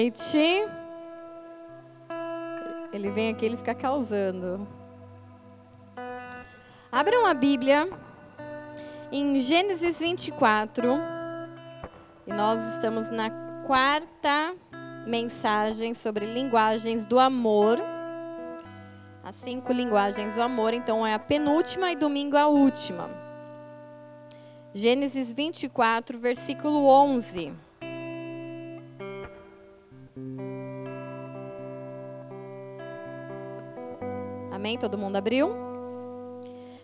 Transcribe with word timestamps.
noite. 0.00 0.66
Ele 2.92 3.10
vem 3.10 3.30
aqui, 3.30 3.44
ele 3.44 3.56
fica 3.56 3.74
causando. 3.74 4.66
Abram 6.90 7.26
a 7.26 7.34
Bíblia 7.34 7.88
em 9.12 9.38
Gênesis 9.40 10.00
24. 10.00 10.94
E 12.26 12.32
nós 12.32 12.74
estamos 12.74 13.10
na 13.10 13.30
quarta 13.66 14.54
mensagem 15.06 15.92
sobre 15.92 16.24
linguagens 16.24 17.06
do 17.06 17.18
amor. 17.18 17.78
As 19.22 19.36
cinco 19.36 19.70
linguagens 19.70 20.34
do 20.34 20.42
amor, 20.42 20.72
então 20.72 21.06
é 21.06 21.12
a 21.12 21.18
penúltima 21.18 21.92
e 21.92 21.96
domingo 21.96 22.38
a 22.38 22.46
última. 22.46 23.10
Gênesis 24.72 25.32
24, 25.32 26.18
versículo 26.18 26.88
11. 26.88 27.69
Amém? 34.60 34.76
Todo 34.76 34.98
mundo 34.98 35.16
abriu? 35.16 35.54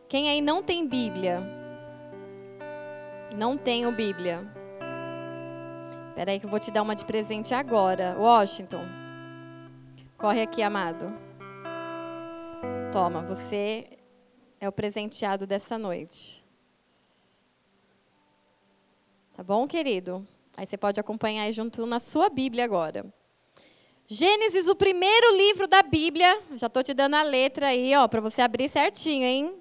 Quem 0.08 0.30
aí 0.30 0.40
não 0.40 0.62
tem 0.62 0.88
Bíblia? 0.88 1.42
Não 3.36 3.54
tenho 3.58 3.92
Bíblia. 3.92 4.50
Espera 6.08 6.30
aí 6.30 6.40
que 6.40 6.46
eu 6.46 6.48
vou 6.48 6.58
te 6.58 6.70
dar 6.70 6.80
uma 6.80 6.96
de 6.96 7.04
presente 7.04 7.52
agora. 7.52 8.16
Washington. 8.18 8.82
Corre 10.16 10.40
aqui, 10.40 10.62
amado. 10.62 11.12
Toma, 12.90 13.20
você 13.20 13.86
é 14.58 14.66
o 14.66 14.72
presenteado 14.72 15.46
dessa 15.46 15.76
noite. 15.76 16.42
Tá 19.34 19.42
bom, 19.42 19.68
querido? 19.68 20.26
Aí 20.56 20.66
você 20.66 20.78
pode 20.78 20.98
acompanhar 20.98 21.52
junto 21.52 21.84
na 21.84 22.00
sua 22.00 22.30
Bíblia 22.30 22.64
agora. 22.64 23.04
Gênesis, 24.08 24.68
o 24.68 24.76
primeiro 24.76 25.36
livro 25.36 25.66
da 25.66 25.82
Bíblia. 25.82 26.40
Já 26.54 26.68
estou 26.68 26.82
te 26.82 26.94
dando 26.94 27.14
a 27.14 27.22
letra 27.22 27.68
aí, 27.68 27.94
ó, 27.96 28.06
para 28.06 28.20
você 28.20 28.40
abrir 28.40 28.68
certinho, 28.68 29.24
hein? 29.24 29.56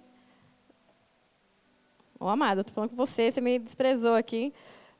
Ô, 2.20 2.28
amado, 2.28 2.62
estou 2.62 2.76
falando 2.76 2.92
com 2.92 2.96
você, 2.96 3.32
você 3.32 3.42
me 3.42 3.58
desprezou 3.58 4.14
aqui. 4.14 4.54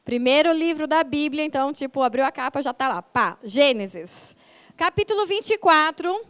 Primeiro 0.04 0.52
livro 0.52 0.88
da 0.88 1.04
Bíblia, 1.04 1.44
então, 1.46 1.72
tipo, 1.72 2.02
abriu 2.02 2.26
a 2.26 2.32
capa, 2.32 2.60
já 2.62 2.72
está 2.72 2.88
lá. 2.88 3.04
Pá, 3.04 3.38
Gênesis. 3.44 4.36
Capítulo 4.76 5.28
24. 5.28 6.26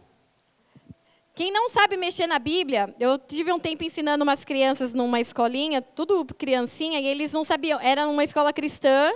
Quem 1.34 1.52
não 1.52 1.70
sabe 1.70 1.96
mexer 1.96 2.28
na 2.28 2.40
Bíblia, 2.40 2.94
eu 3.00 3.18
tive 3.18 3.52
um 3.52 3.60
tempo 3.60 3.84
ensinando 3.84 4.24
umas 4.24 4.44
crianças 4.44 4.94
numa 4.94 5.22
escolinha, 5.22 5.82
tudo 5.82 6.26
criancinha, 6.26 7.00
e 7.00 7.08
eles 7.08 7.32
não 7.32 7.44
sabiam, 7.46 7.80
era 7.80 8.08
uma 8.08 8.24
escola 8.24 8.54
cristã, 8.54 9.12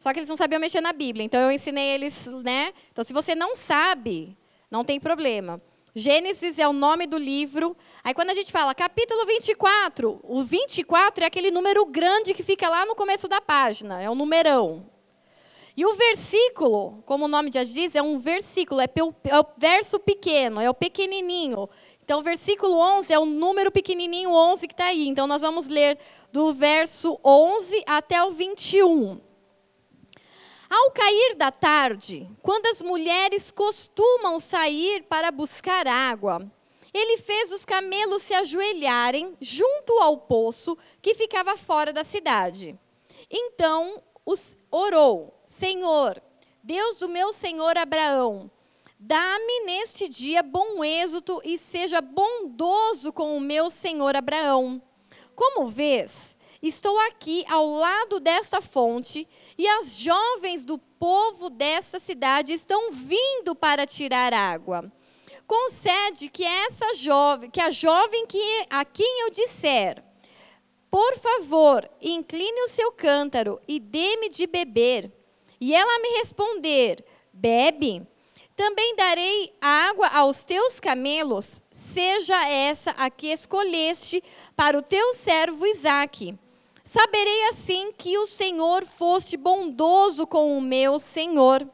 só 0.00 0.12
que 0.12 0.18
eles 0.18 0.28
não 0.28 0.36
sabiam 0.36 0.58
mexer 0.58 0.80
na 0.80 0.92
Bíblia. 0.92 1.24
Então 1.24 1.40
eu 1.40 1.52
ensinei 1.52 1.90
eles, 1.90 2.26
né? 2.42 2.72
Então 2.90 3.04
se 3.04 3.12
você 3.12 3.34
não 3.34 3.54
sabe, 3.54 4.36
não 4.70 4.82
tem 4.82 4.98
problema. 4.98 5.60
Gênesis 5.94 6.58
é 6.58 6.66
o 6.66 6.72
nome 6.72 7.06
do 7.06 7.18
livro. 7.18 7.76
Aí 8.02 8.14
quando 8.14 8.30
a 8.30 8.34
gente 8.34 8.50
fala 8.50 8.74
capítulo 8.74 9.26
24, 9.26 10.20
o 10.22 10.42
24 10.42 11.24
é 11.24 11.26
aquele 11.26 11.50
número 11.50 11.84
grande 11.84 12.32
que 12.32 12.42
fica 12.42 12.68
lá 12.68 12.86
no 12.86 12.96
começo 12.96 13.28
da 13.28 13.40
página, 13.40 14.02
é 14.02 14.08
o 14.08 14.14
numerão. 14.14 14.86
E 15.76 15.84
o 15.86 15.94
versículo, 15.94 17.02
como 17.06 17.26
o 17.26 17.28
nome 17.28 17.50
já 17.52 17.62
diz, 17.62 17.94
é 17.94 18.02
um 18.02 18.18
versículo, 18.18 18.80
é, 18.80 18.88
é 19.24 19.38
o 19.38 19.46
verso 19.56 19.98
pequeno, 19.98 20.60
é 20.60 20.68
o 20.68 20.74
pequenininho. 20.74 21.68
Então, 22.04 22.20
o 22.20 22.22
versículo 22.22 22.76
11 22.76 23.12
é 23.12 23.18
o 23.18 23.24
número 23.24 23.70
pequenininho 23.70 24.32
11 24.32 24.66
que 24.66 24.74
está 24.74 24.86
aí. 24.86 25.06
Então, 25.06 25.28
nós 25.28 25.42
vamos 25.42 25.68
ler 25.68 25.96
do 26.32 26.52
verso 26.52 27.18
11 27.24 27.84
até 27.86 28.22
o 28.24 28.32
21. 28.32 29.29
Ao 30.70 30.92
cair 30.92 31.34
da 31.34 31.50
tarde, 31.50 32.28
quando 32.40 32.66
as 32.66 32.80
mulheres 32.80 33.50
costumam 33.50 34.38
sair 34.38 35.02
para 35.02 35.32
buscar 35.32 35.88
água, 35.88 36.48
ele 36.94 37.18
fez 37.18 37.50
os 37.50 37.64
camelos 37.64 38.22
se 38.22 38.34
ajoelharem 38.34 39.36
junto 39.40 39.94
ao 39.94 40.18
poço 40.18 40.78
que 41.02 41.12
ficava 41.16 41.56
fora 41.56 41.92
da 41.92 42.04
cidade. 42.04 42.78
Então 43.28 44.00
os 44.24 44.56
orou: 44.70 45.34
Senhor, 45.44 46.22
Deus 46.62 46.98
do 47.00 47.08
meu 47.08 47.32
senhor 47.32 47.76
Abraão, 47.76 48.48
dá-me 48.96 49.64
neste 49.64 50.08
dia 50.08 50.40
bom 50.40 50.84
êxito 50.84 51.40
e 51.44 51.58
seja 51.58 52.00
bondoso 52.00 53.12
com 53.12 53.36
o 53.36 53.40
meu 53.40 53.70
senhor 53.70 54.14
Abraão. 54.14 54.80
Como 55.34 55.66
vês, 55.66 56.36
Estou 56.62 56.98
aqui 56.98 57.42
ao 57.48 57.70
lado 57.70 58.20
desta 58.20 58.60
fonte 58.60 59.26
e 59.60 59.68
as 59.68 59.98
jovens 59.98 60.64
do 60.64 60.78
povo 60.78 61.50
dessa 61.50 61.98
cidade 61.98 62.54
estão 62.54 62.92
vindo 62.92 63.54
para 63.54 63.84
tirar 63.86 64.32
água. 64.32 64.90
Concede 65.46 66.30
que 66.30 66.42
essa 66.42 66.94
jovem, 66.94 67.50
que 67.50 67.60
a 67.60 67.70
jovem 67.70 68.26
que 68.26 68.66
a 68.70 68.86
quem 68.86 69.20
eu 69.20 69.30
disser, 69.30 70.02
por 70.90 71.14
favor, 71.18 71.86
incline 72.00 72.58
o 72.62 72.68
seu 72.68 72.90
cântaro 72.90 73.60
e 73.68 73.78
dê-me 73.78 74.30
de 74.30 74.46
beber, 74.46 75.12
e 75.60 75.74
ela 75.74 75.98
me 75.98 76.08
responder, 76.16 77.04
bebe, 77.30 78.02
também 78.56 78.96
darei 78.96 79.52
água 79.60 80.08
aos 80.08 80.46
teus 80.46 80.80
camelos, 80.80 81.60
seja 81.70 82.48
essa 82.48 82.92
a 82.92 83.10
que 83.10 83.26
escolheste 83.26 84.24
para 84.56 84.78
o 84.78 84.82
teu 84.82 85.12
servo 85.12 85.66
Isaque. 85.66 86.38
Saberei 86.92 87.44
assim 87.44 87.92
que 87.96 88.18
o 88.18 88.26
Senhor 88.26 88.84
foste 88.84 89.36
bondoso 89.36 90.26
com 90.26 90.58
o 90.58 90.60
meu 90.60 90.98
Senhor. 90.98 91.64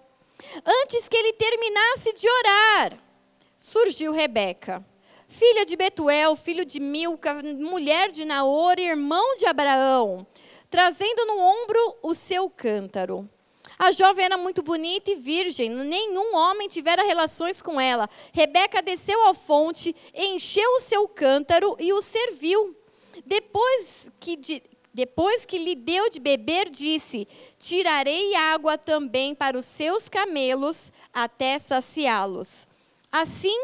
Antes 0.63 1.09
que 1.09 1.17
ele 1.17 1.33
terminasse 1.33 2.13
de 2.13 2.29
orar, 2.29 2.99
surgiu 3.57 4.13
Rebeca, 4.13 4.85
filha 5.27 5.65
de 5.65 5.75
Betuel, 5.75 6.37
filho 6.37 6.67
de 6.67 6.79
Milca, 6.79 7.43
mulher 7.43 8.11
de 8.11 8.27
Naor, 8.27 8.79
irmão 8.79 9.37
de 9.37 9.47
Abraão, 9.47 10.27
trazendo 10.69 11.25
no 11.25 11.41
ombro 11.41 11.97
o 12.03 12.13
seu 12.13 12.51
cântaro. 12.51 13.27
A 13.79 13.93
jovem 13.93 14.27
era 14.27 14.37
muito 14.37 14.63
bonita 14.63 15.11
e 15.11 15.17
virgem, 15.17 15.71
nenhum 15.71 16.37
homem 16.37 16.69
tivera 16.69 17.03
relações 17.03 17.63
com 17.63 17.81
ela. 17.81 18.07
Rebeca 18.35 18.83
desceu 18.83 19.27
à 19.27 19.33
fonte, 19.33 19.97
encheu 20.15 20.73
o 20.73 20.81
seu 20.81 21.09
cântaro 21.09 21.75
e 21.81 21.91
o 21.95 22.03
serviu. 22.03 22.77
Depois 23.25 24.11
que, 24.21 24.37
de, 24.37 24.63
depois 24.97 25.45
que 25.45 25.59
lhe 25.59 25.75
deu 25.75 26.09
de 26.09 26.19
beber, 26.19 26.71
disse: 26.71 27.29
Tirarei 27.59 28.35
água 28.35 28.79
também 28.79 29.35
para 29.35 29.59
os 29.59 29.67
seus 29.67 30.09
camelos, 30.09 30.91
até 31.13 31.59
saciá-los. 31.59 32.67
Assim, 33.13 33.55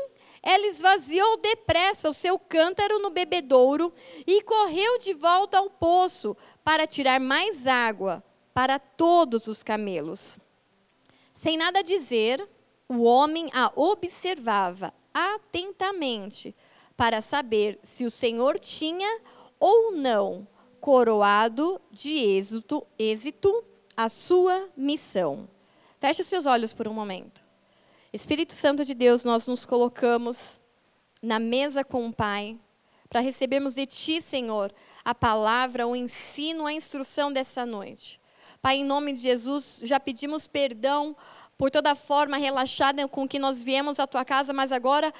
ela 0.43 0.66
esvaziou 0.66 1.38
depressa 1.38 2.10
o 2.10 2.12
seu 2.12 2.38
cântaro 2.38 2.98
no 2.98 3.09
bebedouro 3.09 3.91
e 4.26 4.43
correu 4.43 4.98
de 4.98 5.15
volta 5.15 5.56
ao 5.56 5.70
poço 5.70 6.37
para 6.62 6.87
tirar 6.87 7.19
mais 7.19 7.66
água 7.66 8.22
para 8.53 8.78
todos 8.78 9.47
os 9.47 9.62
camelos. 9.62 10.38
Sem 11.32 11.56
nada 11.56 11.82
dizer, 11.82 12.47
o 12.87 13.04
homem 13.04 13.49
a 13.54 13.72
observava 13.75 14.93
atentamente 15.14 16.54
para 16.94 17.22
saber 17.22 17.78
se 17.82 18.04
o 18.04 18.10
Senhor 18.10 18.59
tinha 18.59 19.19
ou 19.59 19.93
não 19.93 20.47
coroado 20.82 21.81
de 21.93 22.19
êxito, 22.19 22.84
êxito 22.98 23.65
a 23.97 24.09
sua 24.09 24.69
missão. 24.76 25.48
Feche 26.00 26.22
os 26.22 26.26
seus 26.26 26.44
olhos 26.44 26.75
por 26.75 26.88
um 26.88 26.93
momento. 26.93 27.41
Espírito 28.12 28.53
Santo 28.53 28.84
de 28.84 28.93
Deus, 28.93 29.25
nós 29.25 29.47
nos 29.47 29.65
colocamos 29.65 30.60
na 31.22 31.38
mesa 31.38 31.84
com 31.84 32.09
o 32.09 32.12
Pai 32.12 32.59
para 33.09 33.20
recebermos 33.20 33.76
de 33.76 33.87
Ti, 33.87 34.20
Senhor, 34.20 34.75
a 35.04 35.15
palavra, 35.15 35.87
o 35.87 35.94
ensino, 35.94 36.66
a 36.66 36.72
instrução 36.72 37.32
dessa 37.32 37.64
noite. 37.64 38.20
Pai, 38.60 38.78
em 38.78 38.84
nome 38.84 39.12
de 39.12 39.20
Jesus, 39.20 39.82
já 39.84 40.00
pedimos 40.00 40.49
perdão 40.49 41.16
por 41.56 41.70
toda 41.70 41.94
forma 41.94 42.38
relaxada 42.38 43.06
com 43.06 43.28
que 43.28 43.38
nós 43.38 43.62
viemos 43.62 44.00
à 44.00 44.06
Tua 44.08 44.25
casa, 44.25 44.52
mas 44.52 44.73
agora 44.73 45.14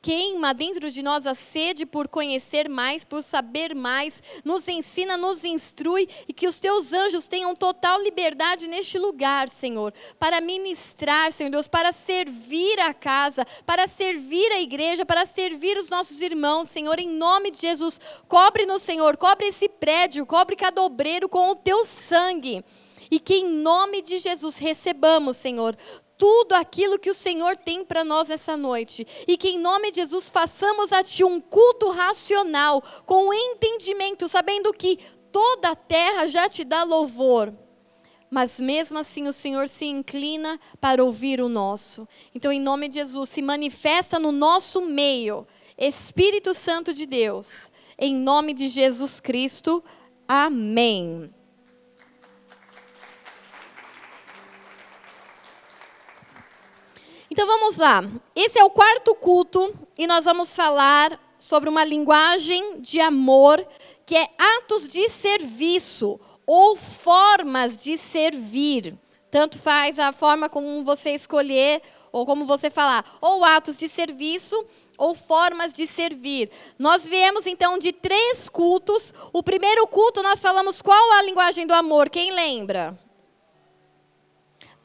queima 0.00 0.54
dentro 0.54 0.90
de 0.90 1.02
nós 1.02 1.26
a 1.26 1.34
sede 1.34 1.84
por 1.84 2.08
conhecer 2.08 2.68
mais, 2.68 3.04
por 3.04 3.22
saber 3.22 3.74
mais, 3.74 4.22
nos 4.44 4.68
ensina, 4.68 5.16
nos 5.16 5.44
instrui 5.44 6.08
e 6.28 6.32
que 6.32 6.46
os 6.46 6.60
teus 6.60 6.92
anjos 6.92 7.26
tenham 7.26 7.54
total 7.54 8.00
liberdade 8.02 8.68
neste 8.68 8.98
lugar, 8.98 9.48
Senhor, 9.48 9.92
para 10.18 10.40
ministrar, 10.40 11.32
Senhor 11.32 11.50
Deus, 11.50 11.66
para 11.66 11.92
servir 11.92 12.78
a 12.80 12.94
casa, 12.94 13.44
para 13.66 13.88
servir 13.88 14.50
a 14.52 14.60
igreja, 14.60 15.04
para 15.04 15.26
servir 15.26 15.76
os 15.76 15.88
nossos 15.88 16.20
irmãos, 16.20 16.68
Senhor, 16.68 16.98
em 16.98 17.08
nome 17.08 17.50
de 17.50 17.60
Jesus. 17.60 18.00
Cobre-nos, 18.28 18.82
Senhor, 18.82 19.16
cobre 19.16 19.48
esse 19.48 19.68
prédio, 19.68 20.24
cobre 20.24 20.54
cada 20.54 20.82
obreiro 20.82 21.28
com 21.28 21.50
o 21.50 21.56
teu 21.56 21.84
sangue. 21.84 22.64
E 23.10 23.18
que 23.18 23.36
em 23.36 23.48
nome 23.48 24.02
de 24.02 24.18
Jesus 24.18 24.58
recebamos, 24.58 25.38
Senhor, 25.38 25.76
tudo 26.18 26.54
aquilo 26.54 26.98
que 26.98 27.10
o 27.10 27.14
Senhor 27.14 27.56
tem 27.56 27.84
para 27.84 28.02
nós 28.04 28.28
essa 28.28 28.56
noite. 28.56 29.06
E 29.26 29.36
que 29.38 29.50
em 29.50 29.58
nome 29.58 29.92
de 29.92 30.00
Jesus 30.00 30.28
façamos 30.28 30.92
a 30.92 31.02
Ti 31.02 31.24
um 31.24 31.40
culto 31.40 31.90
racional, 31.90 32.82
com 33.06 33.32
entendimento, 33.32 34.28
sabendo 34.28 34.74
que 34.74 34.98
toda 35.30 35.70
a 35.70 35.76
terra 35.76 36.26
já 36.26 36.48
te 36.48 36.64
dá 36.64 36.82
louvor. 36.82 37.54
mas 38.30 38.60
mesmo 38.60 38.98
assim 38.98 39.26
o 39.26 39.32
Senhor 39.32 39.68
se 39.68 39.86
inclina 39.86 40.60
para 40.80 41.02
ouvir 41.02 41.40
o 41.40 41.48
nosso. 41.48 42.06
Então, 42.34 42.52
em 42.52 42.60
nome 42.60 42.88
de 42.88 42.96
Jesus, 42.96 43.30
se 43.30 43.40
manifesta 43.40 44.18
no 44.18 44.32
nosso 44.32 44.82
meio, 44.82 45.46
Espírito 45.78 46.52
Santo 46.52 46.92
de 46.92 47.06
Deus, 47.06 47.72
em 47.98 48.14
nome 48.14 48.52
de 48.52 48.68
Jesus 48.68 49.18
Cristo. 49.20 49.82
Amém. 50.26 51.32
Então 57.38 57.46
vamos 57.46 57.76
lá. 57.76 58.02
Esse 58.34 58.58
é 58.58 58.64
o 58.64 58.70
quarto 58.70 59.14
culto 59.14 59.72
e 59.96 60.08
nós 60.08 60.24
vamos 60.24 60.56
falar 60.56 61.16
sobre 61.38 61.68
uma 61.68 61.84
linguagem 61.84 62.80
de 62.80 63.00
amor 63.00 63.64
que 64.04 64.16
é 64.16 64.28
atos 64.36 64.88
de 64.88 65.08
serviço 65.08 66.18
ou 66.44 66.74
formas 66.74 67.76
de 67.76 67.96
servir. 67.96 68.98
Tanto 69.30 69.56
faz 69.56 70.00
a 70.00 70.10
forma 70.10 70.48
como 70.48 70.82
você 70.82 71.10
escolher 71.10 71.80
ou 72.10 72.26
como 72.26 72.44
você 72.44 72.70
falar, 72.70 73.04
ou 73.20 73.44
atos 73.44 73.78
de 73.78 73.88
serviço 73.88 74.60
ou 74.98 75.14
formas 75.14 75.72
de 75.72 75.86
servir. 75.86 76.50
Nós 76.76 77.06
viemos 77.06 77.46
então 77.46 77.78
de 77.78 77.92
três 77.92 78.48
cultos. 78.48 79.14
O 79.32 79.44
primeiro 79.44 79.86
culto 79.86 80.24
nós 80.24 80.40
falamos 80.40 80.82
qual 80.82 81.12
a 81.12 81.22
linguagem 81.22 81.68
do 81.68 81.72
amor? 81.72 82.10
Quem 82.10 82.32
lembra? 82.32 82.98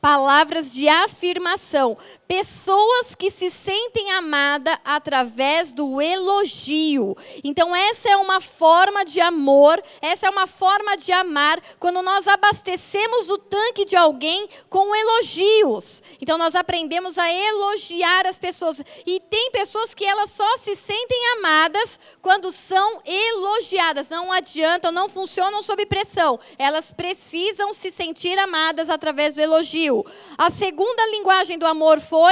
palavras 0.04 0.70
de 0.70 0.90
afirmação. 0.90 1.98
Pessoas 2.36 3.14
que 3.14 3.30
se 3.30 3.52
sentem 3.52 4.12
amadas 4.14 4.76
através 4.84 5.72
do 5.72 6.02
elogio. 6.02 7.16
Então, 7.44 7.76
essa 7.76 8.10
é 8.10 8.18
uma 8.18 8.42
forma 8.42 9.06
de 9.06 9.22
amor, 9.22 9.80
essa 10.02 10.26
é 10.26 10.30
uma 10.32 10.48
forma 10.48 10.98
de 10.98 11.12
amar 11.12 11.62
quando 11.80 12.02
nós 12.02 12.28
abastecemos 12.28 13.30
o 13.30 13.38
tanque 13.38 13.86
de 13.86 13.96
alguém 13.96 14.50
com 14.68 14.96
elogios. 14.96 16.02
Então, 16.20 16.36
nós 16.36 16.56
aprendemos 16.56 17.20
a 17.20 17.32
elogiar 17.32 18.26
as 18.26 18.40
pessoas. 18.40 18.82
E 19.06 19.20
tem 19.20 19.52
pessoas 19.52 19.94
que 19.94 20.04
elas 20.04 20.32
só 20.32 20.58
se 20.58 20.76
sentem 20.76 21.38
amadas 21.38 22.00
quando 22.20 22.52
são 22.52 23.00
elogiadas. 23.06 24.10
Não 24.10 24.32
adiantam, 24.32 24.92
não 24.92 25.08
funcionam 25.08 25.62
sob 25.62 25.86
pressão. 25.86 26.40
Elas 26.58 26.92
precisam 26.92 27.76
se 27.76 27.92
sentir 27.92 28.40
amadas 28.40 28.90
através 28.90 29.36
do 29.36 29.42
elogio. 29.42 30.04
A 30.36 30.50
segunda 30.50 31.06
linguagem 31.12 31.60
do 31.60 31.68
amor 31.68 32.00
foi 32.00 32.23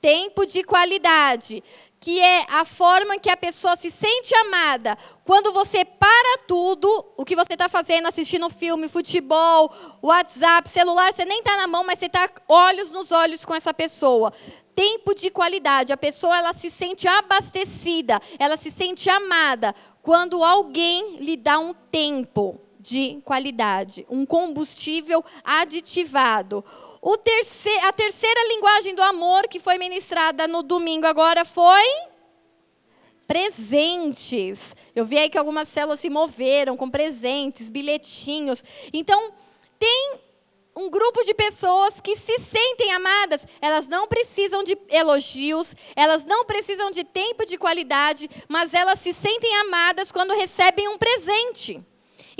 tempo 0.00 0.46
de 0.46 0.62
qualidade, 0.64 1.62
que 2.00 2.18
é 2.18 2.46
a 2.48 2.64
forma 2.64 3.18
que 3.18 3.28
a 3.28 3.36
pessoa 3.36 3.76
se 3.76 3.90
sente 3.90 4.34
amada. 4.34 4.96
Quando 5.22 5.52
você 5.52 5.84
para 5.84 6.38
tudo, 6.48 6.88
o 7.16 7.24
que 7.24 7.36
você 7.36 7.52
está 7.52 7.68
fazendo, 7.68 8.08
assistindo 8.08 8.48
filme, 8.48 8.88
futebol, 8.88 9.70
WhatsApp, 10.02 10.68
celular, 10.68 11.12
você 11.12 11.26
nem 11.26 11.40
está 11.40 11.56
na 11.58 11.66
mão, 11.66 11.84
mas 11.84 11.98
você 11.98 12.06
está 12.06 12.28
olhos 12.48 12.90
nos 12.90 13.12
olhos 13.12 13.44
com 13.44 13.54
essa 13.54 13.74
pessoa. 13.74 14.32
Tempo 14.74 15.14
de 15.14 15.30
qualidade, 15.30 15.92
a 15.92 15.96
pessoa 15.96 16.38
ela 16.38 16.54
se 16.54 16.70
sente 16.70 17.06
abastecida, 17.06 18.18
ela 18.38 18.56
se 18.56 18.70
sente 18.70 19.10
amada 19.10 19.74
quando 20.02 20.42
alguém 20.42 21.18
lhe 21.18 21.36
dá 21.36 21.58
um 21.58 21.74
tempo 21.74 22.58
de 22.80 23.20
qualidade, 23.24 24.06
um 24.08 24.24
combustível 24.24 25.22
aditivado. 25.44 26.64
Terceiro, 27.22 27.86
a 27.86 27.92
terceira 27.92 28.48
linguagem 28.48 28.94
do 28.94 29.02
amor 29.02 29.46
que 29.48 29.60
foi 29.60 29.78
ministrada 29.78 30.48
no 30.48 30.62
domingo 30.62 31.06
agora 31.06 31.44
foi 31.44 31.84
presentes. 33.26 34.74
Eu 34.94 35.04
vi 35.04 35.18
aí 35.18 35.30
que 35.30 35.38
algumas 35.38 35.68
células 35.68 36.00
se 36.00 36.10
moveram 36.10 36.76
com 36.76 36.90
presentes, 36.90 37.68
bilhetinhos. 37.68 38.64
Então, 38.92 39.32
tem 39.78 40.18
um 40.74 40.88
grupo 40.88 41.22
de 41.24 41.34
pessoas 41.34 42.00
que 42.00 42.16
se 42.16 42.38
sentem 42.38 42.92
amadas, 42.92 43.46
elas 43.60 43.86
não 43.86 44.06
precisam 44.06 44.64
de 44.64 44.76
elogios, 44.88 45.74
elas 45.94 46.24
não 46.24 46.44
precisam 46.44 46.90
de 46.90 47.04
tempo 47.04 47.44
de 47.44 47.58
qualidade, 47.58 48.30
mas 48.48 48.72
elas 48.72 48.98
se 48.98 49.12
sentem 49.12 49.54
amadas 49.56 50.10
quando 50.10 50.32
recebem 50.32 50.88
um 50.88 50.96
presente. 50.96 51.84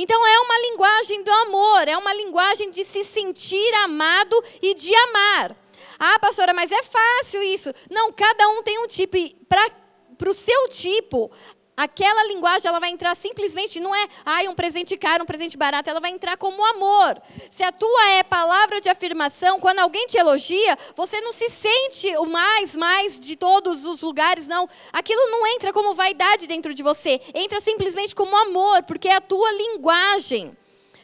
Então 0.02 0.26
é 0.26 0.40
uma 0.40 0.58
linguagem 0.60 1.22
do 1.22 1.30
amor, 1.30 1.86
é 1.86 1.94
uma 1.94 2.14
linguagem 2.14 2.70
de 2.70 2.86
se 2.86 3.04
sentir 3.04 3.74
amado 3.84 4.42
e 4.62 4.72
de 4.72 4.94
amar. 4.94 5.54
Ah, 5.98 6.18
pastora, 6.18 6.54
mas 6.54 6.72
é 6.72 6.82
fácil 6.82 7.42
isso. 7.42 7.70
Não, 7.90 8.10
cada 8.10 8.48
um 8.48 8.62
tem 8.62 8.78
um 8.78 8.86
tipo. 8.86 9.18
E 9.18 9.36
para 9.46 10.30
o 10.30 10.32
seu 10.32 10.68
tipo, 10.68 11.30
aquela 11.76 12.24
linguagem 12.24 12.68
ela 12.68 12.78
vai 12.78 12.90
entrar 12.90 13.14
simplesmente, 13.14 13.80
não 13.80 13.94
é, 13.94 14.08
ai, 14.24 14.48
um 14.48 14.54
presente 14.54 14.96
caro, 14.96 15.22
um 15.24 15.26
presente 15.26 15.56
barato, 15.56 15.88
ela 15.88 16.00
vai 16.00 16.10
entrar 16.10 16.36
como 16.36 16.64
amor. 16.64 17.20
Se 17.50 17.62
a 17.62 17.72
tua 17.72 18.10
é 18.10 18.22
palavra 18.22 18.80
de 18.80 18.88
afirmação, 18.88 19.58
quando 19.58 19.78
alguém 19.78 20.06
te 20.06 20.18
elogia, 20.18 20.78
você 20.94 21.20
não 21.20 21.32
se 21.32 21.48
sente 21.48 22.14
o 22.18 22.26
mais, 22.26 22.76
mais 22.76 23.18
de 23.18 23.36
todos 23.36 23.84
os 23.84 24.02
lugares, 24.02 24.46
não. 24.46 24.68
Aquilo 24.92 25.30
não 25.30 25.46
entra 25.46 25.72
como 25.72 25.94
vaidade 25.94 26.46
dentro 26.46 26.74
de 26.74 26.82
você, 26.82 27.20
entra 27.34 27.60
simplesmente 27.60 28.14
como 28.14 28.36
amor, 28.36 28.82
porque 28.82 29.08
é 29.08 29.16
a 29.16 29.20
tua 29.20 29.50
linguagem. 29.52 30.56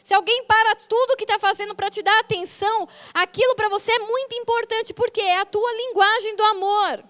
Se 0.03 0.13
alguém 0.13 0.45
para 0.45 0.73
tudo 0.87 1.17
que 1.17 1.25
está 1.25 1.37
fazendo 1.37 1.75
para 1.75 1.89
te 1.89 2.01
dar 2.01 2.17
atenção, 2.19 2.87
aquilo 3.13 3.55
para 3.55 3.67
você 3.67 3.91
é 3.91 3.99
muito 3.99 4.35
importante, 4.35 4.93
porque 4.93 5.19
é 5.19 5.39
a 5.39 5.45
tua 5.45 5.69
linguagem 5.73 6.35
do 6.35 6.43
amor. 6.43 7.03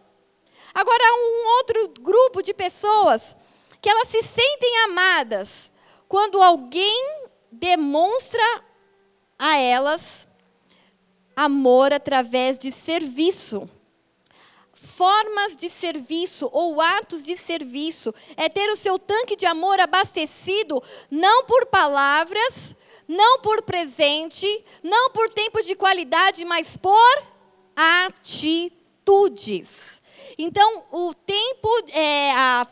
Agora, 0.73 1.03
um 1.13 1.47
outro 1.57 1.87
grupo 2.01 2.41
de 2.41 2.53
pessoas 2.53 3.35
que 3.87 3.91
elas 3.91 4.09
se 4.09 4.21
sentem 4.21 4.79
amadas 4.79 5.71
quando 6.09 6.41
alguém 6.41 7.21
demonstra 7.49 8.43
a 9.39 9.55
elas 9.55 10.27
amor 11.33 11.93
através 11.93 12.59
de 12.59 12.69
serviço. 12.69 13.69
Formas 14.73 15.55
de 15.55 15.69
serviço 15.69 16.49
ou 16.51 16.81
atos 16.81 17.23
de 17.23 17.37
serviço 17.37 18.13
é 18.35 18.49
ter 18.49 18.69
o 18.69 18.75
seu 18.75 18.99
tanque 18.99 19.37
de 19.37 19.45
amor 19.45 19.79
abastecido 19.79 20.83
não 21.09 21.45
por 21.45 21.67
palavras, 21.67 22.75
não 23.07 23.39
por 23.39 23.61
presente, 23.61 24.65
não 24.83 25.11
por 25.11 25.29
tempo 25.29 25.61
de 25.61 25.75
qualidade, 25.75 26.43
mas 26.43 26.75
por 26.75 27.23
atitudes. 27.73 28.81
Então, 30.37 30.83
o 30.91 31.13
tempo, 31.13 31.69
é, 31.93 32.33
a 32.33 32.67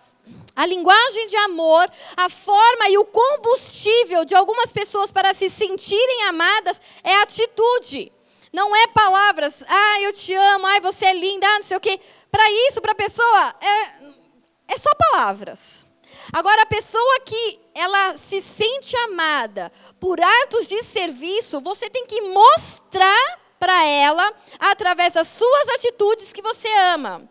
a 0.56 0.66
linguagem 0.66 1.28
de 1.28 1.36
amor, 1.38 1.90
a 2.16 2.30
forma 2.30 2.90
e 2.90 2.98
o 2.98 3.06
combustível 3.06 4.24
de 4.24 4.36
algumas 4.36 4.72
pessoas 4.72 5.12
para 5.12 5.34
se 5.34 5.50
sentirem 5.50 6.24
amadas 6.24 6.80
é 7.04 7.16
atitude. 7.16 8.12
Não 8.54 8.74
é 8.74 8.88
palavras, 8.88 9.64
ah, 9.68 10.02
eu 10.02 10.14
te 10.14 10.34
amo, 10.34 10.66
ai, 10.66 10.80
você 10.80 11.08
é 11.08 11.14
linda, 11.14 11.46
ah, 11.46 11.56
não 11.56 11.64
sei 11.64 11.76
o 11.76 11.82
quê. 11.82 12.00
Para 12.32 12.50
isso, 12.70 12.82
para 12.82 12.94
a 12.94 12.96
pessoa, 12.96 13.56
é, 13.60 14.74
é 14.74 14.78
só 14.78 14.90
palavras. 14.96 15.86
Agora, 16.32 16.62
a 16.62 16.66
pessoa 16.66 17.20
que 17.26 17.60
ela 17.74 18.18
se 18.18 18.42
sente 18.42 18.96
amada 18.98 19.72
por 20.00 20.20
atos 20.22 20.68
de 20.68 20.82
serviço, 20.84 21.60
você 21.60 21.90
tem 21.90 22.06
que 22.06 22.22
mostrar 22.22 23.40
para 23.60 23.86
ela, 23.86 24.34
através 24.60 25.14
das 25.14 25.28
suas 25.28 25.70
atitudes, 25.70 26.32
que 26.32 26.42
você 26.42 26.68
ama. 26.94 27.28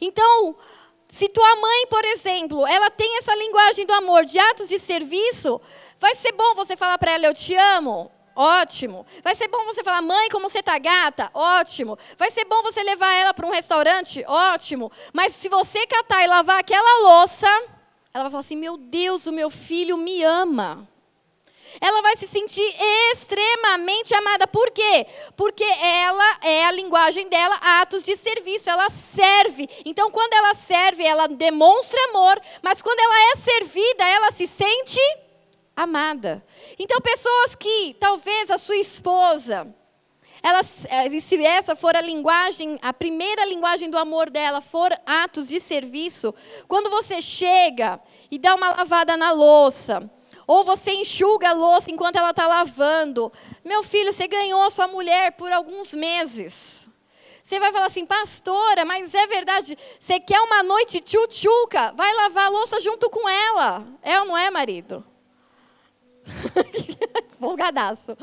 Então, 0.00 0.56
se 1.12 1.28
tua 1.28 1.56
mãe, 1.56 1.86
por 1.88 2.02
exemplo, 2.06 2.66
ela 2.66 2.90
tem 2.90 3.18
essa 3.18 3.34
linguagem 3.34 3.84
do 3.84 3.92
amor, 3.92 4.24
de 4.24 4.38
atos 4.38 4.66
de 4.66 4.78
serviço, 4.78 5.60
vai 6.00 6.14
ser 6.14 6.32
bom 6.32 6.54
você 6.54 6.74
falar 6.74 6.96
para 6.96 7.10
ela, 7.10 7.26
eu 7.26 7.34
te 7.34 7.54
amo. 7.54 8.10
Ótimo. 8.34 9.04
Vai 9.22 9.34
ser 9.34 9.46
bom 9.48 9.62
você 9.66 9.84
falar, 9.84 10.00
mãe, 10.00 10.30
como 10.30 10.48
você 10.48 10.62
tá 10.62 10.78
gata? 10.78 11.30
Ótimo. 11.34 11.98
Vai 12.16 12.30
ser 12.30 12.46
bom 12.46 12.62
você 12.62 12.82
levar 12.82 13.12
ela 13.12 13.34
para 13.34 13.46
um 13.46 13.50
restaurante? 13.50 14.24
Ótimo. 14.26 14.90
Mas 15.12 15.34
se 15.34 15.50
você 15.50 15.86
catar 15.86 16.24
e 16.24 16.28
lavar 16.28 16.60
aquela 16.60 17.02
louça, 17.06 17.46
ela 18.14 18.24
vai 18.24 18.30
falar 18.30 18.40
assim: 18.40 18.56
meu 18.56 18.78
Deus, 18.78 19.26
o 19.26 19.32
meu 19.32 19.50
filho 19.50 19.98
me 19.98 20.24
ama 20.24 20.88
ela 21.80 22.02
vai 22.02 22.16
se 22.16 22.26
sentir 22.26 22.74
extremamente 23.12 24.14
amada. 24.14 24.46
Por 24.46 24.70
quê? 24.70 25.06
Porque 25.36 25.64
ela 25.64 26.38
é 26.42 26.64
a 26.66 26.72
linguagem 26.72 27.28
dela, 27.28 27.56
atos 27.80 28.04
de 28.04 28.16
serviço, 28.16 28.70
ela 28.70 28.88
serve. 28.90 29.68
Então, 29.84 30.10
quando 30.10 30.34
ela 30.34 30.54
serve, 30.54 31.04
ela 31.04 31.26
demonstra 31.26 31.98
amor, 32.10 32.40
mas 32.62 32.82
quando 32.82 32.98
ela 32.98 33.32
é 33.32 33.36
servida, 33.36 34.08
ela 34.08 34.30
se 34.30 34.46
sente 34.46 35.00
amada. 35.76 36.44
Então, 36.78 37.00
pessoas 37.00 37.54
que 37.54 37.96
talvez 37.98 38.50
a 38.50 38.58
sua 38.58 38.76
esposa, 38.76 39.74
ela, 40.42 40.60
eh, 40.60 41.20
se 41.20 41.44
essa 41.44 41.76
for 41.76 41.96
a 41.96 42.00
linguagem, 42.00 42.78
a 42.82 42.92
primeira 42.92 43.44
linguagem 43.44 43.88
do 43.88 43.96
amor 43.96 44.28
dela 44.28 44.60
for 44.60 44.92
atos 45.06 45.48
de 45.48 45.60
serviço, 45.60 46.34
quando 46.66 46.90
você 46.90 47.22
chega 47.22 48.00
e 48.30 48.38
dá 48.38 48.54
uma 48.54 48.70
lavada 48.70 49.16
na 49.16 49.30
louça, 49.30 50.10
ou 50.52 50.64
você 50.64 50.92
enxuga 50.92 51.48
a 51.48 51.54
louça 51.54 51.90
enquanto 51.90 52.16
ela 52.16 52.28
está 52.28 52.46
lavando. 52.46 53.32
Meu 53.64 53.82
filho, 53.82 54.12
você 54.12 54.28
ganhou 54.28 54.60
a 54.60 54.68
sua 54.68 54.86
mulher 54.86 55.32
por 55.32 55.50
alguns 55.50 55.94
meses. 55.94 56.90
Você 57.42 57.58
vai 57.58 57.72
falar 57.72 57.86
assim, 57.86 58.04
pastora, 58.04 58.84
mas 58.84 59.14
é 59.14 59.26
verdade, 59.26 59.78
você 59.98 60.20
quer 60.20 60.38
uma 60.42 60.62
noite 60.62 61.00
tchutchuca? 61.00 61.92
Vai 61.96 62.12
lavar 62.14 62.46
a 62.46 62.48
louça 62.50 62.78
junto 62.82 63.08
com 63.08 63.26
ela. 63.26 63.86
É 64.02 64.20
ou 64.20 64.26
não 64.26 64.36
é, 64.36 64.50
marido? 64.50 65.02
Folgadaço. 67.40 68.14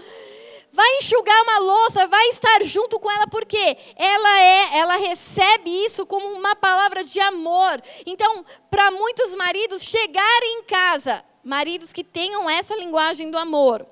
Vai 0.72 0.98
enxugar 0.98 1.42
uma 1.42 1.58
louça, 1.58 2.08
vai 2.08 2.28
estar 2.28 2.64
junto 2.64 3.00
com 3.00 3.10
ela, 3.10 3.26
porque 3.26 3.76
ela 3.96 4.40
é, 4.40 4.78
ela 4.78 4.98
recebe 4.98 5.72
isso 5.84 6.06
como 6.06 6.28
uma 6.28 6.56
palavra 6.56 7.04
de 7.04 7.20
amor. 7.20 7.82
Então, 8.06 8.46
para 8.70 8.92
muitos 8.92 9.34
maridos 9.34 9.82
chegarem 9.82 10.60
em 10.60 10.64
casa, 10.64 11.26
maridos 11.44 11.94
que 11.94 12.04
tenham 12.04 12.50
essa 12.50 12.76
linguagem 12.76 13.32
do 13.32 13.38
amor, 13.38 13.86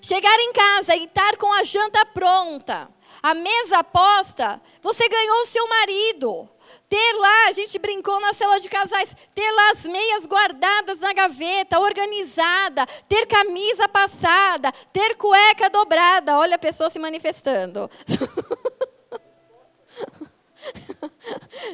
chegar 0.00 0.38
em 0.40 0.52
casa 0.52 0.96
e 0.96 1.04
estar 1.04 1.36
com 1.36 1.52
a 1.52 1.64
janta 1.64 2.04
pronta, 2.06 2.88
a 3.22 3.34
mesa 3.34 3.84
posta, 3.84 4.60
você 4.80 5.08
ganhou 5.08 5.42
o 5.42 5.46
seu 5.46 5.68
marido. 5.68 6.48
Ter 6.88 7.12
lá, 7.18 7.46
a 7.48 7.52
gente 7.52 7.78
brincou 7.78 8.20
na 8.20 8.32
cela 8.32 8.58
de 8.58 8.68
casais, 8.68 9.16
ter 9.34 9.50
lá 9.50 9.70
as 9.70 9.86
meias 9.86 10.26
guardadas 10.26 11.00
na 11.00 11.12
gaveta, 11.12 11.78
organizada, 11.78 12.84
ter 13.08 13.26
camisa 13.26 13.88
passada, 13.88 14.70
ter 14.92 15.16
cueca 15.16 15.70
dobrada. 15.70 16.38
Olha 16.38 16.56
a 16.56 16.58
pessoa 16.58 16.90
se 16.90 16.98
manifestando. 16.98 17.90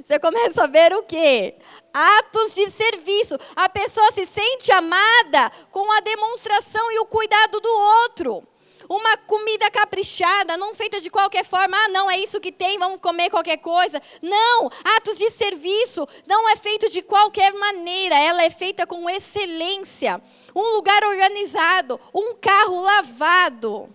Você 0.02 0.18
começa 0.18 0.64
a 0.64 0.66
ver 0.66 0.92
o 0.92 1.02
quê? 1.02 1.57
Atos 1.92 2.54
de 2.54 2.71
serviço. 2.71 3.37
A 3.57 3.68
pessoa 3.68 4.11
se 4.12 4.26
sente 4.26 4.71
amada 4.73 5.50
com 5.71 5.90
a 5.92 6.00
demonstração 6.00 6.90
e 6.92 6.99
o 6.99 7.07
cuidado 7.07 7.61
do 7.61 7.71
outro 7.71 8.47
uma 8.88 9.16
comida 9.18 9.71
caprichada, 9.71 10.57
não 10.57 10.75
feita 10.75 11.00
de 11.00 11.11
qualquer 11.11 11.45
forma. 11.45 11.76
Ah, 11.76 11.88
não, 11.88 12.11
é 12.11 12.18
isso 12.18 12.40
que 12.40 12.50
tem, 12.50 12.78
vamos 12.78 13.00
comer 13.00 13.28
qualquer 13.28 13.59
coisa. 13.59 14.00
Não, 14.23 14.71
atos 14.97 15.18
de 15.18 15.30
serviço 15.30 16.09
não 16.26 16.49
é 16.49 16.57
feito 16.57 16.88
de 16.88 17.02
qualquer 17.02 17.52
maneira, 17.52 18.18
ela 18.18 18.42
é 18.42 18.50
feita 18.50 18.87
com 18.87 19.09
excelência. 19.11 20.23
Um 20.57 20.75
lugar 20.75 21.04
organizado, 21.04 22.00
um 22.14 22.35
carro 22.35 22.80
lavado. 22.80 23.95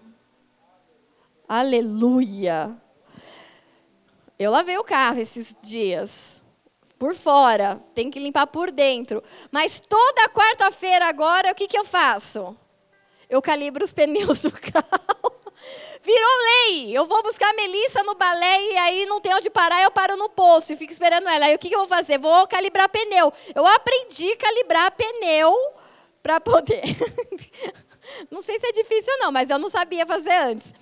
Aleluia. 1.50 2.83
Eu 4.38 4.52
lavei 4.52 4.78
o 4.78 4.84
carro 4.84 5.20
esses 5.20 5.56
dias. 5.62 6.42
Por 6.98 7.16
fora, 7.16 7.82
tem 7.94 8.10
que 8.10 8.20
limpar 8.20 8.48
por 8.48 8.72
dentro. 8.72 9.22
Mas 9.52 9.80
toda 9.80 10.30
quarta-feira 10.30 11.08
agora, 11.08 11.52
o 11.52 11.56
que, 11.56 11.68
que 11.68 11.78
eu 11.78 11.86
faço? 11.86 12.58
eu 13.34 13.42
calibro 13.42 13.84
os 13.84 13.92
pneus 13.92 14.42
do 14.42 14.52
carro. 14.54 15.34
Virou 16.04 16.30
lei. 16.46 16.96
Eu 16.96 17.08
vou 17.08 17.24
buscar 17.24 17.50
a 17.50 17.54
Melissa 17.54 18.04
no 18.04 18.14
balé 18.14 18.62
e 18.62 18.78
aí 18.78 19.06
não 19.06 19.20
tem 19.20 19.34
onde 19.34 19.50
parar, 19.50 19.82
eu 19.82 19.90
paro 19.90 20.16
no 20.16 20.30
posto 20.30 20.74
e 20.74 20.76
fico 20.76 20.94
esperando 20.94 21.28
ela. 21.28 21.46
Aí 21.46 21.56
o 21.56 21.60
que, 21.60 21.70
que 21.70 21.76
eu 21.76 21.80
vou 21.80 21.88
fazer? 21.88 22.20
Vou 22.20 22.48
calibrar 22.48 22.90
pneu. 22.90 23.34
Eu 23.56 23.66
aprendi 23.66 24.32
a 24.34 24.38
calibrar 24.38 24.92
pneu 24.92 25.52
para 26.22 26.40
poder. 26.40 26.84
não 28.30 28.42
sei 28.42 28.60
se 28.60 28.68
é 28.68 28.72
difícil 28.72 29.18
não, 29.18 29.32
mas 29.32 29.50
eu 29.50 29.58
não 29.58 29.70
sabia 29.70 30.06
fazer 30.06 30.36
antes. 30.36 30.74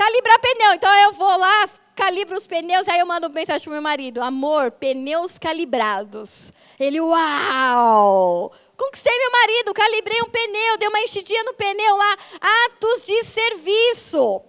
Calibrar 0.00 0.38
pneu. 0.40 0.72
Então 0.72 0.94
eu 1.02 1.12
vou 1.12 1.36
lá, 1.36 1.68
calibro 1.94 2.34
os 2.34 2.46
pneus, 2.46 2.88
aí 2.88 3.00
eu 3.00 3.04
mando 3.04 3.28
mensagem 3.28 3.64
pro 3.64 3.72
meu 3.74 3.82
marido: 3.82 4.22
amor, 4.22 4.70
pneus 4.70 5.38
calibrados. 5.38 6.54
Ele, 6.78 6.98
uau! 6.98 8.50
Conquistei 8.78 9.14
meu 9.18 9.30
marido, 9.30 9.74
calibrei 9.74 10.22
um 10.22 10.30
pneu, 10.30 10.78
dei 10.78 10.88
uma 10.88 11.00
enchidinha 11.00 11.44
no 11.44 11.52
pneu 11.52 11.98
lá. 11.98 12.16
Atos 12.64 13.04
de 13.04 13.22
serviço. 13.24 14.40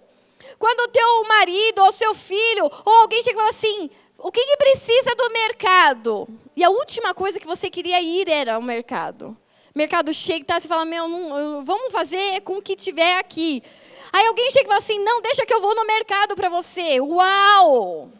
Quando 0.58 0.88
o 0.88 0.88
teu 0.88 1.24
marido 1.24 1.82
ou 1.82 1.92
seu 1.92 2.14
filho 2.14 2.70
ou 2.86 2.92
alguém 3.00 3.22
fala 3.22 3.50
assim: 3.50 3.90
o 4.16 4.32
que, 4.32 4.42
que 4.46 4.56
precisa 4.56 5.14
do 5.14 5.30
mercado? 5.32 6.26
E 6.56 6.64
a 6.64 6.70
última 6.70 7.12
coisa 7.12 7.38
que 7.38 7.46
você 7.46 7.68
queria 7.68 8.00
ir 8.00 8.26
era 8.26 8.58
o 8.58 8.62
mercado. 8.62 9.36
Mercado 9.74 10.12
chega 10.12 10.40
e 10.40 10.44
tá, 10.44 10.60
você 10.60 10.68
fala: 10.68 10.86
meu, 10.86 11.06
não, 11.06 11.62
vamos 11.62 11.92
fazer 11.92 12.40
com 12.40 12.56
o 12.56 12.62
que 12.62 12.74
tiver 12.74 13.18
aqui. 13.18 13.62
Aí 14.12 14.26
alguém 14.26 14.50
chega 14.50 14.64
e 14.64 14.68
fala 14.68 14.78
assim: 14.78 14.98
não, 15.02 15.22
deixa 15.22 15.46
que 15.46 15.54
eu 15.54 15.60
vou 15.60 15.74
no 15.74 15.86
mercado 15.86 16.36
para 16.36 16.50
você. 16.50 17.00
Uau! 17.00 18.10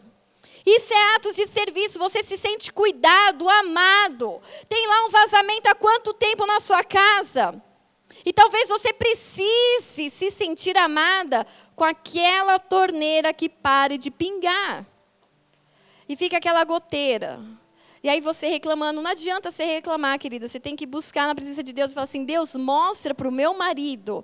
Isso 0.65 0.93
é 0.93 1.15
atos 1.15 1.35
de 1.35 1.45
serviço, 1.45 1.99
você 1.99 2.23
se 2.23 2.37
sente 2.37 2.71
cuidado, 2.71 3.49
amado. 3.49 4.41
Tem 4.69 4.87
lá 4.87 5.05
um 5.05 5.09
vazamento 5.09 5.67
há 5.69 5.75
quanto 5.75 6.13
tempo 6.13 6.45
na 6.45 6.59
sua 6.61 6.83
casa? 6.83 7.61
E 8.25 8.31
talvez 8.31 8.69
você 8.69 8.93
precise 8.93 10.09
se 10.09 10.31
sentir 10.31 10.77
amada 10.77 11.45
com 11.75 11.83
aquela 11.83 12.57
torneira 12.57 13.33
que 13.33 13.49
pare 13.49 13.97
de 13.97 14.09
pingar. 14.09 14.85
E 16.07 16.15
fica 16.15 16.37
aquela 16.37 16.63
goteira. 16.63 17.41
E 18.01 18.07
aí 18.07 18.21
você 18.21 18.47
reclamando, 18.47 19.01
não 19.01 19.11
adianta 19.11 19.51
você 19.51 19.65
reclamar, 19.65 20.17
querida. 20.17 20.47
Você 20.47 20.61
tem 20.61 20.77
que 20.77 20.85
buscar 20.85 21.27
na 21.27 21.35
presença 21.35 21.61
de 21.61 21.73
Deus 21.73 21.91
e 21.91 21.93
falar 21.93 22.05
assim: 22.05 22.23
Deus, 22.23 22.55
mostra 22.55 23.13
para 23.13 23.27
o 23.27 23.31
meu 23.31 23.53
marido 23.53 24.23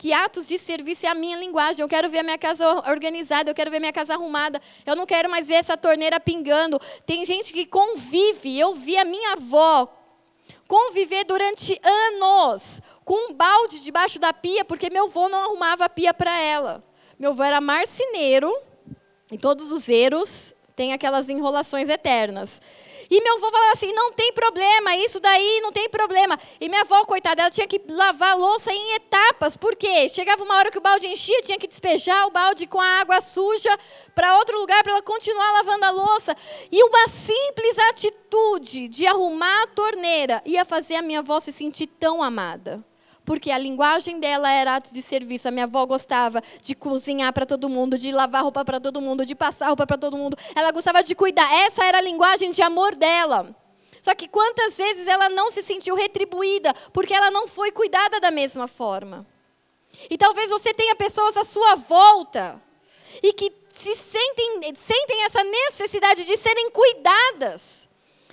que 0.00 0.14
atos 0.14 0.48
de 0.48 0.58
serviço 0.58 1.04
é 1.04 1.10
a 1.10 1.14
minha 1.14 1.36
linguagem. 1.36 1.82
Eu 1.82 1.88
quero 1.88 2.08
ver 2.08 2.20
a 2.20 2.22
minha 2.22 2.38
casa 2.38 2.66
organizada, 2.90 3.50
eu 3.50 3.54
quero 3.54 3.70
ver 3.70 3.80
minha 3.80 3.92
casa 3.92 4.14
arrumada. 4.14 4.58
Eu 4.86 4.96
não 4.96 5.04
quero 5.04 5.28
mais 5.28 5.48
ver 5.48 5.56
essa 5.56 5.76
torneira 5.76 6.18
pingando. 6.18 6.80
Tem 7.04 7.22
gente 7.22 7.52
que 7.52 7.66
convive. 7.66 8.58
Eu 8.58 8.72
vi 8.72 8.96
a 8.96 9.04
minha 9.04 9.34
avó 9.34 9.94
conviver 10.66 11.24
durante 11.24 11.78
anos 11.84 12.80
com 13.04 13.30
um 13.30 13.34
balde 13.34 13.84
debaixo 13.84 14.18
da 14.18 14.32
pia, 14.32 14.64
porque 14.64 14.88
meu 14.88 15.04
avô 15.04 15.28
não 15.28 15.38
arrumava 15.38 15.84
a 15.84 15.88
pia 15.90 16.14
para 16.14 16.40
ela. 16.40 16.82
Meu 17.18 17.32
avô 17.32 17.42
era 17.42 17.60
marceneiro, 17.60 18.50
e 19.30 19.36
todos 19.36 19.70
os 19.70 19.90
eros 19.90 20.54
têm 20.74 20.94
aquelas 20.94 21.28
enrolações 21.28 21.90
eternas. 21.90 22.62
E 23.10 23.20
meu 23.20 23.34
avô 23.34 23.50
falava 23.50 23.72
assim: 23.72 23.92
não 23.92 24.12
tem 24.12 24.32
problema, 24.32 24.94
isso 24.96 25.18
daí 25.18 25.60
não 25.60 25.72
tem 25.72 25.88
problema. 25.88 26.38
E 26.60 26.68
minha 26.68 26.82
avó, 26.82 27.04
coitada, 27.04 27.42
ela 27.42 27.50
tinha 27.50 27.66
que 27.66 27.80
lavar 27.88 28.32
a 28.32 28.34
louça 28.34 28.72
em 28.72 28.94
etapas. 28.94 29.56
Por 29.56 29.74
quê? 29.74 30.08
Chegava 30.08 30.44
uma 30.44 30.56
hora 30.56 30.70
que 30.70 30.78
o 30.78 30.80
balde 30.80 31.08
enchia, 31.08 31.42
tinha 31.42 31.58
que 31.58 31.66
despejar 31.66 32.26
o 32.28 32.30
balde 32.30 32.66
com 32.66 32.80
a 32.80 33.00
água 33.00 33.20
suja 33.20 33.76
para 34.14 34.38
outro 34.38 34.58
lugar 34.58 34.82
para 34.84 34.92
ela 34.92 35.02
continuar 35.02 35.52
lavando 35.52 35.84
a 35.86 35.90
louça. 35.90 36.36
E 36.70 36.82
uma 36.84 37.08
simples 37.08 37.78
atitude 37.90 38.86
de 38.88 39.06
arrumar 39.06 39.64
a 39.64 39.66
torneira 39.66 40.40
ia 40.46 40.64
fazer 40.64 40.94
a 40.94 41.02
minha 41.02 41.18
avó 41.18 41.40
se 41.40 41.50
sentir 41.50 41.88
tão 41.88 42.22
amada 42.22 42.84
porque 43.30 43.52
a 43.52 43.58
linguagem 43.58 44.18
dela 44.18 44.50
era 44.50 44.74
atos 44.74 44.90
de 44.90 45.00
serviço. 45.00 45.46
A 45.46 45.52
minha 45.52 45.62
avó 45.62 45.86
gostava 45.86 46.42
de 46.60 46.74
cozinhar 46.74 47.32
para 47.32 47.46
todo 47.46 47.68
mundo, 47.68 47.96
de 47.96 48.10
lavar 48.10 48.42
roupa 48.42 48.64
para 48.64 48.80
todo 48.80 49.00
mundo, 49.00 49.24
de 49.24 49.36
passar 49.36 49.68
roupa 49.68 49.86
para 49.86 49.96
todo 49.96 50.16
mundo. 50.16 50.36
Ela 50.52 50.72
gostava 50.72 51.00
de 51.00 51.14
cuidar. 51.14 51.48
Essa 51.64 51.84
era 51.84 51.98
a 51.98 52.00
linguagem 52.00 52.50
de 52.50 52.60
amor 52.60 52.96
dela. 52.96 53.54
Só 54.02 54.16
que 54.16 54.26
quantas 54.26 54.76
vezes 54.76 55.06
ela 55.06 55.28
não 55.28 55.48
se 55.48 55.62
sentiu 55.62 55.94
retribuída 55.94 56.74
porque 56.92 57.14
ela 57.14 57.30
não 57.30 57.46
foi 57.46 57.70
cuidada 57.70 58.18
da 58.18 58.32
mesma 58.32 58.66
forma. 58.66 59.24
E 60.10 60.18
talvez 60.18 60.50
você 60.50 60.74
tenha 60.74 60.96
pessoas 60.96 61.36
à 61.36 61.44
sua 61.44 61.76
volta 61.76 62.60
e 63.22 63.32
que 63.32 63.52
se 63.72 63.94
sentem, 63.94 64.74
sentem 64.74 65.22
essa 65.22 65.44
necessidade 65.44 66.24
de 66.24 66.36
serem 66.36 66.68
cuidadas 66.72 67.88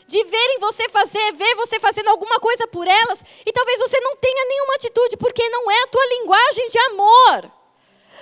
de 0.07 0.23
verem 0.23 0.59
você 0.59 0.87
fazer, 0.89 1.33
ver 1.33 1.55
você 1.55 1.79
fazendo 1.79 2.09
alguma 2.09 2.39
coisa 2.39 2.65
por 2.67 2.87
elas, 2.87 3.23
e 3.45 3.51
talvez 3.51 3.79
você 3.81 3.99
não 3.99 4.15
tenha 4.15 4.45
nenhuma 4.45 4.75
atitude, 4.75 5.17
porque 5.17 5.47
não 5.49 5.69
é 5.69 5.83
a 5.83 5.87
tua 5.87 6.05
linguagem 6.05 6.69
de 6.69 6.79
amor. 6.79 7.51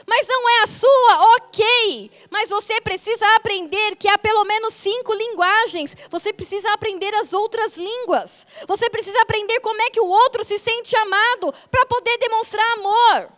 Mas 0.08 0.28
não 0.28 0.50
é 0.50 0.64
a 0.64 0.68
sua, 0.68 1.36
ok. 1.36 2.12
Mas 2.30 2.50
você 2.52 2.80
precisa 2.80 3.26
aprender 3.36 3.96
que 3.96 4.08
há 4.08 4.18
pelo 4.18 4.44
menos 4.44 4.74
cinco 4.74 5.14
linguagens. 5.14 5.96
Você 6.12 6.32
precisa 6.32 6.72
aprender 6.74 7.14
as 7.16 7.34
outras 7.34 7.76
línguas. 7.76 8.46
Você 8.68 8.88
precisa 8.88 9.20
aprender 9.22 9.60
como 9.62 9.82
é 9.82 9.90
que 9.90 10.00
o 10.00 10.08
outro 10.08 10.44
se 10.44 10.60
sente 10.60 10.96
amado 10.96 11.52
para 11.72 11.88
poder 11.88 12.18
demonstrar 12.20 12.66
amor. 12.74 13.32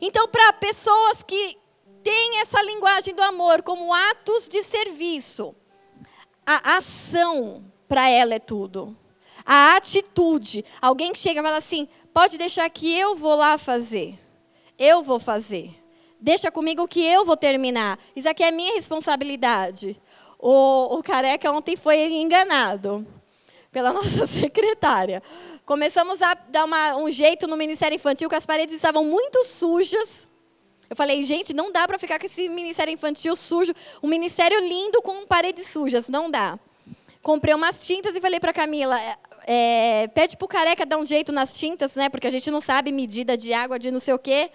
Então, 0.00 0.26
para 0.28 0.52
pessoas 0.54 1.22
que 1.22 1.58
têm 2.02 2.38
essa 2.40 2.62
linguagem 2.62 3.14
do 3.14 3.22
amor 3.22 3.62
como 3.62 3.92
atos 3.92 4.48
de 4.48 4.62
serviço, 4.62 5.54
a 6.46 6.76
ação 6.76 7.64
para 7.88 8.08
ela 8.08 8.34
é 8.34 8.38
tudo. 8.38 8.96
A 9.44 9.76
atitude. 9.76 10.64
Alguém 10.80 11.12
que 11.12 11.18
chega 11.18 11.40
e 11.40 11.42
fala 11.42 11.56
assim: 11.56 11.88
pode 12.12 12.38
deixar 12.38 12.68
que 12.70 12.96
eu 12.96 13.14
vou 13.14 13.36
lá 13.36 13.58
fazer. 13.58 14.18
Eu 14.78 15.02
vou 15.02 15.18
fazer. 15.18 15.70
Deixa 16.20 16.50
comigo 16.50 16.88
que 16.88 17.04
eu 17.04 17.24
vou 17.24 17.36
terminar. 17.36 17.98
Isso 18.16 18.28
aqui 18.28 18.42
é 18.42 18.50
minha 18.50 18.74
responsabilidade. 18.74 20.00
O, 20.38 20.98
o 20.98 21.02
careca 21.02 21.50
ontem 21.52 21.76
foi 21.76 22.12
enganado 22.12 23.06
pela 23.70 23.92
nossa 23.94 24.26
secretária. 24.26 25.22
Começamos 25.66 26.22
a 26.22 26.34
dar 26.34 26.64
uma, 26.64 26.96
um 26.96 27.10
jeito 27.10 27.46
no 27.46 27.56
Ministério 27.56 27.96
Infantil, 27.96 28.28
que 28.28 28.34
as 28.34 28.46
paredes 28.46 28.74
estavam 28.74 29.04
muito 29.04 29.44
sujas. 29.44 30.28
Eu 30.88 30.96
falei, 30.96 31.22
gente, 31.22 31.52
não 31.54 31.72
dá 31.72 31.86
para 31.86 31.98
ficar 31.98 32.18
com 32.18 32.26
esse 32.26 32.48
ministério 32.48 32.92
infantil 32.92 33.34
sujo, 33.34 33.72
um 34.02 34.08
ministério 34.08 34.58
lindo 34.60 35.00
com 35.02 35.26
paredes 35.26 35.68
sujas, 35.68 36.08
não 36.08 36.30
dá. 36.30 36.58
Comprei 37.22 37.54
umas 37.54 37.86
tintas 37.86 38.14
e 38.14 38.20
falei 38.20 38.38
para 38.38 38.52
Camila, 38.52 39.00
é, 39.00 39.16
é, 39.46 40.08
pede 40.08 40.36
pro 40.36 40.46
careca 40.46 40.84
dar 40.84 40.98
um 40.98 41.06
jeito 41.06 41.32
nas 41.32 41.54
tintas, 41.54 41.96
né? 41.96 42.10
Porque 42.10 42.26
a 42.26 42.30
gente 42.30 42.50
não 42.50 42.60
sabe 42.60 42.92
medida 42.92 43.36
de 43.36 43.52
água, 43.52 43.78
de 43.78 43.90
não 43.90 43.98
sei 43.98 44.12
o 44.12 44.18
quê. 44.18 44.50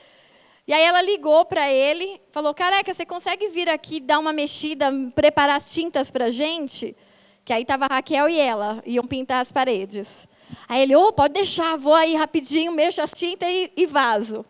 E 0.68 0.74
aí 0.74 0.84
ela 0.84 1.02
ligou 1.02 1.46
para 1.46 1.68
ele, 1.72 2.22
falou, 2.30 2.54
careca, 2.54 2.94
você 2.94 3.04
consegue 3.04 3.48
vir 3.48 3.68
aqui 3.68 4.00
dar 4.00 4.20
uma 4.20 4.32
mexida, 4.32 4.92
preparar 5.16 5.56
as 5.56 5.74
tintas 5.74 6.12
para 6.12 6.30
gente? 6.30 6.96
Que 7.44 7.52
aí 7.52 7.66
tava 7.66 7.86
a 7.86 7.96
Raquel 7.96 8.30
e 8.30 8.40
ela, 8.40 8.84
iam 8.86 9.04
pintar 9.04 9.42
as 9.42 9.52
paredes. 9.52 10.28
Aí 10.68 10.84
ele, 10.84 10.96
oh, 10.96 11.12
pode 11.12 11.34
deixar, 11.34 11.76
vou 11.76 11.96
aí 11.96 12.14
rapidinho, 12.16 12.72
mexo 12.72 13.02
as 13.02 13.12
tintas 13.12 13.50
e, 13.50 13.72
e 13.76 13.88
vaso. 13.88 14.46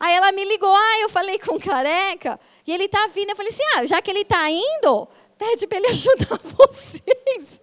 Aí 0.00 0.14
ela 0.14 0.30
me 0.32 0.44
ligou, 0.44 0.72
ah, 0.74 1.00
eu 1.00 1.08
falei 1.08 1.38
com 1.38 1.56
o 1.56 1.60
careca, 1.60 2.38
e 2.66 2.72
ele 2.72 2.88
tá 2.88 3.08
vindo. 3.08 3.30
Eu 3.30 3.36
falei 3.36 3.50
assim, 3.50 3.64
ah, 3.76 3.86
já 3.86 4.00
que 4.00 4.10
ele 4.10 4.24
tá 4.24 4.48
indo, 4.48 5.08
pede 5.36 5.66
para 5.66 5.78
ele 5.78 5.88
ajudar 5.88 6.40
vocês. 6.56 7.60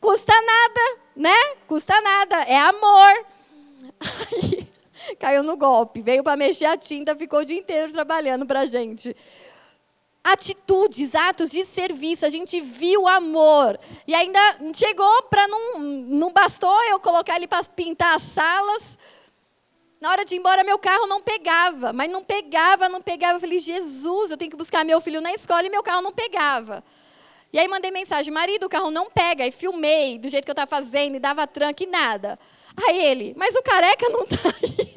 Custa 0.00 0.34
nada, 0.34 1.00
né? 1.16 1.54
Custa 1.66 2.00
nada, 2.00 2.42
é 2.42 2.58
amor. 2.58 3.26
Aí, 4.00 4.68
caiu 5.18 5.42
no 5.42 5.56
golpe, 5.56 6.02
veio 6.02 6.22
para 6.22 6.36
mexer 6.36 6.66
a 6.66 6.76
tinta, 6.76 7.16
ficou 7.16 7.40
o 7.40 7.44
dia 7.44 7.58
inteiro 7.58 7.92
trabalhando 7.92 8.46
para 8.46 8.60
a 8.60 8.66
gente. 8.66 9.16
Atitudes, 10.24 11.14
atos 11.14 11.50
de 11.50 11.64
serviço, 11.64 12.24
a 12.24 12.30
gente 12.30 12.60
viu 12.60 13.08
amor. 13.08 13.78
E 14.06 14.14
ainda 14.14 14.38
chegou 14.74 15.22
para 15.24 15.48
não, 15.48 15.78
não 15.80 16.32
bastou 16.32 16.82
eu 16.84 17.00
colocar 17.00 17.36
ele 17.36 17.48
para 17.48 17.64
pintar 17.64 18.14
as 18.14 18.22
salas. 18.22 18.98
Na 20.02 20.10
hora 20.10 20.24
de 20.24 20.34
ir 20.34 20.38
embora, 20.38 20.64
meu 20.64 20.80
carro 20.80 21.06
não 21.06 21.20
pegava, 21.20 21.92
mas 21.92 22.10
não 22.10 22.24
pegava, 22.24 22.88
não 22.88 23.00
pegava. 23.00 23.36
Eu 23.36 23.40
falei, 23.40 23.60
Jesus, 23.60 24.32
eu 24.32 24.36
tenho 24.36 24.50
que 24.50 24.56
buscar 24.56 24.84
meu 24.84 25.00
filho 25.00 25.20
na 25.20 25.32
escola 25.32 25.64
e 25.64 25.70
meu 25.70 25.80
carro 25.80 26.02
não 26.02 26.10
pegava. 26.10 26.82
E 27.52 27.58
aí 27.60 27.68
mandei 27.68 27.92
mensagem, 27.92 28.34
marido, 28.34 28.66
o 28.66 28.68
carro 28.68 28.90
não 28.90 29.08
pega. 29.08 29.46
E 29.46 29.52
filmei 29.52 30.18
do 30.18 30.28
jeito 30.28 30.44
que 30.44 30.50
eu 30.50 30.54
estava 30.54 30.68
fazendo, 30.68 31.14
e 31.14 31.20
dava 31.20 31.46
tranca 31.46 31.84
e 31.84 31.86
nada. 31.86 32.36
Aí 32.84 33.00
ele, 33.00 33.32
mas 33.36 33.54
o 33.54 33.62
careca 33.62 34.08
não 34.08 34.24
está 34.24 34.48
aí. 34.48 34.92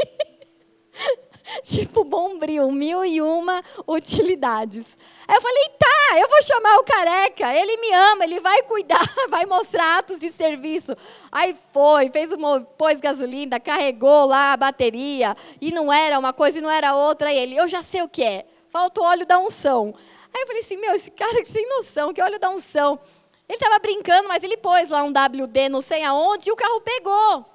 tipo 1.64 2.04
bombril, 2.04 2.72
mil 2.72 3.06
e 3.06 3.22
uma 3.22 3.64
utilidades. 3.88 4.98
Aí 5.28 5.36
eu 5.36 5.42
falei, 5.42 5.70
tá, 5.80 6.20
eu 6.20 6.30
vou 6.30 6.42
chamar 6.42 6.78
o 6.78 6.84
careca, 6.84 7.54
ele 7.54 7.78
me 7.78 7.94
ama, 7.94 8.24
ele 8.24 8.40
vai 8.40 8.64
cuidar, 8.64 9.06
vai 9.30 9.46
mostrar 9.46 10.00
atos 10.00 10.20
de 10.20 10.32
serviço. 10.32 10.96
Aí 11.32 11.56
foi, 11.72 12.10
fez 12.10 12.32
uma, 12.32 12.62
pôs 12.62 13.00
gasolina, 13.00 13.60
carregou 13.60 14.26
lá 14.26 14.54
a 14.54 14.58
bateria, 14.58 15.36
e 15.62 15.72
não 15.72 15.92
era 15.92 16.18
uma 16.18 16.34
coisa 16.34 16.60
e 16.60 16.62
não 16.62 16.72
era 16.72 16.96
outra. 16.96 17.30
Aí 17.30 17.38
ele, 17.38 17.56
eu 17.56 17.68
já 17.68 17.84
sei 17.84 18.02
o 18.02 18.10
que 18.10 18.24
é, 18.24 18.46
falta 18.72 19.02
o 19.02 19.04
óleo 19.04 19.26
da 19.26 19.38
unção. 19.40 19.94
Aí 20.34 20.42
eu 20.42 20.48
falei 20.48 20.62
assim, 20.62 20.78
meu, 20.78 20.94
esse 20.94 21.12
cara 21.12 21.44
sem 21.46 21.68
noção, 21.70 22.14
que 22.14 22.22
óleo 22.22 22.40
da 22.40 22.50
unção. 22.50 23.00
Ele 23.48 23.58
estava 23.58 23.78
brincando, 23.78 24.28
mas 24.28 24.44
ele 24.44 24.58
pôs 24.58 24.90
lá 24.90 25.04
um 25.04 25.12
WD 25.12 25.70
não 25.70 25.80
sei 25.80 26.04
aonde 26.04 26.50
e 26.50 26.52
o 26.52 26.56
carro 26.56 26.82
pegou. 26.82 27.46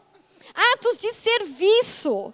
Atos 0.74 0.98
de 0.98 1.12
serviço. 1.12 2.32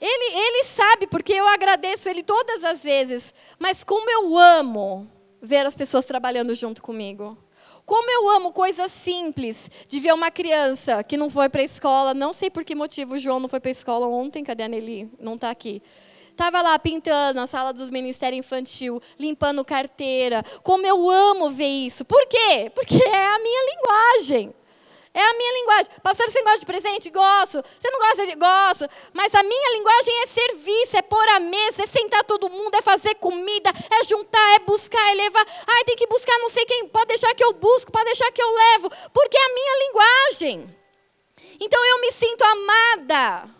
Ele, 0.00 0.38
ele 0.38 0.64
sabe, 0.64 1.06
porque 1.06 1.32
eu 1.32 1.46
agradeço 1.48 2.08
ele 2.08 2.22
todas 2.22 2.62
as 2.62 2.84
vezes, 2.84 3.34
mas 3.58 3.82
como 3.82 4.08
eu 4.10 4.38
amo 4.38 5.10
ver 5.40 5.66
as 5.66 5.74
pessoas 5.74 6.06
trabalhando 6.06 6.54
junto 6.54 6.82
comigo. 6.82 7.36
Como 7.84 8.10
eu 8.10 8.28
amo 8.28 8.52
coisas 8.52 8.92
simples, 8.92 9.70
de 9.88 9.98
ver 9.98 10.12
uma 10.12 10.30
criança 10.30 11.02
que 11.02 11.16
não 11.16 11.30
foi 11.30 11.48
para 11.48 11.62
a 11.62 11.64
escola, 11.64 12.12
não 12.12 12.32
sei 12.32 12.50
por 12.50 12.62
que 12.62 12.74
motivo 12.74 13.14
o 13.14 13.18
João 13.18 13.40
não 13.40 13.48
foi 13.48 13.60
para 13.60 13.70
a 13.70 13.72
escola 13.72 14.06
ontem, 14.06 14.44
cadê 14.44 14.64
a 14.64 14.68
Nelly? 14.68 15.10
Não 15.18 15.36
está 15.36 15.50
aqui. 15.50 15.82
Estava 16.30 16.62
lá 16.62 16.78
pintando 16.78 17.40
a 17.40 17.46
sala 17.46 17.72
dos 17.72 17.90
Ministério 17.90 18.38
Infantil, 18.38 19.00
limpando 19.18 19.64
carteira. 19.64 20.44
Como 20.62 20.86
eu 20.86 21.10
amo 21.10 21.50
ver 21.50 21.66
isso. 21.66 22.04
Por 22.04 22.24
quê? 22.26 22.70
Porque 22.74 22.94
é 22.94 23.26
a 23.26 23.38
minha 23.38 23.74
linguagem. 23.74 24.54
É 25.14 25.20
a 25.20 25.34
minha 25.34 25.52
linguagem. 25.60 25.92
Pastor, 26.02 26.28
você 26.28 26.42
gosta 26.42 26.58
de 26.58 26.66
presente? 26.66 27.10
Gosto. 27.10 27.64
Você 27.78 27.90
não 27.90 27.98
gosta 27.98 28.26
de. 28.26 28.34
Gosto. 28.34 28.88
Mas 29.12 29.34
a 29.34 29.42
minha 29.42 29.72
linguagem 29.76 30.22
é 30.22 30.26
serviço, 30.26 30.96
é 30.96 31.02
pôr 31.02 31.28
a 31.30 31.40
mesa, 31.40 31.82
é 31.82 31.86
sentar 31.86 32.24
todo 32.24 32.48
mundo, 32.48 32.74
é 32.74 32.82
fazer 32.82 33.14
comida, 33.16 33.70
é 33.90 34.04
juntar, 34.04 34.54
é 34.54 34.58
buscar, 34.60 35.10
é 35.10 35.14
levar. 35.14 35.46
Ai, 35.66 35.84
tem 35.84 35.96
que 35.96 36.06
buscar 36.06 36.38
não 36.38 36.48
sei 36.48 36.64
quem. 36.66 36.88
Pode 36.88 37.06
deixar 37.06 37.34
que 37.34 37.44
eu 37.44 37.52
busco, 37.52 37.90
pode 37.90 38.06
deixar 38.06 38.30
que 38.30 38.42
eu 38.42 38.54
levo. 38.54 38.90
Porque 39.12 39.36
é 39.36 39.44
a 39.44 39.54
minha 39.54 39.86
linguagem. 39.86 40.76
Então 41.60 41.84
eu 41.84 42.00
me 42.00 42.12
sinto 42.12 42.42
amada 42.42 43.50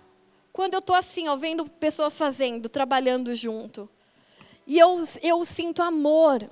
quando 0.53 0.75
eu 0.75 0.81
estou 0.81 0.97
assim, 0.97 1.29
ó, 1.29 1.37
vendo 1.37 1.69
pessoas 1.69 2.19
fazendo, 2.19 2.69
trabalhando 2.69 3.35
junto. 3.35 3.89
E 4.67 4.79
eu, 4.79 5.03
eu 5.23 5.45
sinto 5.45 5.81
amor. 5.83 6.51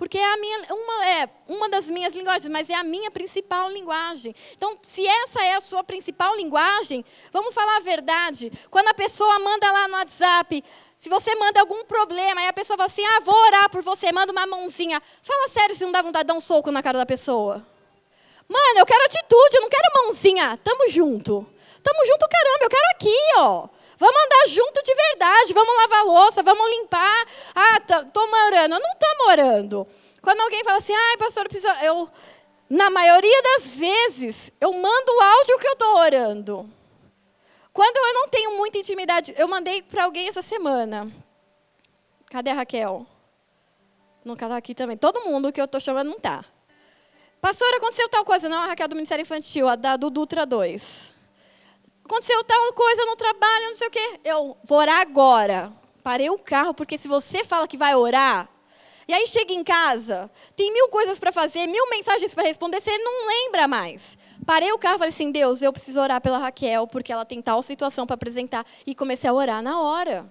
Porque 0.00 0.16
é, 0.16 0.36
minha, 0.38 0.64
uma, 0.70 1.06
é 1.10 1.28
uma 1.46 1.68
das 1.68 1.90
minhas 1.90 2.14
linguagens, 2.16 2.50
mas 2.50 2.70
é 2.70 2.74
a 2.74 2.82
minha 2.82 3.10
principal 3.10 3.68
linguagem. 3.68 4.34
Então, 4.56 4.78
se 4.80 5.06
essa 5.06 5.44
é 5.44 5.52
a 5.54 5.60
sua 5.60 5.84
principal 5.84 6.34
linguagem, 6.36 7.04
vamos 7.30 7.54
falar 7.54 7.76
a 7.76 7.80
verdade. 7.80 8.50
Quando 8.70 8.88
a 8.88 8.94
pessoa 8.94 9.38
manda 9.40 9.70
lá 9.70 9.88
no 9.88 9.94
WhatsApp, 9.96 10.64
se 10.96 11.10
você 11.10 11.34
manda 11.34 11.60
algum 11.60 11.84
problema, 11.84 12.40
aí 12.40 12.48
a 12.48 12.52
pessoa 12.54 12.78
fala 12.78 12.86
assim: 12.86 13.04
ah, 13.04 13.20
vou 13.20 13.34
orar 13.34 13.68
por 13.68 13.82
você, 13.82 14.10
manda 14.10 14.32
uma 14.32 14.46
mãozinha. 14.46 15.02
Fala 15.22 15.48
sério 15.48 15.74
se 15.74 15.84
não 15.84 15.92
dá 15.92 16.00
vontade 16.00 16.24
de 16.24 16.28
dar 16.28 16.34
um 16.34 16.40
soco 16.40 16.70
na 16.70 16.82
cara 16.82 16.96
da 16.96 17.04
pessoa. 17.04 17.62
Mano, 18.48 18.78
eu 18.78 18.86
quero 18.86 19.04
atitude, 19.04 19.56
eu 19.56 19.60
não 19.60 19.68
quero 19.68 20.02
mãozinha. 20.02 20.58
Tamo 20.64 20.88
junto. 20.88 21.46
Tamo 21.82 22.06
junto, 22.06 22.26
caramba, 22.26 22.64
eu 22.64 22.70
quero 22.70 22.90
aqui, 22.94 23.16
ó. 23.36 23.68
Vamos 24.00 24.16
andar 24.16 24.48
junto 24.48 24.82
de 24.82 24.94
verdade, 24.94 25.52
vamos 25.52 25.76
lavar 25.76 26.04
louça, 26.06 26.42
vamos 26.42 26.70
limpar. 26.70 27.26
Ah, 27.54 27.80
tô 28.10 28.26
morando. 28.26 28.74
Eu 28.74 28.80
não 28.80 28.96
tô 28.98 29.24
morando. 29.26 29.86
Quando 30.22 30.40
alguém 30.40 30.64
fala 30.64 30.78
assim, 30.78 30.94
ai, 30.94 31.18
pastor, 31.18 31.46
eu 31.84 32.10
na 32.70 32.88
maioria 32.88 33.42
das 33.42 33.76
vezes, 33.76 34.50
eu 34.58 34.72
mando 34.72 35.12
o 35.12 35.20
áudio 35.20 35.58
que 35.58 35.66
eu 35.66 35.72
estou 35.72 35.96
orando. 35.98 36.70
Quando 37.74 37.96
eu 37.98 38.14
não 38.14 38.28
tenho 38.28 38.56
muita 38.56 38.78
intimidade, 38.78 39.34
eu 39.36 39.46
mandei 39.46 39.82
para 39.82 40.04
alguém 40.04 40.28
essa 40.28 40.40
semana. 40.40 41.12
Cadê 42.30 42.48
a 42.48 42.54
Raquel? 42.54 43.04
Não 44.24 44.32
está 44.32 44.56
aqui 44.56 44.74
também. 44.74 44.96
Todo 44.96 45.26
mundo 45.26 45.52
que 45.52 45.60
eu 45.60 45.66
estou 45.66 45.80
chamando 45.80 46.08
não 46.08 46.16
está. 46.16 46.42
Pastor, 47.38 47.68
aconteceu 47.74 48.08
tal 48.08 48.24
coisa. 48.24 48.48
Não, 48.48 48.62
a 48.62 48.66
Raquel 48.68 48.88
do 48.88 48.96
Ministério 48.96 49.22
Infantil, 49.22 49.68
a 49.68 49.76
da, 49.76 49.98
do 49.98 50.08
Dutra 50.08 50.46
2 50.46 51.19
aconteceu 52.10 52.42
tal 52.42 52.72
coisa 52.72 53.06
no 53.06 53.14
trabalho, 53.14 53.68
não 53.68 53.74
sei 53.76 53.86
o 53.86 53.90
quê. 53.90 54.20
Eu 54.24 54.56
vou 54.64 54.78
orar 54.78 55.00
agora. 55.00 55.72
Parei 56.02 56.28
o 56.28 56.38
carro, 56.38 56.74
porque 56.74 56.98
se 56.98 57.06
você 57.06 57.44
fala 57.44 57.68
que 57.68 57.76
vai 57.76 57.94
orar, 57.94 58.48
e 59.06 59.12
aí 59.12 59.26
chega 59.26 59.52
em 59.52 59.62
casa, 59.62 60.30
tem 60.56 60.72
mil 60.72 60.88
coisas 60.88 61.18
para 61.18 61.30
fazer, 61.30 61.66
mil 61.66 61.88
mensagens 61.88 62.34
para 62.34 62.44
responder, 62.44 62.80
você 62.80 62.96
não 62.98 63.28
lembra 63.28 63.68
mais. 63.68 64.18
Parei 64.44 64.72
o 64.72 64.78
carro 64.78 64.96
e 64.96 64.98
falei 64.98 65.10
assim: 65.10 65.30
Deus, 65.30 65.62
eu 65.62 65.72
preciso 65.72 66.00
orar 66.00 66.20
pela 66.20 66.38
Raquel, 66.38 66.86
porque 66.88 67.12
ela 67.12 67.24
tem 67.24 67.40
tal 67.40 67.62
situação 67.62 68.06
para 68.06 68.14
apresentar. 68.14 68.66
E 68.84 68.94
comecei 68.94 69.30
a 69.30 69.32
orar 69.32 69.62
na 69.62 69.80
hora. 69.80 70.30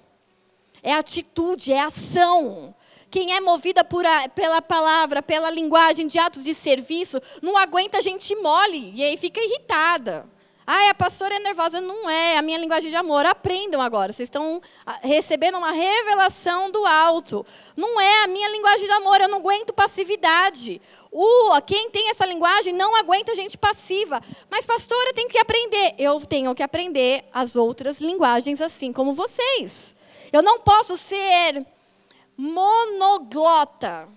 É 0.84 0.94
atitude, 0.94 1.72
é 1.72 1.80
ação. 1.80 2.76
Quem 3.12 3.36
é 3.36 3.40
movida 3.40 3.82
a, 3.82 4.30
pela 4.30 4.62
palavra, 4.62 5.22
pela 5.22 5.50
linguagem 5.50 6.08
de 6.08 6.20
atos 6.20 6.44
de 6.44 6.54
serviço, 6.54 7.22
não 7.42 7.58
aguenta 7.58 8.02
gente 8.02 8.36
mole 8.36 8.94
e 8.96 9.04
aí 9.04 9.18
fica 9.18 9.42
irritada. 9.42 10.28
Ah, 10.72 10.92
a 10.92 10.94
pastora 10.94 11.34
é 11.34 11.40
nervosa. 11.40 11.82
Não 11.82 12.08
é, 12.08 12.38
a 12.38 12.44
minha 12.44 12.60
linguagem 12.60 12.92
de 12.92 12.96
amor. 12.96 13.26
Aprendam 13.26 13.82
agora. 13.82 14.14
Vocês 14.14 14.28
estão 14.28 14.62
ah, 14.86 15.00
recebendo 15.02 15.58
uma 15.58 15.72
revelação 15.72 16.70
do 16.70 16.86
alto. 16.86 17.44
Não 17.76 18.00
é 18.00 18.26
a 18.26 18.28
minha 18.28 18.48
linguagem 18.50 18.86
de 18.86 18.92
amor. 18.92 19.20
Eu 19.20 19.28
não 19.28 19.40
aguento 19.40 19.74
passividade. 19.74 20.80
Uh, 21.12 21.60
quem 21.66 21.90
tem 21.90 22.12
essa 22.12 22.24
linguagem 22.24 22.72
não 22.72 22.96
aguenta 22.96 23.34
gente 23.34 23.58
passiva. 23.58 24.22
Mas, 24.48 24.64
pastora, 24.64 25.12
tem 25.16 25.28
que 25.28 25.40
aprender. 25.40 25.96
Eu 25.98 26.22
tenho 26.22 26.54
que 26.54 26.62
aprender 26.62 27.26
as 27.34 27.56
outras 27.56 28.00
linguagens 28.00 28.62
assim 28.62 28.94
como 28.94 29.12
vocês. 29.12 29.96
Eu 30.32 30.44
não 30.44 30.60
posso 30.60 30.96
ser 30.98 31.66
monoglota. 32.38 34.08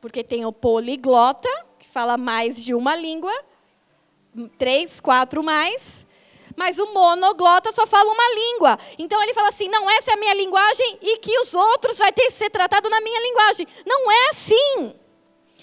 Porque 0.00 0.22
tem 0.22 0.46
o 0.46 0.52
poliglota, 0.52 1.50
que 1.80 1.88
fala 1.88 2.16
mais 2.16 2.64
de 2.64 2.74
uma 2.74 2.94
língua 2.94 3.34
três, 4.58 5.00
quatro 5.00 5.42
mais. 5.42 6.06
Mas 6.56 6.78
o 6.78 6.92
monoglota 6.92 7.70
só 7.70 7.86
fala 7.86 8.10
uma 8.10 8.34
língua. 8.34 8.78
Então 8.98 9.22
ele 9.22 9.32
fala 9.32 9.48
assim: 9.48 9.68
não, 9.68 9.88
essa 9.90 10.10
é 10.10 10.14
a 10.14 10.16
minha 10.16 10.34
linguagem 10.34 10.98
e 11.00 11.18
que 11.18 11.38
os 11.38 11.54
outros 11.54 11.98
vai 11.98 12.12
ter 12.12 12.24
que 12.24 12.32
ser 12.32 12.50
tratado 12.50 12.90
na 12.90 13.00
minha 13.00 13.20
linguagem. 13.20 13.66
Não 13.86 14.10
é 14.10 14.28
assim. 14.30 14.94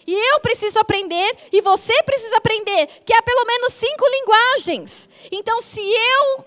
E 0.08 0.14
eu 0.14 0.40
preciso 0.40 0.80
aprender, 0.80 1.36
e 1.52 1.62
você 1.62 2.04
precisa 2.04 2.38
aprender, 2.38 2.88
que 3.04 3.14
há 3.14 3.22
pelo 3.24 3.44
menos 3.46 3.74
cinco 3.74 4.06
linguagens. 4.08 5.10
Então, 5.32 5.60
se 5.60 5.82
eu, 5.82 6.46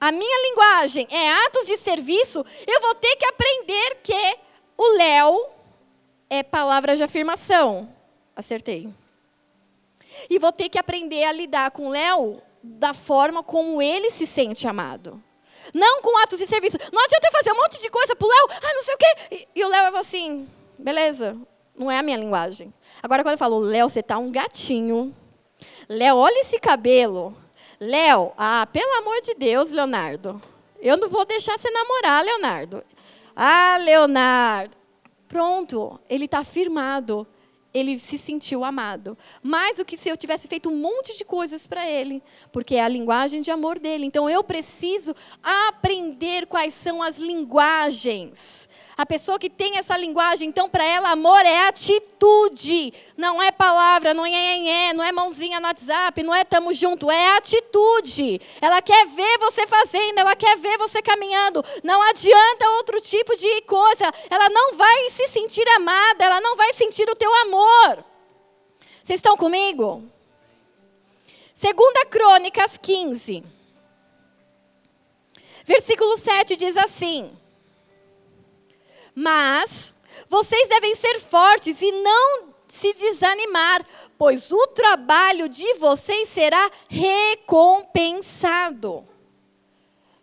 a 0.00 0.12
minha 0.12 0.42
linguagem 0.48 1.08
é 1.10 1.32
atos 1.46 1.66
de 1.66 1.76
serviço, 1.76 2.44
eu 2.66 2.80
vou 2.80 2.94
ter 2.94 3.16
que 3.16 3.26
aprender 3.26 3.96
que 4.02 4.38
o 4.78 4.96
Léo 4.96 5.44
é 6.30 6.44
palavra 6.44 6.94
de 6.94 7.02
afirmação. 7.02 7.92
Acertei. 8.36 8.88
E 10.28 10.38
vou 10.38 10.52
ter 10.52 10.68
que 10.68 10.78
aprender 10.78 11.24
a 11.24 11.32
lidar 11.32 11.70
com 11.70 11.88
o 11.88 11.90
Léo 11.90 12.42
da 12.62 12.92
forma 12.92 13.42
como 13.42 13.80
ele 13.80 14.10
se 14.10 14.26
sente 14.26 14.66
amado. 14.66 15.22
Não 15.72 16.02
com 16.02 16.18
atos 16.18 16.38
de 16.38 16.46
serviço. 16.46 16.78
Não 16.92 17.04
adianta 17.04 17.28
eu 17.28 17.32
fazer 17.32 17.52
um 17.52 17.56
monte 17.56 17.80
de 17.80 17.90
coisa 17.90 18.16
pro 18.16 18.28
Léo, 18.28 18.48
ah, 18.50 18.74
não 18.74 18.82
sei 18.82 18.94
o 18.94 18.98
quê. 18.98 19.16
E, 19.30 19.48
e 19.60 19.64
o 19.64 19.68
Léo 19.68 19.92
vai 19.92 20.00
assim, 20.00 20.48
beleza, 20.78 21.36
não 21.76 21.90
é 21.90 21.98
a 21.98 22.02
minha 22.02 22.16
linguagem. 22.16 22.72
Agora, 23.02 23.22
quando 23.22 23.32
eu 23.32 23.38
falo, 23.38 23.58
Léo, 23.58 23.88
você 23.88 24.02
tá 24.02 24.18
um 24.18 24.30
gatinho. 24.30 25.14
Léo, 25.88 26.16
olha 26.16 26.40
esse 26.40 26.58
cabelo. 26.58 27.36
Léo, 27.78 28.32
ah, 28.36 28.66
pelo 28.72 28.92
amor 28.98 29.20
de 29.20 29.34
Deus, 29.34 29.70
Leonardo. 29.70 30.40
Eu 30.80 30.96
não 30.96 31.08
vou 31.08 31.24
deixar 31.24 31.58
você 31.58 31.70
namorar, 31.70 32.24
Leonardo. 32.24 32.84
Ah, 33.34 33.78
Leonardo. 33.78 34.76
Pronto, 35.28 36.00
ele 36.08 36.24
está 36.24 36.42
firmado 36.42 37.26
ele 37.72 37.98
se 37.98 38.18
sentiu 38.18 38.64
amado. 38.64 39.16
Mais 39.42 39.78
do 39.78 39.84
que 39.84 39.96
se 39.96 40.08
eu 40.08 40.16
tivesse 40.16 40.48
feito 40.48 40.68
um 40.68 40.76
monte 40.76 41.16
de 41.16 41.24
coisas 41.24 41.66
para 41.66 41.88
ele, 41.88 42.22
porque 42.52 42.76
é 42.76 42.82
a 42.82 42.88
linguagem 42.88 43.40
de 43.40 43.50
amor 43.50 43.78
dele. 43.78 44.06
Então 44.06 44.28
eu 44.28 44.42
preciso 44.42 45.14
aprender 45.42 46.46
quais 46.46 46.74
são 46.74 47.02
as 47.02 47.18
linguagens. 47.18 48.68
A 49.00 49.06
pessoa 49.06 49.38
que 49.38 49.48
tem 49.48 49.78
essa 49.78 49.96
linguagem, 49.96 50.48
então 50.48 50.68
para 50.68 50.84
ela 50.84 51.10
amor 51.10 51.44
é 51.46 51.66
atitude, 51.68 52.92
não 53.16 53.42
é 53.42 53.50
palavra, 53.50 54.12
não 54.12 54.26
é, 54.26 54.88
é, 54.88 54.92
não 54.92 55.02
é 55.02 55.10
mãozinha 55.10 55.58
no 55.58 55.66
WhatsApp, 55.66 56.22
não 56.22 56.34
é 56.34 56.44
tamo 56.44 56.72
junto, 56.72 57.10
é 57.10 57.36
atitude. 57.36 58.40
Ela 58.60 58.82
quer 58.82 59.06
ver 59.06 59.38
você 59.38 59.66
fazendo, 59.66 60.18
ela 60.18 60.36
quer 60.36 60.56
ver 60.58 60.76
você 60.78 61.00
caminhando. 61.00 61.64
Não 61.82 62.02
adianta 62.02 62.70
outro 62.76 63.00
tipo 63.00 63.34
de 63.36 63.62
coisa. 63.62 64.12
Ela 64.28 64.48
não 64.48 64.74
vai 64.74 65.10
se 65.10 65.26
sentir 65.28 65.66
amada, 65.70 66.24
ela 66.24 66.40
não 66.40 66.56
vai 66.56 66.72
sentir 66.72 67.08
o 67.08 67.16
teu 67.16 67.34
amor 67.34 67.50
amor. 67.50 68.04
Vocês 69.02 69.18
estão 69.18 69.36
comigo? 69.36 70.04
Segunda 71.52 72.06
Crônicas 72.06 72.78
15. 72.78 73.44
Versículo 75.64 76.16
7 76.16 76.56
diz 76.56 76.76
assim: 76.76 77.36
Mas 79.20 79.92
vocês 80.28 80.68
devem 80.70 80.94
ser 80.94 81.20
fortes 81.20 81.82
e 81.82 81.92
não 81.92 82.48
se 82.66 82.94
desanimar, 82.94 83.84
pois 84.16 84.50
o 84.50 84.66
trabalho 84.68 85.46
de 85.46 85.74
vocês 85.74 86.26
será 86.26 86.70
recompensado. 86.88 89.06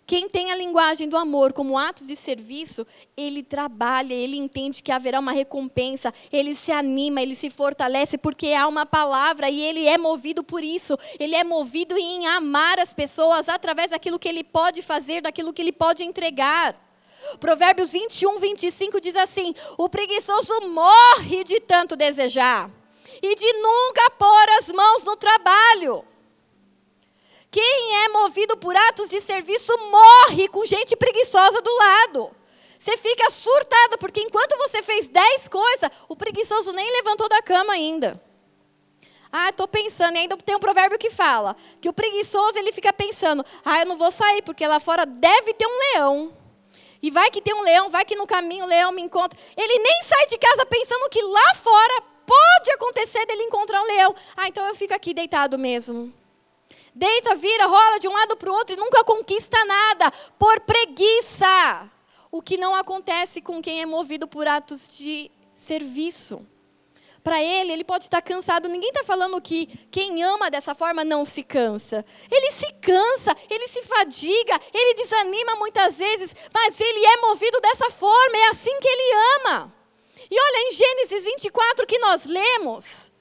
Quem 0.08 0.28
tem 0.28 0.52
a 0.52 0.56
linguagem 0.56 1.08
do 1.08 1.16
amor 1.16 1.54
como 1.54 1.78
atos 1.78 2.08
de 2.08 2.16
serviço, 2.16 2.88
ele 3.16 3.44
trabalha, 3.44 4.16
ele 4.16 4.36
entende 4.36 4.82
que 4.82 4.92
haverá 4.92 5.20
uma 5.20 5.34
recompensa, 5.34 6.12
ele 6.32 6.56
se 6.56 6.72
anima, 6.72 7.22
ele 7.22 7.36
se 7.36 7.52
fortalece, 7.52 8.18
porque 8.18 8.54
há 8.54 8.68
uma 8.68 8.86
palavra 8.86 9.48
e 9.48 9.62
ele 9.62 9.86
é 9.86 9.98
movido 9.98 10.44
por 10.44 10.64
isso. 10.64 10.98
Ele 11.20 11.36
é 11.36 11.44
movido 11.44 11.96
em 11.96 12.26
amar 12.26 12.80
as 12.80 12.94
pessoas 12.94 13.48
através 13.48 13.92
daquilo 13.92 14.18
que 14.18 14.28
ele 14.28 14.44
pode 14.44 14.82
fazer, 14.82 15.22
daquilo 15.22 15.54
que 15.54 15.62
ele 15.62 15.74
pode 15.74 16.04
entregar. 16.04 16.87
Provérbios 17.40 17.92
21, 17.92 18.40
25 18.40 19.02
diz 19.02 19.16
assim: 19.16 19.54
O 19.78 19.90
preguiçoso 19.90 20.54
morre 20.70 21.44
de 21.44 21.60
tanto 21.60 21.96
desejar 21.96 22.70
e 23.22 23.36
de 23.36 23.54
nunca 23.54 24.10
pôr 24.12 24.50
as 24.60 24.70
mãos 24.70 25.04
no 25.04 25.16
trabalho. 25.16 26.06
Quem 27.50 28.06
é 28.06 28.10
movido 28.10 28.58
por 28.58 28.76
atos 28.76 29.10
de 29.10 29.22
serviço 29.22 29.74
morre 29.90 30.48
com 30.50 30.66
gente 30.66 30.96
preguiçosa 30.96 31.62
do 31.62 31.76
lado. 31.78 32.36
Você 32.78 32.96
fica 32.98 33.30
surtado, 33.30 33.98
porque 33.98 34.22
enquanto 34.22 34.58
você 34.58 34.84
fez 34.84 35.08
dez 35.08 35.48
coisas, 35.48 35.90
o 36.08 36.16
preguiçoso 36.16 36.72
nem 36.74 36.92
levantou 36.92 37.28
da 37.28 37.42
cama 37.42 37.74
ainda. 37.74 38.22
Ah, 39.32 39.50
estou 39.50 39.68
pensando, 39.68 40.16
e 40.16 40.20
ainda 40.20 40.38
tem 40.38 40.56
um 40.56 40.60
provérbio 40.60 40.98
que 40.98 41.10
fala 41.10 41.56
que 41.82 41.90
o 41.90 41.94
preguiçoso 41.94 42.58
ele 42.58 42.72
fica 42.72 42.94
pensando: 42.94 43.44
ah, 43.66 43.80
eu 43.80 43.86
não 43.86 43.98
vou 43.98 44.12
sair, 44.12 44.42
porque 44.42 44.66
lá 44.68 44.80
fora 44.80 45.06
deve 45.06 45.54
ter 45.54 45.66
um 45.66 45.80
leão. 45.80 46.34
E 47.02 47.12
vai 47.12 47.30
que 47.30 47.42
tem 47.42 47.54
um 47.54 47.62
leão, 47.62 47.90
vai 47.90 48.06
que 48.06 48.16
no 48.16 48.26
caminho 48.26 48.66
o 48.66 48.68
leão 48.68 48.92
me 48.92 49.02
encontra. 49.02 49.38
Ele 49.56 49.80
nem 49.80 50.04
sai 50.04 50.26
de 50.28 50.38
casa 50.38 50.66
pensando 50.66 51.10
que 51.10 51.22
lá 51.22 51.56
fora 51.56 52.02
pode 52.26 52.72
acontecer 52.72 53.26
dele 53.26 53.44
encontrar 53.44 53.82
um 53.82 53.88
leão. 53.88 54.16
Ah, 54.36 54.48
então 54.48 54.66
eu 54.66 54.76
fico 54.76 54.94
aqui 54.94 55.14
deitado 55.14 55.58
mesmo. 55.58 56.14
Deita, 56.94 57.36
vira, 57.36 57.68
rola 57.68 58.00
de 58.00 58.08
um 58.08 58.14
lado 58.14 58.36
para 58.36 58.50
o 58.50 58.54
outro 58.54 58.76
e 58.76 58.80
nunca 58.80 59.04
conquista 59.04 59.64
nada, 59.66 60.12
por 60.40 60.60
preguiça. 60.62 61.92
O 62.32 62.42
que 62.42 62.58
não 62.58 62.76
acontece 62.76 63.42
com 63.42 63.62
quem 63.62 63.82
é 63.82 63.86
movido 63.86 64.28
por 64.28 64.48
atos 64.48 64.90
de 64.98 65.32
serviço. 65.54 66.46
Para 67.28 67.44
ele, 67.44 67.74
ele 67.74 67.84
pode 67.84 68.06
estar 68.06 68.22
cansado. 68.22 68.70
Ninguém 68.70 68.88
está 68.88 69.04
falando 69.04 69.42
que 69.42 69.66
quem 69.92 70.24
ama 70.24 70.50
dessa 70.50 70.74
forma 70.74 71.04
não 71.04 71.26
se 71.26 71.44
cansa. 71.44 72.06
Ele 72.32 72.52
se 72.54 72.72
cansa, 72.76 73.36
ele 73.50 73.68
se 73.68 73.82
fadiga, 73.82 74.58
ele 74.74 74.94
desanima 74.94 75.58
muitas 75.58 76.00
vezes, 76.00 76.34
mas 76.54 76.80
ele 76.80 77.06
é 77.06 77.18
movido 77.18 77.60
dessa 77.60 77.92
forma, 77.92 78.38
é 78.38 78.48
assim 78.48 78.72
que 78.80 78.88
ele 78.88 79.14
ama. 79.42 79.76
E 80.32 80.40
olha, 80.40 80.68
em 80.68 80.72
Gênesis 80.72 81.26
24 81.26 81.86
que 81.86 82.00
nós 82.00 82.24
lemos, 82.24 83.12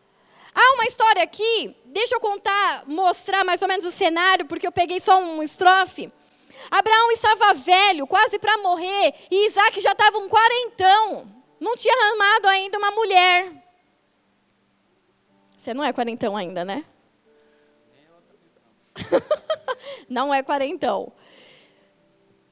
Há 0.54 0.74
uma 0.74 0.84
história 0.84 1.24
aqui, 1.24 1.76
deixa 1.86 2.14
eu 2.14 2.20
contar, 2.20 2.84
mostrar 2.86 3.42
mais 3.42 3.60
ou 3.60 3.66
menos 3.66 3.84
o 3.84 3.90
cenário, 3.90 4.46
porque 4.46 4.68
eu 4.68 4.72
peguei 4.72 5.00
só 5.00 5.18
um 5.18 5.42
estrofe. 5.42 6.12
Abraão 6.70 7.10
estava 7.10 7.54
velho, 7.54 8.06
quase 8.06 8.38
para 8.38 8.56
morrer, 8.58 9.14
e 9.32 9.46
Isaac 9.48 9.80
já 9.80 9.90
estava 9.90 10.16
um 10.18 10.28
quarentão. 10.28 11.26
Não 11.58 11.74
tinha 11.74 12.12
amado 12.12 12.46
ainda 12.46 12.78
uma 12.78 12.92
mulher. 12.92 13.65
Você 15.66 15.74
não 15.74 15.82
é 15.82 15.92
quarentão 15.92 16.36
ainda, 16.36 16.64
né? 16.64 16.84
não 20.08 20.32
é 20.32 20.40
quarentão. 20.40 21.12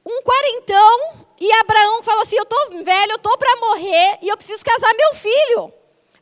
Um 0.05 0.21
quarentão, 0.21 1.25
e 1.39 1.49
Abraão 1.53 2.03
falou 2.03 2.23
assim: 2.23 2.35
Eu 2.35 2.43
estou 2.43 2.83
velho, 2.83 3.13
eu 3.13 3.15
estou 3.15 3.37
para 3.37 3.55
morrer, 3.61 4.19
e 4.21 4.27
eu 4.27 4.35
preciso 4.35 4.65
casar 4.65 4.93
meu 4.93 5.13
filho 5.13 5.73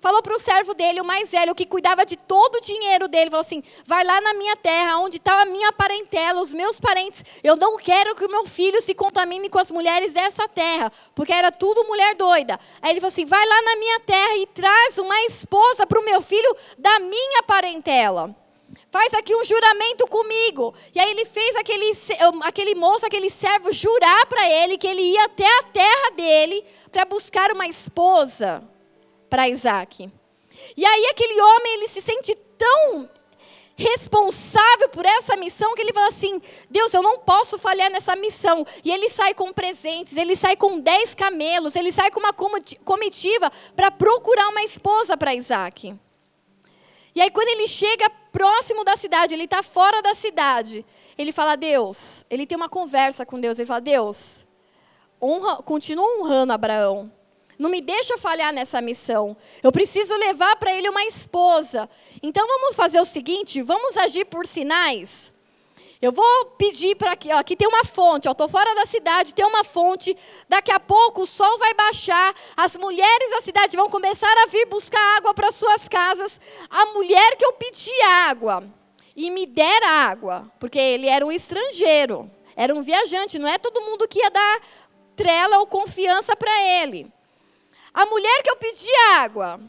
falou 0.04 0.22
para 0.22 0.36
o 0.36 0.40
servo 0.40 0.74
dele, 0.74 1.00
o 1.00 1.06
mais 1.06 1.32
velho, 1.32 1.56
que 1.56 1.66
cuidava 1.66 2.06
de 2.06 2.18
todo 2.18 2.56
o 2.56 2.60
dinheiro 2.60 3.08
dele, 3.08 3.30
falou 3.30 3.40
assim: 3.40 3.64
vai 3.86 4.04
lá 4.04 4.20
na 4.20 4.34
minha 4.34 4.58
terra, 4.58 4.98
onde 4.98 5.16
está 5.16 5.42
a 5.42 5.46
minha 5.46 5.72
parentela, 5.72 6.42
os 6.42 6.52
meus 6.52 6.78
parentes. 6.78 7.24
Eu 7.42 7.56
não 7.56 7.78
quero 7.78 8.14
que 8.14 8.26
o 8.26 8.30
meu 8.30 8.44
filho 8.44 8.82
se 8.82 8.94
contamine 8.94 9.48
com 9.48 9.60
as 9.60 9.72
mulheres 9.72 10.12
dessa 10.12 10.46
terra, 10.50 10.92
porque 11.16 11.32
era 11.32 11.54
tudo 11.54 11.86
mulher 11.86 12.16
doida. 12.16 12.60
Aí 12.82 12.92
ele 12.92 13.00
falou 13.00 13.14
assim: 13.14 13.26
vai 13.26 13.48
lá 13.48 13.62
na 13.62 13.76
minha 13.78 14.00
terra 14.02 14.36
e 14.36 14.48
traz 14.48 14.98
uma 14.98 15.18
esposa 15.22 15.88
para 15.88 16.02
o 16.02 16.04
meu 16.04 16.22
filho 16.22 16.54
da 16.78 17.00
minha 17.00 17.42
parentela. 17.44 18.36
Faz 18.92 19.14
aqui 19.14 19.34
um 19.34 19.46
juramento 19.46 20.06
comigo. 20.08 20.74
E 20.94 21.00
aí 21.00 21.12
ele 21.12 21.24
fez 21.24 21.56
aquele, 21.56 21.92
aquele 22.42 22.76
moço, 22.76 23.06
aquele 23.06 23.30
servo, 23.30 23.72
jurar 23.72 24.26
para 24.26 24.50
ele 24.50 24.78
que 24.78 24.88
ele 24.88 25.02
ia 25.02 25.24
até 25.24 25.48
a 25.60 25.64
terra 25.64 26.12
dele 26.12 26.62
para 26.92 27.06
buscar 27.06 27.52
uma 27.54 27.68
esposa 27.68 28.73
para 29.34 29.50
Isaac. 29.50 30.12
E 30.78 30.86
aí 30.86 31.06
aquele 31.08 31.42
homem, 31.42 31.74
ele 31.74 31.88
se 31.88 32.00
sente 32.00 32.36
tão 32.56 33.10
responsável 33.76 34.88
por 34.90 35.04
essa 35.04 35.36
missão 35.36 35.74
que 35.74 35.82
ele 35.82 35.92
fala 35.92 36.10
assim: 36.10 36.40
Deus, 36.70 36.94
eu 36.94 37.02
não 37.02 37.18
posso 37.18 37.58
falhar 37.58 37.90
nessa 37.90 38.16
missão. 38.16 38.64
E 38.84 38.92
ele 38.92 39.10
sai 39.10 39.34
com 39.34 39.52
presentes, 39.52 40.16
ele 40.18 40.36
sai 40.36 40.56
com 40.56 40.80
dez 40.80 41.16
camelos, 41.16 41.76
ele 41.76 41.92
sai 41.92 42.12
com 42.12 42.20
uma 42.20 42.32
comitiva 42.86 43.52
para 43.76 43.90
procurar 43.90 44.50
uma 44.50 44.62
esposa 44.62 45.18
para 45.18 45.34
Isaac. 45.34 45.96
E 47.16 47.20
aí, 47.20 47.32
quando 47.32 47.48
ele 47.48 47.68
chega 47.68 48.08
próximo 48.32 48.84
da 48.84 48.96
cidade, 48.96 49.34
ele 49.34 49.46
está 49.46 49.64
fora 49.64 50.00
da 50.04 50.14
cidade, 50.14 50.86
ele 51.18 51.32
fala: 51.32 51.56
Deus, 51.56 52.24
ele 52.30 52.46
tem 52.46 52.56
uma 52.56 52.70
conversa 52.70 53.26
com 53.26 53.40
Deus, 53.40 53.58
ele 53.58 53.66
fala: 53.66 53.82
Deus, 53.82 54.46
honra, 55.20 55.56
continua 55.64 56.20
honrando 56.20 56.54
Abraão. 56.54 57.23
Não 57.64 57.70
me 57.70 57.80
deixa 57.80 58.18
falhar 58.18 58.52
nessa 58.52 58.82
missão. 58.82 59.38
Eu 59.64 59.72
preciso 59.72 60.14
levar 60.18 60.54
para 60.58 60.74
ele 60.74 60.90
uma 60.90 61.06
esposa. 61.06 61.90
Então 62.22 62.46
vamos 62.46 62.76
fazer 62.76 63.00
o 63.00 63.06
seguinte: 63.06 63.62
vamos 63.62 63.96
agir 63.96 64.26
por 64.26 64.46
sinais. 64.46 65.32
Eu 66.02 66.12
vou 66.12 66.46
pedir 66.58 66.98
para 66.98 67.18
ó, 67.34 67.38
aqui 67.38 67.56
tem 67.56 67.66
uma 67.66 67.86
fonte, 67.86 68.28
estou 68.28 68.50
fora 68.50 68.76
da 68.76 68.86
cidade, 68.86 69.34
tem 69.34 69.46
uma 69.46 69.64
fonte. 69.64 70.14
Daqui 70.50 70.74
a 70.74 70.80
pouco 70.82 71.22
o 71.22 71.26
sol 71.26 71.58
vai 71.58 71.74
baixar, 71.74 72.36
as 72.58 72.76
mulheres 72.76 73.32
da 73.32 73.40
cidade 73.40 73.78
vão 73.78 73.90
começar 73.90 74.38
a 74.44 74.48
vir 74.48 74.66
buscar 74.66 75.16
água 75.16 75.34
para 75.34 75.50
suas 75.50 75.88
casas. 75.88 76.42
A 76.70 76.88
mulher 76.88 77.38
que 77.38 77.46
eu 77.46 77.54
pedi 77.54 78.02
água 78.28 78.62
e 79.16 79.32
me 79.32 79.46
der 79.46 79.84
água, 79.84 80.52
porque 80.60 80.78
ele 80.78 81.08
era 81.08 81.26
um 81.26 81.32
estrangeiro, 81.32 82.30
era 82.58 82.76
um 82.76 82.82
viajante, 82.82 83.40
não 83.40 83.48
é 83.48 83.58
todo 83.58 83.80
mundo 83.84 84.06
que 84.06 84.20
ia 84.20 84.30
dar 84.30 84.62
trela 85.16 85.60
ou 85.60 85.66
confiança 85.66 86.36
para 86.36 86.52
ele. 86.84 87.10
A 87.94 88.06
mulher 88.06 88.42
que 88.42 88.50
eu 88.50 88.56
pedi 88.56 88.90
água, 89.18 89.60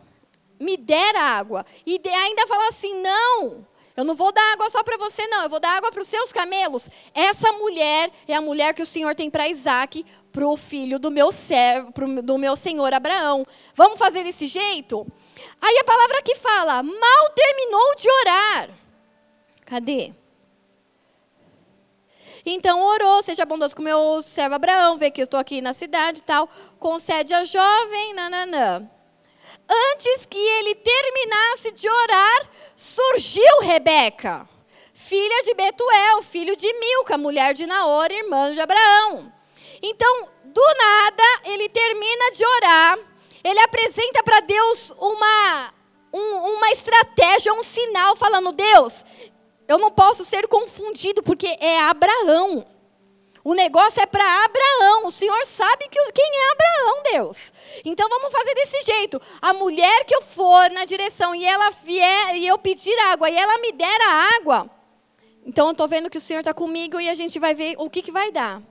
me 0.58 0.76
der 0.76 1.14
água, 1.16 1.66
e 1.86 2.00
ainda 2.08 2.46
fala 2.46 2.68
assim: 2.68 3.02
não, 3.02 3.66
eu 3.96 4.04
não 4.04 4.14
vou 4.14 4.32
dar 4.32 4.52
água 4.52 4.68
só 4.70 4.82
para 4.82 4.96
você, 4.96 5.26
não, 5.26 5.42
eu 5.42 5.48
vou 5.48 5.60
dar 5.60 5.76
água 5.76 5.92
para 5.92 6.02
os 6.02 6.08
seus 6.08 6.32
camelos. 6.32 6.88
Essa 7.14 7.52
mulher 7.52 8.10
é 8.26 8.34
a 8.34 8.40
mulher 8.40 8.74
que 8.74 8.82
o 8.82 8.86
Senhor 8.86 9.14
tem 9.14 9.30
para 9.30 9.48
Isaac, 9.48 10.04
para 10.32 10.46
o 10.46 10.56
filho 10.56 10.98
do 10.98 11.10
meu 11.10 11.30
servo, 11.30 11.92
pro, 11.92 12.22
do 12.22 12.38
meu 12.38 12.56
senhor 12.56 12.92
Abraão. 12.92 13.46
Vamos 13.74 13.98
fazer 13.98 14.24
desse 14.24 14.46
jeito? 14.46 15.06
Aí 15.60 15.78
a 15.78 15.84
palavra 15.84 16.22
que 16.22 16.34
fala: 16.34 16.82
mal 16.82 17.30
terminou 17.34 17.94
de 17.94 18.10
orar. 18.10 18.70
Cadê? 19.64 20.12
Então 22.46 22.82
orou, 22.82 23.22
seja 23.22 23.44
bondoso 23.46 23.74
com 23.74 23.82
meu 23.82 24.22
servo 24.22 24.54
Abraão, 24.54 24.98
vê 24.98 25.10
que 25.10 25.20
eu 25.20 25.24
estou 25.24 25.40
aqui 25.40 25.60
na 25.60 25.72
cidade 25.72 26.18
e 26.18 26.22
tal. 26.22 26.48
Concede 26.78 27.32
a 27.32 27.42
jovem, 27.44 28.14
nananã. 28.14 28.88
Antes 29.68 30.26
que 30.26 30.36
ele 30.36 30.74
terminasse 30.74 31.72
de 31.72 31.88
orar, 31.88 32.50
surgiu 32.76 33.60
Rebeca, 33.60 34.46
filha 34.92 35.42
de 35.42 35.54
Betuel, 35.54 36.22
filho 36.22 36.54
de 36.54 36.70
Milca, 36.78 37.16
mulher 37.16 37.54
de 37.54 37.66
Naor, 37.66 38.10
irmã 38.10 38.52
de 38.52 38.60
Abraão. 38.60 39.32
Então, 39.82 40.28
do 40.44 40.64
nada, 40.78 41.22
ele 41.44 41.68
termina 41.70 42.30
de 42.32 42.44
orar, 42.44 42.98
ele 43.42 43.60
apresenta 43.60 44.22
para 44.22 44.40
Deus 44.40 44.92
uma 44.98 45.72
um, 46.14 46.36
uma 46.56 46.70
estratégia, 46.70 47.52
um 47.52 47.62
sinal, 47.62 48.14
falando: 48.14 48.52
Deus, 48.52 49.04
eu 49.66 49.78
não 49.78 49.90
posso 49.90 50.24
ser 50.24 50.46
confundido, 50.46 51.22
porque 51.22 51.46
é 51.60 51.80
Abraão. 51.80 52.66
O 53.42 53.52
negócio 53.52 54.00
é 54.00 54.06
para 54.06 54.44
Abraão. 54.44 55.06
O 55.06 55.10
Senhor 55.10 55.44
sabe 55.44 55.86
que, 55.88 56.12
quem 56.12 56.24
é 56.24 56.52
Abraão, 56.52 57.02
Deus. 57.12 57.52
Então 57.84 58.08
vamos 58.08 58.32
fazer 58.32 58.54
desse 58.54 58.80
jeito. 58.82 59.20
A 59.42 59.52
mulher 59.52 60.04
que 60.04 60.14
eu 60.14 60.22
for 60.22 60.70
na 60.70 60.86
direção 60.86 61.34
e 61.34 61.44
ela 61.44 61.70
vier 61.70 62.36
e 62.36 62.46
eu 62.46 62.58
pedir 62.58 62.98
água 63.10 63.28
e 63.28 63.36
ela 63.36 63.58
me 63.58 63.72
der 63.72 64.00
a 64.00 64.36
água, 64.38 64.70
então 65.44 65.66
eu 65.66 65.72
estou 65.72 65.86
vendo 65.86 66.08
que 66.08 66.16
o 66.16 66.20
Senhor 66.20 66.40
está 66.40 66.54
comigo 66.54 66.98
e 66.98 67.08
a 67.08 67.14
gente 67.14 67.38
vai 67.38 67.54
ver 67.54 67.76
o 67.78 67.90
que, 67.90 68.00
que 68.00 68.10
vai 68.10 68.32
dar. 68.32 68.62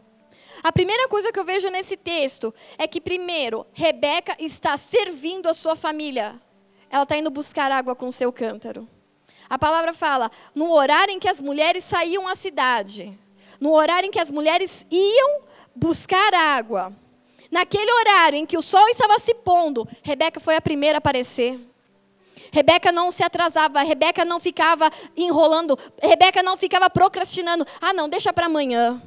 A 0.64 0.72
primeira 0.72 1.08
coisa 1.08 1.32
que 1.32 1.40
eu 1.40 1.44
vejo 1.44 1.70
nesse 1.70 1.96
texto 1.96 2.54
é 2.78 2.88
que, 2.88 3.02
primeiro, 3.02 3.66
Rebeca 3.74 4.36
está 4.40 4.76
servindo 4.78 5.48
a 5.48 5.54
sua 5.54 5.76
família. 5.76 6.40
Ela 6.90 7.04
está 7.04 7.18
indo 7.18 7.30
buscar 7.30 7.72
água 7.72 7.96
com 7.96 8.12
seu 8.12 8.32
cântaro. 8.32 8.88
A 9.54 9.60
palavra 9.60 9.94
fala, 9.94 10.32
no 10.56 10.72
horário 10.72 11.14
em 11.14 11.20
que 11.20 11.30
as 11.30 11.40
mulheres 11.40 11.84
saíam 11.84 12.28
à 12.28 12.36
cidade 12.36 13.18
no 13.64 13.72
horário 13.72 14.08
em 14.08 14.12
que 14.12 14.20
as 14.20 14.30
mulheres 14.30 14.86
iam 14.92 15.42
buscar 15.74 16.34
água. 16.34 16.92
Naquele 17.50 17.90
horário 17.94 18.38
em 18.38 18.46
que 18.46 18.58
o 18.58 18.62
sol 18.62 18.86
estava 18.90 19.18
se 19.20 19.34
pondo, 19.34 19.88
Rebeca 20.02 20.38
foi 20.38 20.58
a 20.58 20.62
primeira 20.62 20.98
a 20.98 21.00
aparecer. 21.00 21.58
Rebeca 22.52 22.92
não 22.92 23.10
se 23.10 23.24
atrasava, 23.24 23.82
Rebeca 23.82 24.26
não 24.26 24.38
ficava 24.38 24.92
enrolando, 25.16 25.80
Rebeca 26.02 26.44
não 26.44 26.58
ficava 26.58 26.90
procrastinando. 26.90 27.66
Ah, 27.80 27.94
não, 27.94 28.10
deixa 28.10 28.34
para 28.34 28.48
amanhã. 28.48 29.02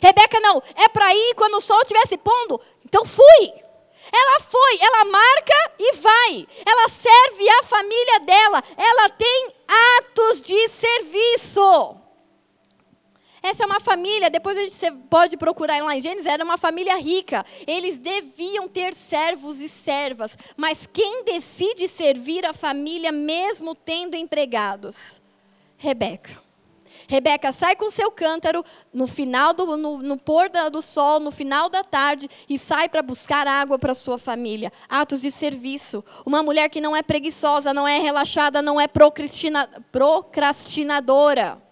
Rebeca 0.00 0.38
não, 0.38 0.62
é 0.76 0.88
para 0.88 1.12
ir 1.12 1.34
quando 1.34 1.54
o 1.54 1.60
sol 1.60 1.80
estivesse 1.82 2.16
pondo. 2.16 2.60
Então 2.84 3.04
fui. 3.04 3.52
Ela 4.12 4.40
foi, 4.40 4.78
ela 4.80 5.04
marca 5.06 5.72
e 5.80 5.96
vai. 5.96 6.46
Ela 6.64 6.88
serve 6.88 7.48
a 7.48 7.62
família 7.64 8.20
dela. 8.20 8.62
Ela 8.76 9.08
tem 9.08 9.53
atos 9.68 10.40
de 10.40 10.68
serviço. 10.68 11.96
Essa 13.42 13.64
é 13.64 13.66
uma 13.66 13.78
família, 13.78 14.30
depois 14.30 14.56
gente 14.56 15.02
pode 15.10 15.36
procurar 15.36 15.82
lá 15.84 15.94
em 15.94 16.00
Gênesis, 16.00 16.24
era 16.24 16.42
uma 16.42 16.56
família 16.56 16.96
rica. 16.96 17.44
Eles 17.66 17.98
deviam 17.98 18.66
ter 18.66 18.94
servos 18.94 19.60
e 19.60 19.68
servas, 19.68 20.36
mas 20.56 20.88
quem 20.90 21.24
decide 21.24 21.86
servir 21.86 22.46
a 22.46 22.54
família 22.54 23.12
mesmo 23.12 23.74
tendo 23.74 24.16
empregados? 24.16 25.20
Rebeca. 25.76 26.43
Rebeca 27.14 27.52
sai 27.52 27.76
com 27.76 27.88
seu 27.92 28.10
cântaro 28.10 28.64
no 28.92 29.06
final 29.06 29.54
do 29.54 29.76
no, 29.76 29.98
no 29.98 30.18
pôr 30.18 30.50
do 30.50 30.82
sol, 30.82 31.20
no 31.20 31.30
final 31.30 31.70
da 31.70 31.84
tarde, 31.84 32.28
e 32.48 32.58
sai 32.58 32.88
para 32.88 33.02
buscar 33.02 33.46
água 33.46 33.78
para 33.78 33.94
sua 33.94 34.18
família. 34.18 34.72
Atos 34.88 35.20
de 35.20 35.30
serviço. 35.30 36.04
Uma 36.26 36.42
mulher 36.42 36.68
que 36.68 36.80
não 36.80 36.96
é 36.96 37.04
preguiçosa, 37.04 37.72
não 37.72 37.86
é 37.86 38.00
relaxada, 38.00 38.60
não 38.60 38.80
é 38.80 38.88
procrastina, 38.88 39.68
procrastinadora. 39.92 41.62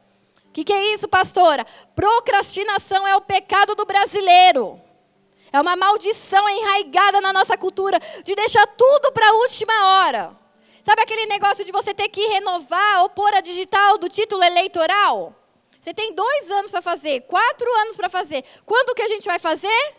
O 0.49 0.53
que, 0.53 0.63
que 0.63 0.73
é 0.73 0.95
isso, 0.95 1.09
pastora? 1.09 1.67
Procrastinação 1.93 3.05
é 3.09 3.17
o 3.17 3.21
pecado 3.21 3.75
do 3.75 3.85
brasileiro. 3.85 4.81
É 5.53 5.61
uma 5.61 5.75
maldição 5.75 6.49
enraigada 6.49 7.21
na 7.21 7.33
nossa 7.33 7.59
cultura 7.59 7.99
de 8.23 8.33
deixar 8.37 8.67
tudo 8.69 9.11
para 9.11 9.29
a 9.29 9.35
última 9.35 9.89
hora. 9.89 10.42
Sabe 10.83 11.03
aquele 11.03 11.27
negócio 11.27 11.65
de 11.65 11.71
você 11.71 11.95
ter 11.95 12.09
que 12.09 12.27
renovar 12.27 13.03
ou 13.03 13.11
pôr 13.11 13.33
a 13.35 13.41
digital 13.41 13.99
do 13.99 14.09
título 14.09 14.43
eleitoral? 14.43 15.35
Você 15.79 15.95
tem 15.95 16.13
dois 16.13 16.51
anos 16.51 16.71
para 16.71 16.83
fazer, 16.83 17.23
quatro 17.23 17.73
anos 17.81 17.97
para 17.97 18.09
fazer. 18.09 18.45
Quando 18.67 18.95
que 18.95 19.03
a 19.03 19.09
gente 19.09 19.25
vai 19.27 19.39
fazer? 19.39 19.95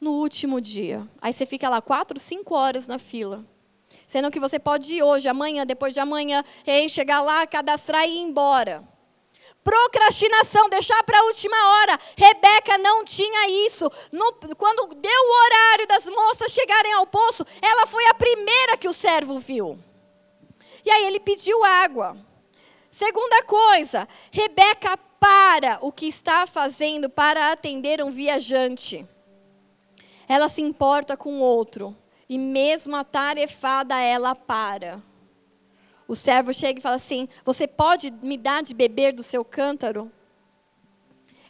No 0.00 0.12
último 0.12 0.60
dia. 0.60 1.06
Aí 1.20 1.32
você 1.32 1.44
fica 1.44 1.68
lá 1.68 1.80
quatro, 1.80 2.18
cinco 2.18 2.54
horas 2.54 2.86
na 2.86 2.98
fila. 2.98 3.44
Sendo 4.06 4.30
que 4.30 4.40
você 4.40 4.58
pode 4.58 4.94
ir 4.94 5.02
hoje, 5.02 5.28
amanhã, 5.28 5.64
depois 5.66 5.94
de 5.94 6.00
amanhã, 6.00 6.42
e 6.66 6.88
chegar 6.88 7.20
lá, 7.20 7.46
cadastrar 7.46 8.06
e 8.06 8.12
ir 8.12 8.18
embora. 8.18 8.82
Procrastinação, 9.62 10.68
deixar 10.68 11.02
para 11.04 11.20
a 11.20 11.24
última 11.24 11.56
hora. 11.56 11.98
Rebeca 12.16 12.76
não 12.78 13.02
tinha 13.04 13.66
isso. 13.66 13.90
No, 14.12 14.32
quando 14.56 14.94
deu 14.94 15.20
o 15.22 15.44
horário 15.44 15.86
das 15.86 16.06
moças 16.06 16.52
chegarem 16.52 16.92
ao 16.92 17.06
poço, 17.06 17.46
ela 17.62 17.86
foi 17.86 18.06
a 18.06 18.14
primeira 18.14 18.76
que 18.76 18.88
o 18.88 18.92
servo 18.92 19.38
viu. 19.38 19.78
E 20.84 20.90
aí 20.90 21.06
ele 21.06 21.20
pediu 21.20 21.64
água. 21.64 22.16
Segunda 22.90 23.42
coisa, 23.42 24.06
Rebeca 24.30 24.96
para 25.18 25.78
o 25.80 25.90
que 25.90 26.06
está 26.06 26.46
fazendo 26.46 27.08
para 27.08 27.50
atender 27.50 28.02
um 28.02 28.10
viajante. 28.10 29.06
Ela 30.28 30.48
se 30.48 30.60
importa 30.60 31.16
com 31.16 31.38
o 31.38 31.40
outro. 31.40 31.96
E 32.28 32.38
mesmo 32.38 32.96
atarefada, 32.96 33.98
ela 34.00 34.34
para. 34.34 35.02
O 36.06 36.14
servo 36.14 36.52
chega 36.52 36.78
e 36.78 36.82
fala 36.82 36.96
assim: 36.96 37.28
Você 37.44 37.66
pode 37.66 38.10
me 38.22 38.36
dar 38.36 38.62
de 38.62 38.74
beber 38.74 39.12
do 39.12 39.22
seu 39.22 39.44
cântaro? 39.44 40.10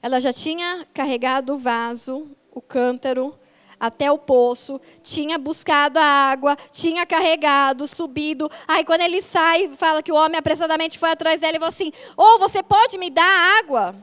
Ela 0.03 0.20
já 0.20 0.33
tinha 0.33 0.85
carregado 0.92 1.55
o 1.55 1.59
vaso, 1.59 2.31
o 2.53 2.61
cântaro, 2.61 3.38
até 3.85 4.11
o 4.11 4.16
poço, 4.16 4.81
tinha 5.03 5.37
buscado 5.37 5.99
a 5.99 6.03
água, 6.03 6.57
tinha 6.73 7.05
carregado, 7.05 7.87
subido. 7.87 8.51
Aí 8.66 8.83
quando 8.83 9.03
ele 9.03 9.20
sai, 9.20 9.68
fala 9.77 10.03
que 10.03 10.11
o 10.11 10.14
homem 10.14 10.38
apressadamente 10.38 10.99
foi 10.99 11.11
atrás 11.11 11.42
dela 11.42 11.57
e 11.57 11.59
falou 11.59 11.68
assim: 11.68 11.92
Ou 12.16 12.37
oh, 12.37 12.38
você 12.38 12.62
pode 12.62 12.97
me 12.97 13.11
dar 13.11 13.59
água? 13.59 13.94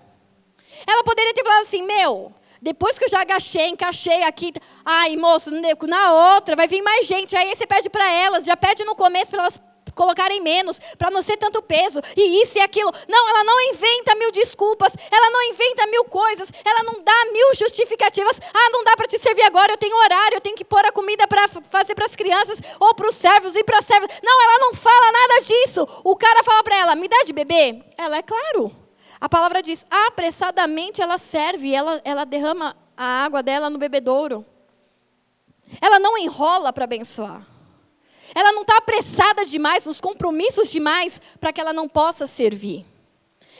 Ela 0.88 1.04
poderia 1.04 1.34
ter 1.34 1.44
falado 1.44 1.63
assim: 1.63 1.82
Meu, 1.82 2.32
depois 2.62 3.00
que 3.00 3.06
eu 3.06 3.10
já 3.10 3.22
agachei, 3.22 3.70
encaixei 3.70 4.22
aqui, 4.22 4.54
ai 4.86 5.17
moço, 5.17 5.50
na 5.88 6.36
outra 6.36 6.56
vai 6.56 6.67
vir 6.67 6.84
mais 6.84 7.08
gente. 7.08 7.36
Aí 7.36 7.56
você 7.56 7.65
pede 7.65 7.89
para 7.89 8.08
elas, 8.12 8.46
já 8.46 8.56
pede 8.56 8.86
no 8.86 8.96
começo 8.96 9.32
para 9.32 9.41
elas 9.41 9.60
colocarem 9.95 10.41
menos, 10.41 10.80
para 10.97 11.12
não 11.12 11.21
ser 11.21 11.38
tanto 11.38 11.62
peso, 11.62 12.01
e 12.15 12.41
isso 12.41 12.58
e 12.58 12.62
aquilo. 12.62 12.91
Não, 13.08 13.30
ela 13.30 13.43
não 13.43 13.62
inventa 13.62 14.15
mil 14.15 14.32
desculpas, 14.32 14.93
ela 15.10 15.30
não 15.30 15.43
inventa 15.43 15.88
mil 15.88 16.04
coisas, 16.06 16.49
ela 16.63 16.84
não 16.84 17.04
dá 17.04 17.32
mil 17.32 17.56
justificativas. 17.56 18.39
Ah, 18.54 18.69
não 18.71 18.84
dá 18.84 18.95
para 18.95 19.08
te 19.08 19.17
servir 19.17 19.43
agora, 19.43 19.73
eu 19.73 19.77
tenho 19.77 19.95
horário, 19.95 20.36
eu 20.38 20.41
tenho 20.41 20.56
que 20.56 20.65
pôr 20.65 20.86
a 20.86 20.91
comida 20.91 21.27
para 21.27 21.47
fazer 21.47 21.95
para 21.95 22.06
as 22.06 22.15
crianças, 22.15 22.60
ou 22.80 22.93
para 22.93 23.08
os 23.08 23.15
servos 23.15 23.56
e 23.56 23.63
para 23.63 23.80
as 23.80 23.86
servas. 23.86 24.10
Não, 24.23 24.43
ela 24.43 24.60
não 24.60 24.73
fala 24.73 25.12
nada 25.12 25.41
disso. 25.41 25.88
O 26.04 26.15
cara 26.15 26.43
fala 26.43 26.63
para 26.63 26.75
ela, 26.75 26.95
me 26.95 27.08
dá 27.08 27.23
de 27.23 27.34
beber? 27.34 27.84
Ela, 27.97 28.17
é 28.17 28.21
claro. 28.21 28.75
A 29.19 29.30
palavra 29.30 29.62
diz, 29.62 29.86
apressadamente 29.89 31.01
ela 31.01 31.17
serve, 31.17 31.73
ela, 31.73 32.01
ela 32.04 32.25
derrama 32.25 32.75
a 32.97 33.23
água 33.23 33.43
dela 33.43 33.69
no 33.69 33.77
bebedouro. 33.77 34.45
Ela 35.80 35.99
não 35.99 36.17
enrola 36.17 36.73
para 36.73 36.86
abençoar. 36.86 37.45
Ela 38.34 38.52
não 38.54 38.62
está 38.62 38.78
apressada 38.78 39.46
demais, 39.46 39.86
nos 39.86 40.02
compromissos 40.02 40.70
demais, 40.70 41.22
para 41.39 41.52
que 41.52 41.60
ela 41.60 41.74
não 41.74 41.88
possa 41.88 42.26
servir. 42.28 42.86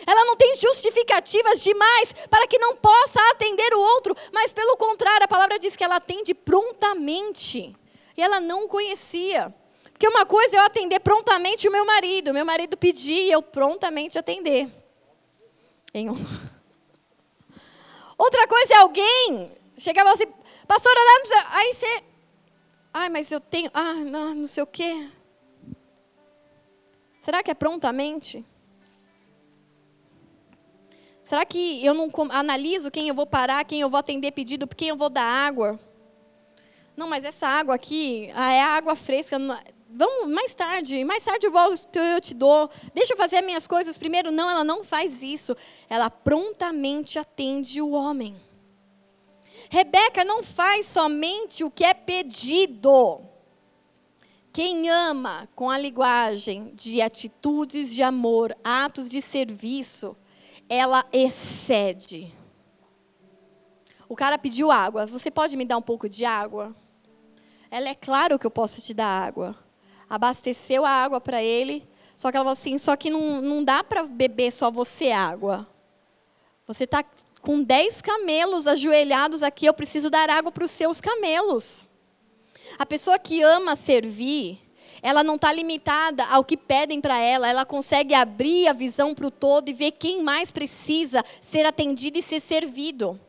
Ela 0.06 0.26
não 0.26 0.36
tem 0.36 0.56
justificativas 0.56 1.62
demais 1.62 2.14
para 2.30 2.48
que 2.48 2.58
não 2.58 2.76
possa 2.76 3.20
atender 3.32 3.74
o 3.74 3.80
outro, 3.80 4.16
mas 4.34 4.52
pelo 4.52 4.76
contrário, 4.78 5.26
a 5.26 5.28
palavra 5.28 5.60
diz 5.60 5.76
que 5.76 5.84
ela 5.84 5.98
atende 5.98 6.34
prontamente. 6.34 7.76
E 8.18 8.22
ela 8.22 8.40
não 8.40 8.68
conhecia. 8.68 9.54
Porque 9.92 10.08
uma 10.08 10.26
coisa 10.26 10.56
é 10.56 10.60
eu 10.60 10.64
atender 10.64 11.00
prontamente 11.00 11.68
o 11.68 11.72
meu 11.72 11.86
marido, 11.86 12.34
meu 12.34 12.46
marido 12.46 12.76
pedir 12.76 13.28
e 13.28 13.32
eu 13.32 13.42
prontamente 13.42 14.18
atender. 14.18 14.68
Em 15.94 16.10
um... 16.10 16.16
Outra 18.18 18.48
coisa 18.48 18.74
é 18.74 18.78
alguém 18.78 19.52
chegava 19.82 20.12
assim, 20.12 20.28
pastora, 20.68 21.00
aí 21.52 21.74
você 21.74 22.04
Ai, 22.93 23.10
mas 23.10 23.32
eu 23.32 23.39
tenho. 23.39 23.69
Ah, 23.73 23.93
não, 23.93 24.36
não 24.36 24.47
sei 24.47 24.63
o 24.63 24.67
quê. 24.67 25.10
Será 27.21 27.41
que 27.41 27.51
é 27.51 27.54
prontamente? 27.54 28.45
Será 31.23 31.45
que 31.45 31.86
eu 31.86 31.93
não 31.93 32.10
analiso 32.32 32.91
quem 32.91 33.08
eu 33.08 33.15
vou 33.15 33.25
parar, 33.25 33.63
quem 33.63 33.80
eu 33.80 33.89
vou 33.89 33.99
atender 33.99 34.32
pedido, 34.32 34.67
quem 34.67 34.89
eu 34.89 34.97
vou 34.97 35.10
dar 35.10 35.23
água? 35.23 35.80
Não, 36.97 37.08
mas 37.08 37.23
essa 37.23 37.47
água 37.47 37.75
aqui 37.75 38.30
ah, 38.34 38.51
é 38.51 38.62
água 38.62 38.95
fresca. 38.95 39.38
Vamos 39.88 40.34
mais 40.34 40.56
tarde, 40.56 41.04
mais 41.06 41.23
tarde 41.23 41.45
eu 41.45 41.51
volto, 41.51 41.95
eu 41.95 42.19
te 42.19 42.34
dou. 42.34 42.69
Deixa 42.93 43.13
eu 43.13 43.17
fazer 43.17 43.38
as 43.38 43.45
minhas 43.45 43.67
coisas 43.67 43.97
primeiro. 43.97 44.32
Não, 44.32 44.49
ela 44.49 44.63
não 44.63 44.84
faz 44.84 45.21
isso. 45.21 45.56
Ela 45.89 46.10
prontamente 46.10 47.17
atende 47.19 47.82
o 47.82 47.91
homem. 47.91 48.36
Rebeca 49.74 50.26
não 50.26 50.44
faz 50.44 50.86
somente 50.86 51.64
o 51.64 51.72
que 51.72 51.86
é 51.86 51.94
pedido. 51.94 53.22
Quem 54.52 54.90
ama 54.90 55.48
com 55.56 55.70
a 55.70 55.78
linguagem 55.78 56.74
de 56.76 57.02
atitudes 57.02 57.96
de 57.96 58.04
amor, 58.04 58.54
atos 58.66 59.08
de 59.08 59.22
serviço, 59.22 60.14
ela 60.68 61.06
excede. 61.14 62.36
O 64.10 64.16
cara 64.16 64.38
pediu 64.38 64.70
água. 64.70 65.06
Você 65.06 65.32
pode 65.32 65.56
me 65.56 65.64
dar 65.64 65.78
um 65.78 65.82
pouco 65.82 66.10
de 66.10 66.26
água? 66.26 66.76
Ela 67.72 67.88
é 67.88 67.96
claro 67.96 68.38
que 68.38 68.46
eu 68.46 68.52
posso 68.52 68.82
te 68.82 68.94
dar 68.94 69.26
água. 69.26 69.58
Abasteceu 70.10 70.86
a 70.86 70.90
água 70.90 71.22
para 71.22 71.42
ele. 71.42 71.88
Só 72.18 72.30
que 72.30 72.36
ela 72.36 72.44
falou 72.44 72.52
assim: 72.52 72.78
só 72.78 72.98
que 72.98 73.10
não, 73.10 73.42
não 73.42 73.64
dá 73.64 73.86
para 73.86 74.04
beber 74.04 74.52
só 74.52 74.70
você 74.70 75.14
água. 75.14 75.66
Você 76.68 76.84
está 76.84 77.06
com 77.41 77.63
dez 77.63 78.01
camelos 78.01 78.67
ajoelhados 78.67 79.41
aqui, 79.43 79.65
eu 79.65 79.73
preciso 79.73 80.10
dar 80.10 80.30
água 80.30 80.51
para 80.51 80.63
os 80.63 80.71
seus 80.71 81.01
camelos. 81.01 81.88
A 82.77 82.86
pessoa 82.86 83.17
que 83.17 83.41
ama 83.41 83.75
servir, 83.75 84.60
ela 85.01 85.23
não 85.23 85.36
está 85.36 85.51
limitada 85.51 86.23
ao 86.25 86.43
que 86.43 86.56
pedem 86.56 87.01
para 87.01 87.17
ela, 87.17 87.49
ela 87.49 87.65
consegue 87.65 88.13
abrir 88.13 88.67
a 88.67 88.73
visão 88.73 89.15
para 89.15 89.27
o 89.27 89.32
todo 89.32 89.69
e 89.69 89.73
ver 89.73 89.91
quem 89.91 90.21
mais 90.21 90.51
precisa 90.51 91.23
ser 91.41 91.65
atendido 91.65 92.19
e 92.19 92.21
ser 92.21 92.39
servido. 92.39 93.19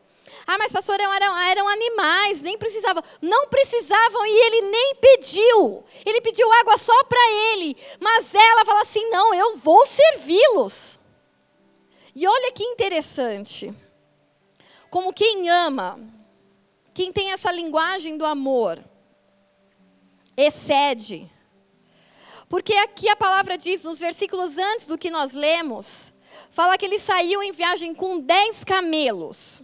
Ah, 0.45 0.57
mas 0.57 0.73
pastor, 0.73 0.99
eram, 0.99 1.39
eram 1.39 1.67
animais, 1.67 2.41
nem 2.41 2.57
precisavam. 2.57 3.01
Não 3.21 3.47
precisavam 3.47 4.25
e 4.25 4.45
ele 4.45 4.61
nem 4.69 4.95
pediu. 4.95 5.83
Ele 6.05 6.19
pediu 6.21 6.51
água 6.53 6.77
só 6.77 7.03
para 7.05 7.31
ele. 7.53 7.77
Mas 7.99 8.33
ela 8.35 8.65
fala 8.65 8.81
assim: 8.81 9.09
não, 9.09 9.33
eu 9.33 9.55
vou 9.57 9.85
servi-los. 9.85 10.99
E 12.13 12.27
olha 12.27 12.51
que 12.51 12.63
interessante. 12.63 13.73
Como 14.93 15.11
quem 15.11 15.49
ama, 15.49 15.99
quem 16.93 17.11
tem 17.11 17.31
essa 17.31 17.51
linguagem 17.51 18.15
do 18.15 18.23
amor, 18.23 18.77
excede. 20.37 21.27
Porque 22.47 22.75
aqui 22.75 23.09
a 23.09 23.15
palavra 23.15 23.57
diz, 23.57 23.83
nos 23.83 23.99
versículos 23.99 24.55
antes 24.59 24.85
do 24.85 24.95
que 24.95 25.09
nós 25.09 25.33
lemos, 25.33 26.13
fala 26.51 26.77
que 26.77 26.85
ele 26.85 26.99
saiu 26.99 27.41
em 27.41 27.51
viagem 27.51 27.95
com 27.95 28.19
dez 28.19 28.63
camelos. 28.63 29.63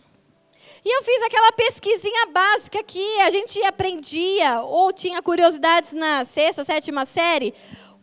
E 0.83 0.97
eu 0.97 1.03
fiz 1.03 1.21
aquela 1.21 1.51
pesquisinha 1.51 2.25
básica 2.31 2.83
que 2.83 3.19
a 3.19 3.29
gente 3.29 3.61
aprendia 3.61 4.61
ou 4.61 4.91
tinha 4.91 5.21
curiosidades 5.21 5.93
na 5.93 6.25
sexta, 6.25 6.63
sétima 6.63 7.05
série. 7.05 7.53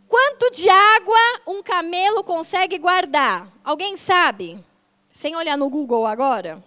Quanto 0.07 0.49
de 0.53 0.69
água 0.69 1.41
um 1.45 1.61
camelo 1.61 2.23
consegue 2.23 2.79
guardar? 2.79 3.53
Alguém 3.65 3.97
sabe? 3.97 4.65
Sem 5.11 5.35
olhar 5.35 5.59
no 5.59 5.69
Google 5.69 6.07
agora? 6.07 6.65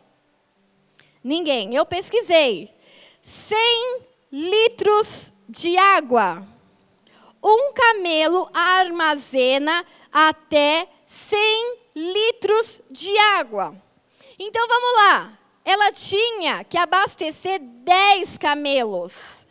Ninguém. 1.24 1.76
Eu 1.76 1.86
pesquisei. 1.86 2.74
100 3.22 4.02
litros 4.32 5.34
de 5.48 5.78
água. 5.78 6.46
Um 7.44 7.74
camelo 7.74 8.50
armazena 8.54 9.86
até 10.12 10.88
100 11.06 11.78
litros 11.96 12.82
de 12.90 13.18
água. 13.18 13.76
Então 14.38 14.68
vamos 14.68 14.94
lá. 14.96 15.40
Ela 15.66 15.92
tinha 15.92 16.64
que 16.64 16.78
abastecer 16.78 17.60
10 17.60 18.38
camelos. 18.38 19.48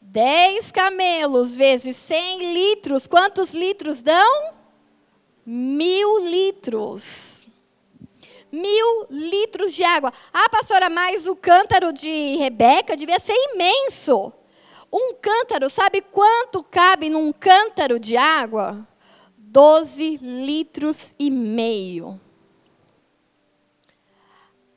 10 0.00 0.72
camelos 0.72 1.56
vezes 1.56 1.96
100 1.96 2.52
litros, 2.52 3.06
quantos 3.06 3.50
litros 3.50 4.02
dão? 4.02 4.54
Mil 5.44 6.18
litros. 6.20 7.47
Mil 8.50 9.06
litros 9.10 9.74
de 9.74 9.84
água. 9.84 10.12
Ah, 10.32 10.48
pastora, 10.48 10.88
mas 10.88 11.26
o 11.26 11.36
cântaro 11.36 11.92
de 11.92 12.36
Rebeca 12.36 12.96
devia 12.96 13.18
ser 13.18 13.34
imenso. 13.52 14.32
Um 14.92 15.14
cântaro, 15.14 15.68
sabe 15.68 16.00
quanto 16.00 16.62
cabe 16.62 17.10
num 17.10 17.32
cântaro 17.32 17.98
de 17.98 18.16
água? 18.16 18.86
Doze 19.36 20.18
litros 20.22 21.14
e 21.18 21.30
meio. 21.30 22.18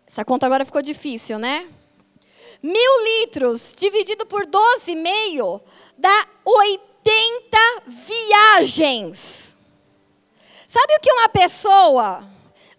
Essa 0.05 0.25
conta 0.25 0.45
agora 0.45 0.65
ficou 0.65 0.81
difícil, 0.81 1.39
né? 1.39 1.69
Mil 2.61 3.03
litros 3.05 3.73
dividido 3.75 4.25
por 4.25 4.45
12,5 4.45 5.61
dá 5.97 6.27
80 6.43 7.57
viagens. 7.87 9.57
Sabe 10.67 10.95
o 10.95 10.99
que 11.01 11.11
uma 11.11 11.29
pessoa, 11.29 12.23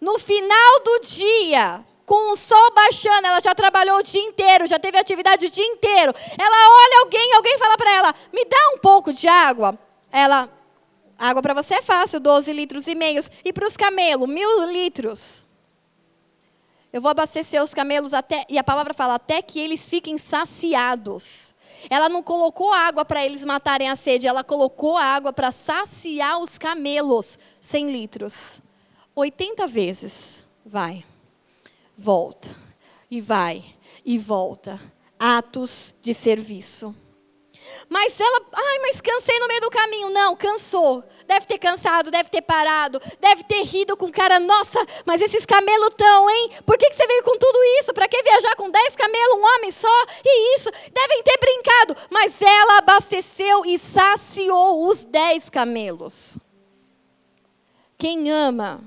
no 0.03 0.19
final 0.19 0.83
do 0.83 0.99
dia, 0.99 1.81
com 2.05 2.33
o 2.33 2.35
sol 2.35 2.73
baixando, 2.75 3.25
ela 3.25 3.39
já 3.39 3.55
trabalhou 3.55 3.99
o 3.99 4.03
dia 4.03 4.21
inteiro, 4.21 4.67
já 4.67 4.77
teve 4.77 4.97
atividade 4.97 5.45
o 5.45 5.49
dia 5.49 5.65
inteiro. 5.65 6.13
Ela 6.37 6.69
olha 6.69 6.99
alguém, 7.05 7.33
alguém 7.33 7.57
fala 7.57 7.77
para 7.77 7.89
ela: 7.89 8.15
me 8.33 8.43
dá 8.43 8.57
um 8.73 8.79
pouco 8.79 9.13
de 9.13 9.29
água. 9.29 9.79
Ela, 10.11 10.49
água 11.17 11.41
para 11.41 11.53
você 11.53 11.75
é 11.75 11.81
fácil, 11.81 12.19
12 12.19 12.51
litros 12.51 12.85
e 12.85 12.95
meios. 12.95 13.31
E 13.45 13.53
para 13.53 13.65
os 13.65 13.77
camelos, 13.77 14.27
mil 14.27 14.69
litros. 14.69 15.47
Eu 16.91 17.01
vou 17.01 17.09
abastecer 17.09 17.63
os 17.63 17.73
camelos 17.73 18.13
até, 18.13 18.45
e 18.49 18.57
a 18.57 18.63
palavra 18.63 18.93
fala, 18.93 19.15
até 19.15 19.41
que 19.41 19.57
eles 19.57 19.87
fiquem 19.87 20.17
saciados. 20.17 21.55
Ela 21.89 22.09
não 22.09 22.21
colocou 22.21 22.73
água 22.73 23.05
para 23.05 23.25
eles 23.25 23.45
matarem 23.45 23.89
a 23.89 23.95
sede, 23.95 24.27
ela 24.27 24.43
colocou 24.43 24.97
água 24.97 25.31
para 25.31 25.49
saciar 25.49 26.39
os 26.39 26.57
camelos, 26.57 27.39
100 27.61 27.89
litros. 27.89 28.61
80 29.15 29.67
vezes. 29.67 30.43
Vai, 30.65 31.03
volta, 31.97 32.49
e 33.09 33.21
vai, 33.21 33.63
e 34.05 34.17
volta. 34.17 34.79
Atos 35.19 35.93
de 36.01 36.13
serviço. 36.13 36.95
Mas 37.89 38.19
ela, 38.19 38.41
ai, 38.53 38.79
mas 38.79 39.01
cansei 39.01 39.37
no 39.39 39.47
meio 39.47 39.61
do 39.61 39.69
caminho. 39.69 40.09
Não, 40.09 40.35
cansou. 40.35 41.03
Deve 41.25 41.45
ter 41.45 41.57
cansado, 41.57 42.11
deve 42.11 42.29
ter 42.29 42.41
parado, 42.41 42.99
deve 43.19 43.43
ter 43.43 43.63
rido 43.63 43.95
com 43.95 44.11
cara. 44.11 44.39
Nossa, 44.39 44.85
mas 45.05 45.21
esses 45.21 45.45
camelos 45.45 45.93
tão, 45.95 46.29
hein? 46.29 46.49
Por 46.65 46.77
que, 46.77 46.89
que 46.89 46.95
você 46.95 47.07
veio 47.07 47.23
com 47.23 47.37
tudo 47.37 47.63
isso? 47.79 47.93
Para 47.93 48.07
que 48.07 48.21
viajar 48.21 48.55
com 48.55 48.69
dez 48.69 48.95
camelos, 48.95 49.37
um 49.37 49.45
homem 49.45 49.71
só? 49.71 50.05
E 50.23 50.55
isso, 50.55 50.69
devem 50.91 51.23
ter 51.23 51.37
brincado. 51.39 51.95
Mas 52.09 52.41
ela 52.41 52.77
abasteceu 52.79 53.65
e 53.65 53.77
saciou 53.77 54.87
os 54.87 55.05
dez 55.05 55.49
camelos. 55.49 56.37
Quem 57.97 58.29
ama, 58.29 58.83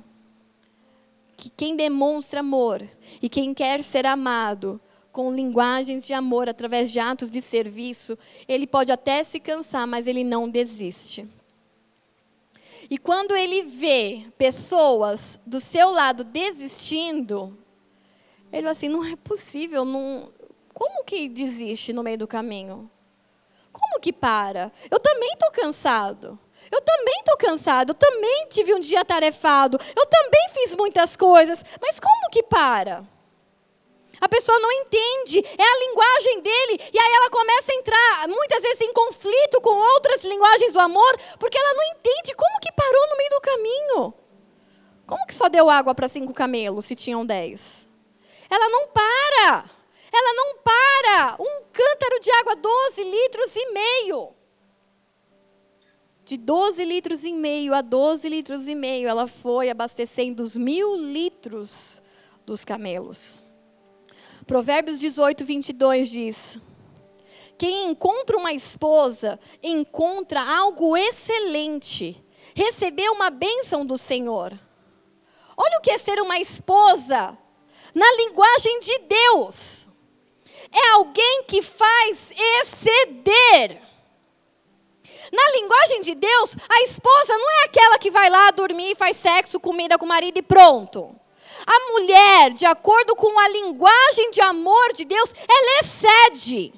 quem 1.57 1.77
demonstra 1.77 2.41
amor 2.41 2.87
e 3.21 3.29
quem 3.29 3.53
quer 3.53 3.83
ser 3.83 4.07
amado, 4.07 4.81
com 5.13 5.35
linguagens 5.35 6.07
de 6.07 6.13
amor, 6.13 6.49
através 6.49 6.91
de 6.91 6.99
atos 6.99 7.31
de 7.31 7.41
serviço, 7.41 8.19
ele 8.47 8.67
pode 8.67 8.93
até 8.93 9.25
se 9.25 9.41
cansar, 9.41 9.87
mas 9.87 10.07
ele 10.07 10.23
não 10.23 10.49
desiste. 10.49 11.27
E 12.91 12.99
quando 12.99 13.35
ele 13.35 13.63
vê 13.63 14.27
pessoas 14.39 15.41
do 15.47 15.59
seu 15.59 15.91
lado 15.91 16.23
desistindo, 16.23 17.57
ele 18.53 18.63
fala 18.63 18.71
assim: 18.73 18.89
não 18.89 19.05
é 19.05 19.17
possível, 19.17 19.85
não... 19.85 20.31
como 20.73 21.05
que 21.05 21.29
desiste 21.29 21.93
no 21.93 22.03
meio 22.03 22.19
do 22.19 22.29
caminho? 22.29 22.91
Como 23.73 24.01
que 24.01 24.13
para? 24.13 24.73
Eu 24.91 25.01
também 25.01 25.33
estou 25.33 25.51
cansado. 25.51 26.39
Eu 26.71 26.81
também 26.81 27.19
estou 27.19 27.37
cansado, 27.37 27.91
eu 27.91 27.95
também 27.95 28.47
tive 28.49 28.75
um 28.75 28.81
dia 28.81 29.05
tarefado, 29.05 29.79
eu 29.95 30.07
também 30.07 30.49
fiz 30.55 30.75
muitas 30.75 31.17
coisas, 31.17 31.65
mas 31.81 32.01
como 32.01 32.31
que 32.31 32.43
para? 32.43 33.05
A 34.21 34.29
pessoa 34.29 34.59
não 34.59 34.73
entende, 34.73 35.45
é 35.59 35.63
a 35.63 35.79
linguagem 35.79 36.41
dele, 36.41 36.91
e 36.93 36.99
aí 36.99 37.13
ela 37.13 37.31
começa 37.31 37.71
a 37.71 37.75
entrar, 37.75 38.29
muitas 38.29 38.63
vezes, 38.63 38.81
em 38.81 38.93
conflito 38.93 39.61
com 39.61 39.71
outras 39.71 40.25
linguagens 40.25 40.73
do 40.73 40.81
amor, 40.81 41.17
porque 41.39 41.59
ela 41.59 41.75
não 41.75 41.85
entende 41.85 42.35
como 42.35 42.61
que 42.61 42.73
parou 42.73 43.09
no 43.09 43.17
meio 43.17 43.31
do 43.31 43.41
caminho. 43.41 44.15
Como 45.07 45.27
que 45.27 45.35
só 45.35 45.49
deu 45.49 45.71
água 45.71 45.95
para 45.95 46.09
cinco 46.09 46.33
camelos 46.33 46.87
se 46.87 46.97
tinham 46.97 47.25
dez? 47.25 47.89
Ela 48.51 48.69
não 48.69 48.89
para, 48.89 49.65
ela 50.13 50.33
não 50.33 50.57
para. 50.57 51.37
Um 51.39 51.63
cântaro 51.73 52.19
de 52.21 52.31
água, 52.33 52.57
12 52.57 53.05
litros 53.05 53.55
e 53.55 53.73
meio. 53.73 54.36
De 56.27 56.37
12 56.37 56.85
litros 56.85 57.23
e 57.23 57.33
meio 57.33 57.73
a 57.73 57.81
12 57.81 58.29
litros 58.29 58.67
e 58.67 58.75
meio, 58.75 59.09
ela 59.09 59.29
foi 59.29 59.71
abastecendo 59.71 60.43
os 60.43 60.57
mil 60.57 60.97
litros 60.97 62.03
dos 62.45 62.65
camelos. 62.65 63.45
Provérbios 64.45 64.99
18, 64.99 65.45
22 65.45 66.11
diz: 66.11 66.59
Quem 67.57 67.91
encontra 67.91 68.37
uma 68.37 68.53
esposa 68.53 69.39
encontra 69.63 70.43
algo 70.43 70.97
excelente, 70.97 72.21
recebeu 72.57 73.13
uma 73.13 73.31
bênção 73.31 73.87
do 73.87 73.97
Senhor. 73.97 74.53
Olha 75.57 75.79
o 75.79 75.81
que 75.81 75.93
é 75.93 75.99
ser 75.99 76.21
uma 76.21 76.41
esposa 76.41 77.39
na 77.95 78.13
linguagem 78.15 78.81
de 78.81 78.99
Deus. 78.99 79.89
É 80.73 80.89
alguém 80.89 81.45
que 81.47 81.63
faz 81.63 82.33
exceder. 82.61 83.81
Na 85.33 85.51
linguagem 85.53 86.01
de 86.03 86.15
Deus, 86.15 86.57
a 86.69 86.83
esposa 86.83 87.37
não 87.37 87.51
é 87.51 87.65
aquela 87.65 87.99
que 87.99 88.11
vai 88.11 88.31
lá 88.31 88.51
dormir, 88.51 88.95
faz 88.97 89.17
sexo, 89.17 89.61
comida 89.61 89.99
com 89.99 90.05
o 90.05 90.09
marido 90.09 90.39
e 90.39 90.43
pronto. 90.43 91.15
A 91.67 91.93
mulher, 91.93 92.53
de 92.53 92.67
acordo 92.67 93.15
com 93.17 93.39
a 93.39 93.49
linguagem 93.49 94.31
de 94.31 94.41
amor 94.41 94.93
de 94.93 95.05
Deus, 95.05 95.33
ela 95.49 95.81
excede. 95.81 96.73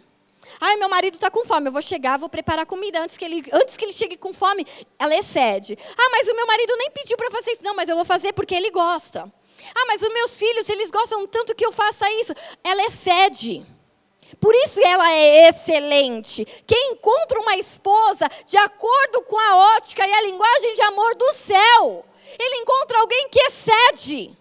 Ai, 0.61 0.76
meu 0.76 0.88
marido 0.88 1.14
está 1.14 1.30
com 1.30 1.44
fome, 1.44 1.68
eu 1.68 1.72
vou 1.72 1.82
chegar, 1.82 2.18
vou 2.18 2.28
preparar 2.28 2.66
comida 2.66 3.01
antes 3.01 3.16
que, 3.16 3.24
ele, 3.24 3.44
antes 3.53 3.76
que 3.76 3.84
ele 3.84 3.92
chegue 3.92 4.16
com 4.16 4.32
fome. 4.32 4.66
Ela 4.99 5.14
excede. 5.14 5.78
Ah, 5.96 6.09
mas 6.11 6.26
o 6.28 6.34
meu 6.34 6.46
marido 6.46 6.76
nem 6.76 6.90
pediu 6.90 7.16
para 7.16 7.30
fazer 7.30 7.53
isso. 7.53 7.62
Não, 7.62 7.74
mas 7.74 7.88
eu 7.88 7.96
vou 7.96 8.05
fazer 8.05 8.32
porque 8.32 8.55
ele 8.55 8.70
gosta. 8.70 9.32
Ah, 9.74 9.84
mas 9.86 10.03
os 10.03 10.12
meus 10.12 10.36
filhos, 10.38 10.68
eles 10.68 10.90
gostam 10.90 11.26
tanto 11.26 11.55
que 11.55 11.64
eu 11.64 11.70
faça 11.70 12.11
isso. 12.12 12.32
Ela 12.64 12.84
excede. 12.86 13.64
Por 14.41 14.55
isso 14.55 14.81
ela 14.87 15.11
é 15.12 15.49
excelente. 15.49 16.45
Quem 16.66 16.93
encontra 16.93 17.41
uma 17.41 17.57
esposa 17.57 18.29
de 18.47 18.57
acordo 18.57 19.22
com 19.22 19.39
a 19.39 19.76
ótica 19.76 20.07
e 20.07 20.12
a 20.12 20.22
linguagem 20.22 20.74
de 20.74 20.83
amor 20.83 21.14
do 21.14 21.33
céu, 21.33 22.05
ele 22.39 22.57
encontra 22.57 23.01
alguém 23.01 23.29
que 23.31 23.41
excede 23.41 24.37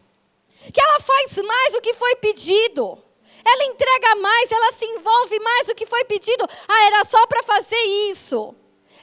que 0.74 0.82
ela 0.82 1.00
faz 1.00 1.38
mais 1.38 1.76
o 1.76 1.82
que 1.82 1.94
foi 1.94 2.16
pedido. 2.18 3.02
Ela 3.46 3.64
entrega 3.64 4.16
mais, 4.16 4.52
ela 4.52 4.72
se 4.74 4.86
envolve 4.86 5.40
mais 5.40 5.70
o 5.70 5.76
que 5.76 5.86
foi 5.86 6.04
pedido. 6.04 6.46
Ah, 6.68 6.86
era 6.86 7.06
só 7.06 7.26
para 7.28 7.44
fazer 7.44 7.82
isso. 8.10 8.54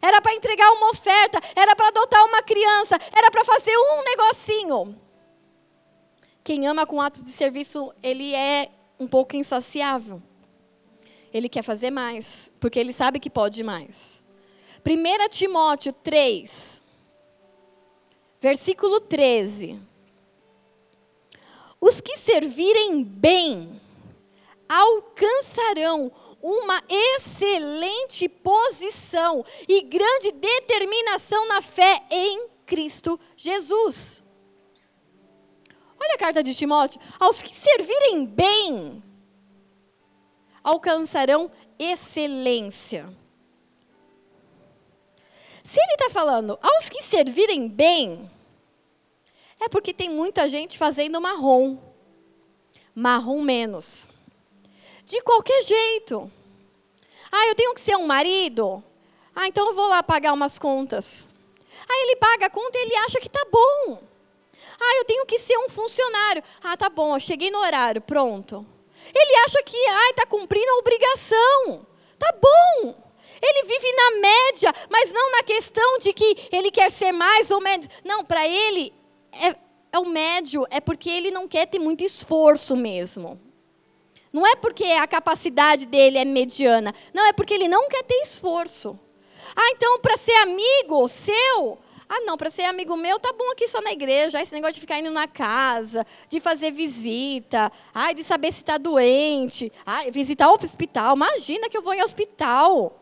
era 0.02 0.20
para 0.20 0.34
entregar 0.34 0.70
uma 0.72 0.90
oferta, 0.90 1.40
era 1.56 1.74
para 1.74 1.88
adotar 1.88 2.22
uma 2.26 2.42
criança, 2.42 2.98
era 3.10 3.30
para 3.30 3.42
fazer 3.42 3.74
um 3.74 4.02
negocinho. 4.02 5.00
Quem 6.44 6.66
ama 6.66 6.84
com 6.84 7.00
atos 7.00 7.24
de 7.24 7.30
serviço, 7.30 7.90
ele 8.02 8.34
é 8.34 8.68
um 9.00 9.08
pouco 9.08 9.34
insaciável. 9.34 10.22
Ele 11.34 11.48
quer 11.48 11.62
fazer 11.62 11.90
mais, 11.90 12.52
porque 12.60 12.78
ele 12.78 12.92
sabe 12.92 13.18
que 13.18 13.28
pode 13.28 13.64
mais. 13.64 14.22
1 14.86 15.28
Timóteo 15.30 15.92
3, 15.92 16.80
versículo 18.40 19.00
13. 19.00 19.80
Os 21.80 22.00
que 22.00 22.16
servirem 22.16 23.02
bem 23.02 23.80
alcançarão 24.68 26.12
uma 26.40 26.82
excelente 26.88 28.28
posição 28.28 29.44
e 29.66 29.82
grande 29.82 30.30
determinação 30.30 31.48
na 31.48 31.60
fé 31.60 32.02
em 32.10 32.46
Cristo 32.64 33.18
Jesus. 33.36 34.22
Olha 36.00 36.14
a 36.14 36.18
carta 36.18 36.42
de 36.42 36.54
Timóteo. 36.54 37.00
Aos 37.18 37.42
que 37.42 37.56
servirem 37.56 38.26
bem, 38.26 39.02
alcançarão 40.64 41.50
excelência. 41.78 43.06
Se 45.62 45.78
ele 45.78 45.92
está 45.92 46.10
falando 46.10 46.58
aos 46.62 46.88
que 46.88 47.02
servirem 47.02 47.68
bem, 47.68 48.30
é 49.60 49.68
porque 49.68 49.94
tem 49.94 50.10
muita 50.10 50.48
gente 50.48 50.76
fazendo 50.76 51.20
marrom. 51.20 51.78
Marrom 52.94 53.40
menos. 53.40 54.08
De 55.04 55.20
qualquer 55.22 55.62
jeito. 55.62 56.30
Ah, 57.30 57.46
eu 57.48 57.54
tenho 57.54 57.74
que 57.74 57.80
ser 57.80 57.96
um 57.96 58.06
marido? 58.06 58.82
Ah, 59.34 59.48
então 59.48 59.68
eu 59.68 59.74
vou 59.74 59.88
lá 59.88 60.02
pagar 60.02 60.32
umas 60.32 60.58
contas. 60.58 61.34
Aí 61.88 62.02
ele 62.04 62.16
paga 62.16 62.46
a 62.46 62.50
conta 62.50 62.78
e 62.78 62.82
ele 62.82 62.96
acha 62.96 63.20
que 63.20 63.28
tá 63.28 63.44
bom. 63.50 64.00
Ah, 64.80 64.96
eu 64.98 65.04
tenho 65.04 65.26
que 65.26 65.38
ser 65.38 65.56
um 65.58 65.68
funcionário. 65.68 66.42
Ah, 66.62 66.76
tá 66.76 66.88
bom, 66.88 67.16
eu 67.16 67.20
cheguei 67.20 67.50
no 67.50 67.58
horário, 67.58 68.00
pronto. 68.00 68.66
Ele 69.12 69.36
acha 69.44 69.62
que 69.62 69.76
ah, 69.76 70.10
está 70.10 70.26
cumprindo 70.26 70.70
a 70.70 70.78
obrigação. 70.78 71.86
Tá 72.18 72.32
bom. 72.40 72.94
Ele 73.42 73.66
vive 73.66 73.92
na 73.92 74.10
média, 74.20 74.72
mas 74.88 75.12
não 75.12 75.32
na 75.32 75.42
questão 75.42 75.98
de 75.98 76.12
que 76.12 76.48
ele 76.50 76.70
quer 76.70 76.90
ser 76.90 77.12
mais 77.12 77.50
ou 77.50 77.60
menos. 77.60 77.88
Não, 78.04 78.24
para 78.24 78.46
ele 78.48 78.92
é, 79.32 79.54
é 79.92 79.98
o 79.98 80.06
médio, 80.06 80.66
é 80.70 80.80
porque 80.80 81.10
ele 81.10 81.30
não 81.30 81.46
quer 81.46 81.66
ter 81.66 81.78
muito 81.78 82.02
esforço 82.02 82.76
mesmo. 82.76 83.40
Não 84.32 84.46
é 84.46 84.56
porque 84.56 84.84
a 84.84 85.06
capacidade 85.06 85.86
dele 85.86 86.18
é 86.18 86.24
mediana. 86.24 86.92
Não, 87.12 87.24
é 87.26 87.32
porque 87.32 87.54
ele 87.54 87.68
não 87.68 87.88
quer 87.88 88.02
ter 88.02 88.20
esforço. 88.22 88.98
Ah, 89.54 89.70
então 89.70 90.00
para 90.00 90.16
ser 90.16 90.34
amigo 90.36 91.06
seu. 91.06 91.78
Ah, 92.08 92.20
não, 92.20 92.36
para 92.36 92.50
ser 92.50 92.64
amigo 92.64 92.96
meu, 92.96 93.18
tá 93.18 93.32
bom 93.32 93.50
aqui 93.52 93.66
só 93.66 93.80
na 93.80 93.92
igreja. 93.92 94.40
Esse 94.40 94.54
negócio 94.54 94.74
de 94.74 94.80
ficar 94.80 94.98
indo 94.98 95.10
na 95.10 95.26
casa, 95.26 96.06
de 96.28 96.38
fazer 96.40 96.70
visita, 96.70 97.72
ai, 97.94 98.14
de 98.14 98.22
saber 98.22 98.52
se 98.52 98.58
está 98.58 98.76
doente, 98.76 99.72
ai, 99.86 100.10
visitar 100.10 100.50
o 100.50 100.54
hospital. 100.54 101.16
Imagina 101.16 101.68
que 101.68 101.76
eu 101.76 101.82
vou 101.82 101.94
em 101.94 102.02
hospital. 102.02 103.00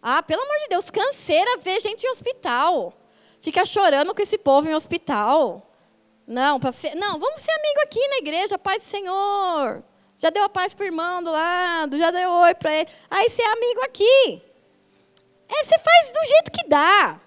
Ah, 0.00 0.22
pelo 0.22 0.42
amor 0.42 0.58
de 0.60 0.68
Deus, 0.68 0.90
canseira 0.90 1.58
ver 1.58 1.80
gente 1.80 2.04
em 2.04 2.10
hospital. 2.10 2.94
Fica 3.40 3.64
chorando 3.66 4.14
com 4.14 4.22
esse 4.22 4.38
povo 4.38 4.68
em 4.68 4.74
hospital. 4.74 5.64
Não, 6.26 6.60
ser, 6.72 6.94
não, 6.94 7.18
vamos 7.18 7.42
ser 7.42 7.52
amigo 7.52 7.80
aqui 7.82 8.08
na 8.08 8.16
igreja, 8.18 8.58
paz 8.58 8.82
do 8.82 8.86
Senhor. 8.86 9.82
Já 10.18 10.30
deu 10.30 10.44
a 10.44 10.48
paz 10.48 10.74
para 10.74 10.84
o 10.84 10.86
irmão 10.86 11.22
do 11.22 11.30
lado, 11.30 11.96
já 11.96 12.10
deu 12.10 12.30
oi 12.30 12.54
para 12.54 12.72
ele. 12.72 12.90
Aí 13.10 13.28
você 13.28 13.42
é 13.42 13.52
amigo 13.52 13.80
aqui. 13.82 14.42
É, 15.48 15.64
você 15.64 15.78
faz 15.78 16.10
do 16.10 16.28
jeito 16.28 16.50
que 16.52 16.68
dá. 16.68 17.20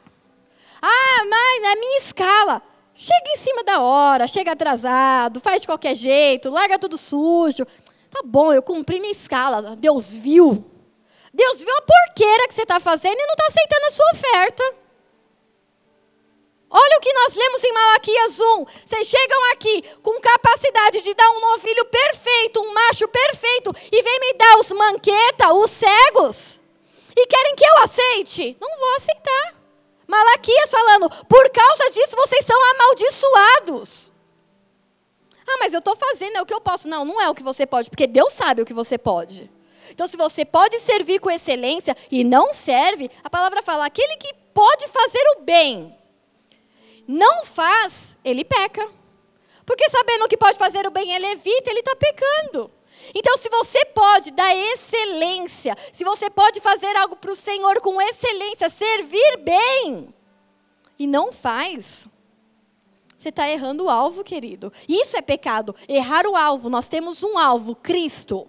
Ah, 0.82 1.26
mas 1.30 1.62
na 1.62 1.76
minha 1.76 1.98
escala. 1.98 2.62
Chega 2.94 3.30
em 3.30 3.38
cima 3.38 3.64
da 3.64 3.80
hora, 3.80 4.28
chega 4.28 4.52
atrasado, 4.52 5.40
faz 5.40 5.62
de 5.62 5.68
qualquer 5.68 5.96
jeito, 5.96 6.50
larga 6.50 6.78
tudo 6.78 6.98
sujo. 6.98 7.66
Tá 8.10 8.22
bom, 8.24 8.52
eu 8.54 8.62
cumpri 8.62 9.00
minha 9.00 9.12
escala. 9.12 9.76
Deus 9.78 10.16
viu. 10.16 10.66
Deus 11.34 11.64
viu 11.64 11.76
a 11.78 11.82
porqueira 11.82 12.48
que 12.48 12.54
você 12.54 12.64
está 12.64 12.80
fazendo 12.80 13.18
e 13.18 13.26
não 13.26 13.34
está 13.34 13.48
aceitando 13.48 13.86
a 13.86 13.92
sua 13.92 14.12
oferta. 14.12 14.76
Olha 16.70 16.98
o 16.98 17.02
que 17.02 17.14
nós 17.14 17.36
lemos 17.36 17.64
em 17.64 17.74
Malaquias 17.74 18.40
1. 18.40 18.66
Vocês 18.86 19.08
chegam 19.08 19.52
aqui 19.52 19.84
com 20.02 20.20
capacidade 20.22 21.02
de 21.02 21.14
dar 21.14 21.30
um 21.32 21.40
novilho 21.42 21.86
perfeito, 21.86 22.62
um 22.62 22.74
macho 22.74 23.08
perfeito, 23.08 23.74
e 23.92 24.02
vem 24.02 24.20
me 24.20 24.34
dar 24.34 24.58
os 24.58 24.72
manqueta, 24.72 25.54
os 25.54 25.70
cegos, 25.70 26.60
e 27.16 27.28
querem 27.28 27.56
que 27.56 27.66
eu 27.66 27.78
aceite? 27.80 28.58
Não 28.60 28.70
vou 28.80 28.96
aceitar. 28.96 29.61
Malaquias 30.12 30.70
falando, 30.70 31.10
por 31.26 31.50
causa 31.52 31.90
disso 31.90 32.18
vocês 32.18 32.46
são 32.46 32.58
amaldiçoados. 32.72 34.12
Ah, 35.48 35.58
mas 35.58 35.74
eu 35.74 35.80
estou 35.80 35.96
fazendo, 35.96 36.36
é 36.36 36.42
o 36.42 36.46
que 36.46 36.54
eu 36.54 36.60
posso. 36.60 36.90
Não, 36.90 37.06
não 37.06 37.22
é 37.22 37.30
o 37.30 37.34
que 37.34 37.42
você 37.42 37.66
pode, 37.66 37.90
porque 37.90 38.06
Deus 38.06 38.34
sabe 38.34 38.62
o 38.62 38.66
que 38.66 38.74
você 38.74 38.98
pode. 38.98 39.50
Então, 39.90 40.06
se 40.08 40.18
você 40.18 40.44
pode 40.44 40.78
servir 40.82 41.20
com 41.20 41.32
excelência 41.32 41.96
e 42.12 42.26
não 42.26 42.54
serve, 42.54 43.10
a 43.24 43.30
palavra 43.30 43.64
fala: 43.64 43.86
aquele 43.86 44.18
que 44.18 44.34
pode 44.54 44.86
fazer 44.90 45.24
o 45.38 45.42
bem 45.44 45.98
não 47.08 47.46
faz, 47.46 48.18
ele 48.24 48.44
peca. 48.44 48.86
Porque 49.66 49.90
sabendo 49.90 50.28
que 50.28 50.36
pode 50.36 50.58
fazer 50.58 50.86
o 50.86 50.92
bem, 50.92 51.14
ele 51.14 51.28
evita, 51.28 51.70
ele 51.70 51.80
está 51.80 51.96
pecando. 51.96 52.70
Então, 53.14 53.38
se 53.38 53.50
você 53.50 53.86
pode 53.86 54.32
dar 54.32 54.56
excelência, 54.56 55.76
se 55.92 56.04
você 56.04 56.30
pode 56.30 56.62
fazer 56.62 56.96
algo 56.96 57.16
para 57.16 57.32
o 57.32 57.36
Senhor 57.36 57.80
com 57.82 58.02
excelência, 58.02 58.70
servir 58.70 59.38
bem, 59.38 60.14
e 60.98 61.08
não 61.08 61.32
faz, 61.32 62.08
você 63.18 63.30
está 63.30 63.50
errando 63.50 63.86
o 63.86 63.90
alvo, 63.90 64.24
querido. 64.24 64.72
Isso 64.88 65.18
é 65.18 65.22
pecado, 65.22 65.76
errar 65.88 66.26
o 66.26 66.36
alvo. 66.36 66.70
Nós 66.70 66.90
temos 66.90 67.24
um 67.24 67.38
alvo, 67.38 67.76
Cristo. 67.76 68.48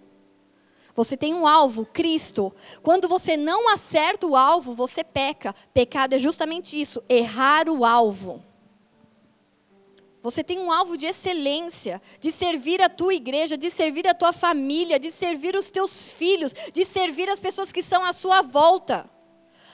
Você 0.94 1.16
tem 1.16 1.34
um 1.34 1.46
alvo, 1.46 1.86
Cristo. 1.86 2.52
Quando 2.82 3.08
você 3.08 3.36
não 3.36 3.68
acerta 3.68 4.26
o 4.26 4.36
alvo, 4.36 4.74
você 4.74 5.02
peca. 5.02 5.54
Pecado 5.72 6.14
é 6.14 6.18
justamente 6.18 6.80
isso, 6.80 7.02
errar 7.08 7.68
o 7.68 7.84
alvo. 7.84 8.42
Você 10.22 10.44
tem 10.44 10.60
um 10.60 10.70
alvo 10.70 10.96
de 10.96 11.06
excelência, 11.06 12.00
de 12.20 12.30
servir 12.30 12.80
a 12.80 12.88
tua 12.88 13.12
igreja, 13.12 13.58
de 13.58 13.68
servir 13.70 14.06
a 14.06 14.14
tua 14.14 14.32
família, 14.32 14.98
de 14.98 15.10
servir 15.10 15.56
os 15.56 15.70
teus 15.70 16.12
filhos, 16.12 16.54
de 16.72 16.84
servir 16.84 17.28
as 17.28 17.40
pessoas 17.40 17.72
que 17.72 17.80
estão 17.80 18.04
à 18.04 18.12
sua 18.12 18.40
volta. 18.40 19.10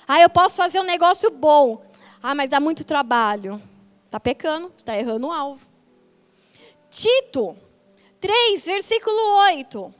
Ah, 0.06 0.22
eu 0.22 0.30
posso 0.30 0.56
fazer 0.56 0.80
um 0.80 0.84
negócio 0.84 1.30
bom. 1.30 1.82
Ah, 2.22 2.34
mas 2.34 2.48
dá 2.48 2.58
muito 2.58 2.82
trabalho. 2.82 3.60
Está 4.06 4.18
pecando, 4.18 4.72
está 4.78 4.96
errando 4.96 5.26
o 5.26 5.32
alvo. 5.32 5.68
Tito 6.88 7.54
3, 8.18 8.64
versículo 8.64 9.20
8. 9.50 9.94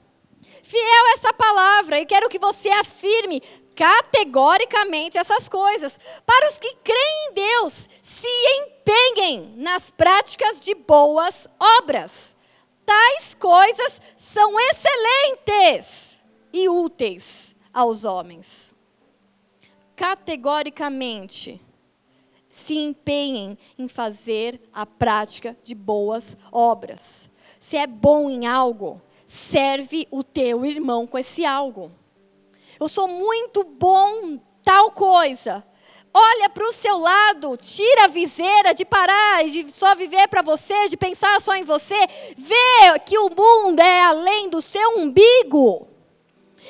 Fiel 0.63 1.13
essa 1.15 1.33
palavra, 1.33 2.01
e 2.01 2.07
quero 2.07 2.29
que 2.29 2.39
você 2.39 2.71
afirme 2.71 3.43
categoricamente 3.79 5.17
essas 5.17 5.49
coisas. 5.49 6.01
Para 6.27 6.49
os 6.49 6.59
que 6.59 6.75
creem 6.83 7.31
em 7.31 7.35
Deus, 7.35 7.89
se 8.03 8.27
empenhem 8.27 9.55
nas 9.57 9.89
práticas 9.89 10.59
de 10.59 10.75
boas 10.75 11.47
obras. 11.79 12.35
Tais 12.85 13.35
coisas 13.35 14.03
são 14.17 14.59
excelentes 14.59 16.25
e 16.53 16.69
úteis 16.69 17.55
aos 17.73 18.05
homens. 18.05 18.75
Categoricamente, 19.95 21.61
se 22.51 22.75
empenhem 22.75 23.57
em 23.79 23.87
fazer 23.87 24.61
a 24.73 24.85
prática 24.85 25.57
de 25.63 25.77
boas 25.77 26.37
obras. 26.51 27.31
Se 27.61 27.77
é 27.77 27.87
bom 27.87 28.29
em 28.29 28.45
algo, 28.45 29.01
serve 29.25 30.05
o 30.11 30.25
teu 30.25 30.67
irmão 30.67 31.07
com 31.07 31.17
esse 31.17 31.45
algo. 31.45 31.93
Eu 32.81 32.89
sou 32.89 33.09
muito 33.09 33.65
bom 33.65 34.39
tal 34.65 34.93
coisa. 34.93 35.65
Olha 36.13 36.49
para 36.49 36.65
o 36.65 36.73
seu 36.73 36.99
lado, 36.99 37.57
tira 37.57 38.05
a 38.05 38.09
viseira 38.09 38.73
de 38.73 38.85
parar 38.85 39.45
de 39.45 39.71
só 39.71 39.95
viver 39.95 40.27
para 40.29 40.43
você, 40.43 40.89
de 40.89 40.97
pensar 40.97 41.41
só 41.41 41.55
em 41.55 41.65
você. 41.65 41.99
Vê 42.37 42.99
que 43.05 43.19
o 43.19 43.31
mundo 43.31 43.81
é 43.81 44.03
além 44.03 44.49
do 44.49 44.63
seu 44.63 44.99
umbigo. 44.99 45.89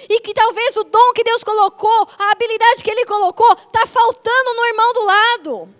E 0.08 0.20
que 0.20 0.32
talvez 0.32 0.76
o 0.76 0.84
dom 0.84 1.12
que 1.12 1.24
Deus 1.24 1.42
colocou, 1.42 2.08
a 2.18 2.32
habilidade 2.32 2.82
que 2.82 2.90
Ele 2.90 3.04
colocou, 3.04 3.50
está 3.52 3.86
faltando 3.86 4.54
no 4.54 4.66
irmão 4.66 4.92
do 4.92 5.04
lado. 5.04 5.78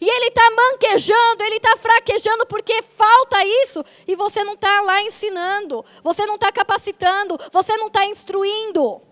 E 0.00 0.08
ele 0.08 0.26
está 0.26 0.48
manquejando, 0.50 1.42
ele 1.42 1.56
está 1.56 1.76
fraquejando 1.76 2.46
porque 2.46 2.82
falta 2.96 3.44
isso. 3.64 3.84
E 4.06 4.14
você 4.14 4.44
não 4.44 4.52
está 4.52 4.80
lá 4.82 5.02
ensinando, 5.02 5.84
você 6.04 6.24
não 6.24 6.36
está 6.36 6.52
capacitando, 6.52 7.36
você 7.50 7.76
não 7.76 7.88
está 7.88 8.04
instruindo. 8.04 9.02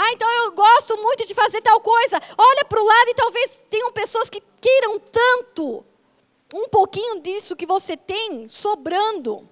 Ah, 0.00 0.12
então 0.12 0.30
eu 0.30 0.52
gosto 0.52 0.96
muito 1.02 1.26
de 1.26 1.34
fazer 1.34 1.60
tal 1.60 1.80
coisa. 1.80 2.20
Olha 2.38 2.64
para 2.64 2.80
o 2.80 2.86
lado 2.86 3.08
e 3.08 3.14
talvez 3.14 3.64
tenham 3.68 3.92
pessoas 3.92 4.30
que 4.30 4.40
queiram 4.60 5.00
tanto 5.00 5.84
um 6.54 6.68
pouquinho 6.68 7.20
disso 7.20 7.56
que 7.56 7.66
você 7.66 7.96
tem 7.96 8.48
sobrando. 8.48 9.48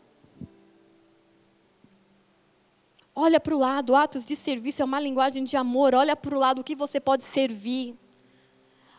Olha 3.12 3.40
para 3.40 3.56
o 3.56 3.58
lado, 3.58 3.96
atos 3.96 4.24
de 4.24 4.36
serviço 4.36 4.82
é 4.82 4.84
uma 4.84 5.00
linguagem 5.00 5.42
de 5.42 5.56
amor. 5.56 5.96
Olha 5.96 6.14
para 6.14 6.36
o 6.36 6.38
lado 6.38 6.60
o 6.60 6.64
que 6.64 6.76
você 6.76 7.00
pode 7.00 7.24
servir. 7.24 7.96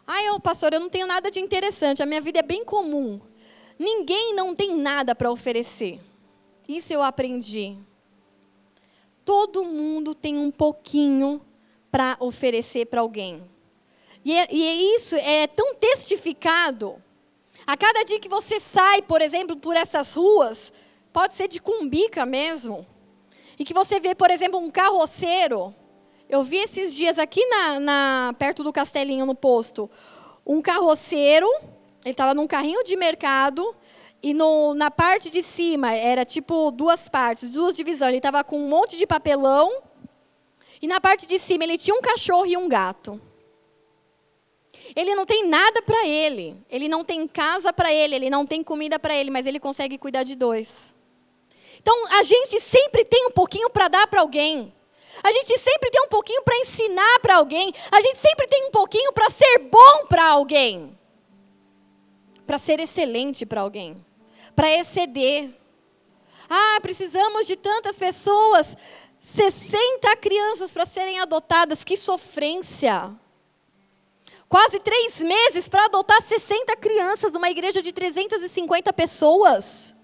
Ai, 0.06 0.28
eu, 0.28 0.40
pastor, 0.40 0.74
eu 0.74 0.80
não 0.82 0.90
tenho 0.90 1.08
nada 1.08 1.32
de 1.32 1.40
interessante, 1.40 2.02
a 2.02 2.06
minha 2.06 2.22
vida 2.22 2.40
é 2.40 2.44
bem 2.44 2.66
comum. 2.66 3.22
Ninguém 3.78 4.34
não 4.34 4.56
tem 4.56 4.76
nada 4.76 5.14
para 5.14 5.32
oferecer. 5.32 6.00
Isso 6.68 6.92
eu 6.92 7.04
aprendi. 7.04 7.78
Todo 9.28 9.66
mundo 9.66 10.16
tem 10.16 10.38
um 10.38 10.50
pouquinho 10.50 11.42
para 11.92 12.16
oferecer 12.18 12.86
para 12.86 13.02
alguém. 13.02 13.44
E, 14.24 14.34
é, 14.34 14.48
e 14.50 14.64
é 14.64 14.74
isso 14.96 15.18
é 15.18 15.46
tão 15.48 15.76
testificado. 15.76 16.96
A 17.66 17.76
cada 17.76 18.06
dia 18.06 18.22
que 18.22 18.30
você 18.30 18.58
sai, 18.58 19.02
por 19.02 19.22
exemplo, 19.22 19.58
por 19.58 19.76
essas 19.76 20.14
ruas, 20.14 20.72
pode 21.12 21.34
ser 21.34 21.50
de 21.50 21.60
cumbica 21.60 22.26
mesmo, 22.26 22.88
e 23.60 23.66
que 23.66 23.74
você 23.74 24.00
vê, 24.00 24.16
por 24.16 24.32
exemplo, 24.32 24.62
um 24.62 24.72
carroceiro. 24.72 25.76
Eu 26.30 26.42
vi 26.42 26.60
esses 26.60 26.96
dias 26.96 27.20
aqui 27.20 27.46
na, 27.48 27.82
na 27.82 28.36
perto 28.40 28.64
do 28.64 28.72
Castelinho, 28.72 29.26
no 29.26 29.36
posto, 29.36 29.92
um 30.46 30.62
carroceiro, 30.62 31.50
ele 32.06 32.14
estava 32.14 32.34
num 32.34 32.48
carrinho 32.48 32.82
de 32.82 32.96
mercado, 32.96 33.76
e 34.22 34.34
no, 34.34 34.74
na 34.74 34.90
parte 34.90 35.30
de 35.30 35.44
cima, 35.44 35.94
era 35.94 36.26
tipo 36.26 36.72
duas 36.72 37.08
partes, 37.08 37.50
duas 37.50 37.74
divisões. 37.74 38.10
Ele 38.10 38.18
estava 38.18 38.44
com 38.44 38.60
um 38.60 38.68
monte 38.68 38.98
de 38.98 39.06
papelão. 39.06 39.84
E 40.82 40.88
na 40.88 41.00
parte 41.00 41.28
de 41.28 41.38
cima, 41.40 41.64
ele 41.64 41.78
tinha 41.78 41.96
um 41.96 42.02
cachorro 42.02 42.46
e 42.46 42.58
um 42.58 42.68
gato. 42.68 43.22
Ele 44.96 45.14
não 45.14 45.26
tem 45.26 45.48
nada 45.48 45.82
para 45.82 46.08
ele. 46.08 46.58
Ele 46.70 46.88
não 46.88 47.04
tem 47.04 47.28
casa 47.28 47.72
para 47.72 47.94
ele. 47.94 48.16
Ele 48.16 48.30
não 48.30 48.46
tem 48.46 48.64
comida 48.64 48.98
para 48.98 49.16
ele. 49.16 49.30
Mas 49.30 49.46
ele 49.46 49.60
consegue 49.60 49.98
cuidar 49.98 50.24
de 50.24 50.36
dois. 50.36 50.96
Então, 51.80 52.08
a 52.18 52.24
gente 52.24 52.60
sempre 52.60 53.06
tem 53.06 53.28
um 53.28 53.32
pouquinho 53.32 53.70
para 53.70 53.88
dar 53.88 54.08
para 54.08 54.22
alguém. 54.22 54.74
A 55.24 55.32
gente 55.32 55.58
sempre 55.58 55.92
tem 55.92 56.02
um 56.02 56.08
pouquinho 56.08 56.42
para 56.42 56.58
ensinar 56.58 57.20
para 57.20 57.36
alguém. 57.36 57.72
A 57.92 58.02
gente 58.02 58.18
sempre 58.18 58.48
tem 58.48 58.66
um 58.66 58.72
pouquinho 58.72 59.14
para 59.14 59.30
ser 59.30 59.60
bom 59.60 60.06
para 60.08 60.28
alguém. 60.28 60.98
Para 62.46 62.58
ser 62.58 62.80
excelente 62.80 63.46
para 63.46 63.62
alguém 63.62 64.07
para 64.58 64.72
exceder. 64.72 65.54
Ah, 66.50 66.80
precisamos 66.82 67.46
de 67.46 67.56
tantas 67.56 67.96
pessoas, 67.96 68.76
60 69.20 70.16
crianças 70.16 70.72
para 70.72 70.84
serem 70.84 71.20
adotadas, 71.20 71.84
que 71.84 71.96
sofrência. 71.96 73.12
Quase 74.50 74.80
três 74.80 75.22
meses 75.22 75.68
para 75.68 75.86
adotar 75.86 76.20
60 76.20 76.76
crianças 76.78 77.34
numa 77.34 77.52
igreja 77.52 77.84
de 77.84 77.94
350 77.94 78.92
pessoas. 78.94 79.96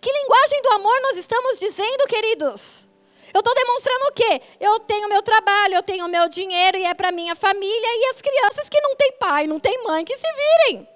Que 0.00 0.10
linguagem 0.10 0.62
do 0.62 0.70
amor 0.70 1.02
nós 1.02 1.18
estamos 1.18 1.58
dizendo, 1.58 2.06
queridos? 2.06 2.88
Eu 3.34 3.40
estou 3.40 3.54
demonstrando 3.54 4.04
o 4.06 4.12
quê? 4.12 4.40
Eu 4.58 4.80
tenho 4.80 5.08
meu 5.08 5.22
trabalho, 5.22 5.74
eu 5.74 5.82
tenho 5.82 6.08
meu 6.08 6.28
dinheiro 6.30 6.78
e 6.78 6.84
é 6.84 6.94
para 6.94 7.12
minha 7.12 7.34
família 7.34 7.88
e 7.88 8.06
as 8.06 8.22
crianças 8.22 8.70
que 8.70 8.80
não 8.80 8.96
têm 8.96 9.12
pai, 9.18 9.46
não 9.46 9.60
têm 9.60 9.84
mãe, 9.84 10.02
que 10.02 10.16
se 10.16 10.26
virem. 10.32 10.93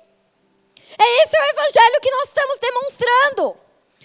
É 0.99 1.23
esse 1.23 1.37
o 1.37 1.45
evangelho 1.45 2.01
que 2.01 2.11
nós 2.11 2.29
estamos 2.29 2.59
demonstrando. 2.59 3.57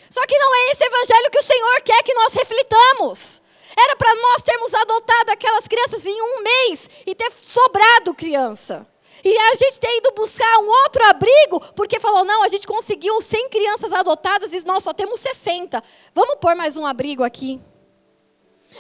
Só 0.10 0.22
que 0.28 0.38
não 0.38 0.54
é 0.54 0.72
esse 0.72 0.84
evangelho 0.84 1.32
que 1.32 1.40
o 1.40 1.44
Senhor 1.44 1.82
quer 1.82 2.04
que 2.04 2.14
nós 2.14 2.34
reflitamos. 2.34 3.42
Era 3.76 3.96
para 3.96 4.14
nós 4.14 4.44
termos 4.44 4.74
adotado 4.74 5.32
aquelas 5.32 5.68
crianças 5.68 6.06
em 6.06 6.22
um 6.22 6.44
mês 6.44 6.90
e 7.06 7.16
ter 7.16 7.32
sobrado 7.32 8.14
criança. 8.14 8.88
E 9.24 9.36
a 9.36 9.56
gente 9.56 9.80
ter 9.80 9.98
ido 9.98 10.12
buscar 10.12 10.60
um 10.60 10.70
outro 10.84 11.04
abrigo, 11.06 11.60
porque 11.76 12.00
falou: 12.00 12.24
não, 12.24 12.44
a 12.44 12.48
gente 12.48 12.68
conseguiu 12.68 13.20
100 13.22 13.50
crianças 13.50 13.92
adotadas 13.92 14.54
e 14.54 14.64
nós 14.66 14.84
só 14.84 14.94
temos 14.94 15.20
60. 15.20 15.82
Vamos 16.14 16.36
pôr 16.40 16.56
mais 16.56 16.78
um 16.78 16.86
abrigo 16.86 17.24
aqui. 17.24 17.60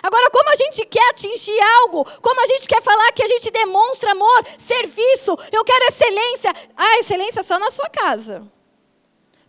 Agora, 0.02 0.30
como 0.32 0.50
a 0.50 0.56
gente 0.56 0.86
quer 0.86 1.10
atingir 1.10 1.60
algo, 1.82 2.04
como 2.22 2.42
a 2.42 2.48
gente 2.48 2.68
quer 2.68 2.82
falar 2.82 3.12
que 3.12 3.24
a 3.24 3.28
gente 3.28 3.52
demonstra 3.52 4.12
amor, 4.12 4.46
serviço, 4.58 5.38
eu 5.52 5.64
quero 5.64 5.86
excelência. 5.86 6.54
Ah, 6.76 7.00
excelência 7.00 7.44
só 7.44 7.60
na 7.60 7.70
sua 7.70 7.90
casa. 7.90 8.48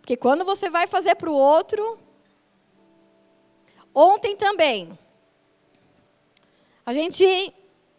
Porque 0.00 0.16
quando 0.16 0.44
você 0.44 0.68
vai 0.68 0.86
fazer 0.86 1.14
para 1.14 1.30
o 1.30 1.34
outro. 1.34 1.98
Ontem 3.94 4.36
também. 4.36 4.98
A 6.84 6.92
gente 6.92 7.54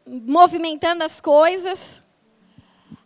movimentando 0.05 1.03
as 1.03 1.19
coisas. 1.19 2.03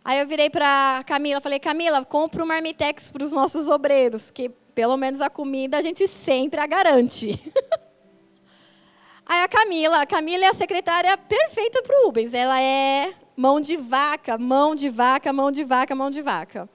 Aí 0.03 0.19
eu 0.19 0.27
virei 0.27 0.49
para 0.49 1.03
Camila, 1.05 1.39
falei: 1.39 1.59
Camila, 1.59 2.03
compra 2.03 2.43
um 2.43 2.47
marmitex 2.47 3.11
para 3.11 3.23
os 3.23 3.31
nossos 3.31 3.69
obreiros, 3.69 4.31
que 4.31 4.49
pelo 4.49 4.97
menos 4.97 5.21
a 5.21 5.29
comida 5.29 5.77
a 5.77 5.81
gente 5.81 6.07
sempre 6.07 6.59
a 6.59 6.67
garante. 6.67 7.39
Aí 9.30 9.43
a 9.43 9.47
Camila, 9.47 10.01
a 10.01 10.07
Camila 10.07 10.45
é 10.45 10.47
a 10.47 10.53
secretária 10.55 11.15
perfeita 11.15 11.84
para 11.84 12.01
o 12.01 12.05
Rubens. 12.07 12.34
Ela 12.34 12.59
é 12.59 13.13
mão 13.38 13.61
de 13.61 13.77
vaca, 13.77 14.39
mão 14.39 14.73
de 14.73 14.89
vaca, 14.89 15.32
mão 15.32 15.51
de 15.51 15.63
vaca, 15.63 15.93
mão 15.93 16.09
de 16.09 16.19
vaca. 16.23 16.67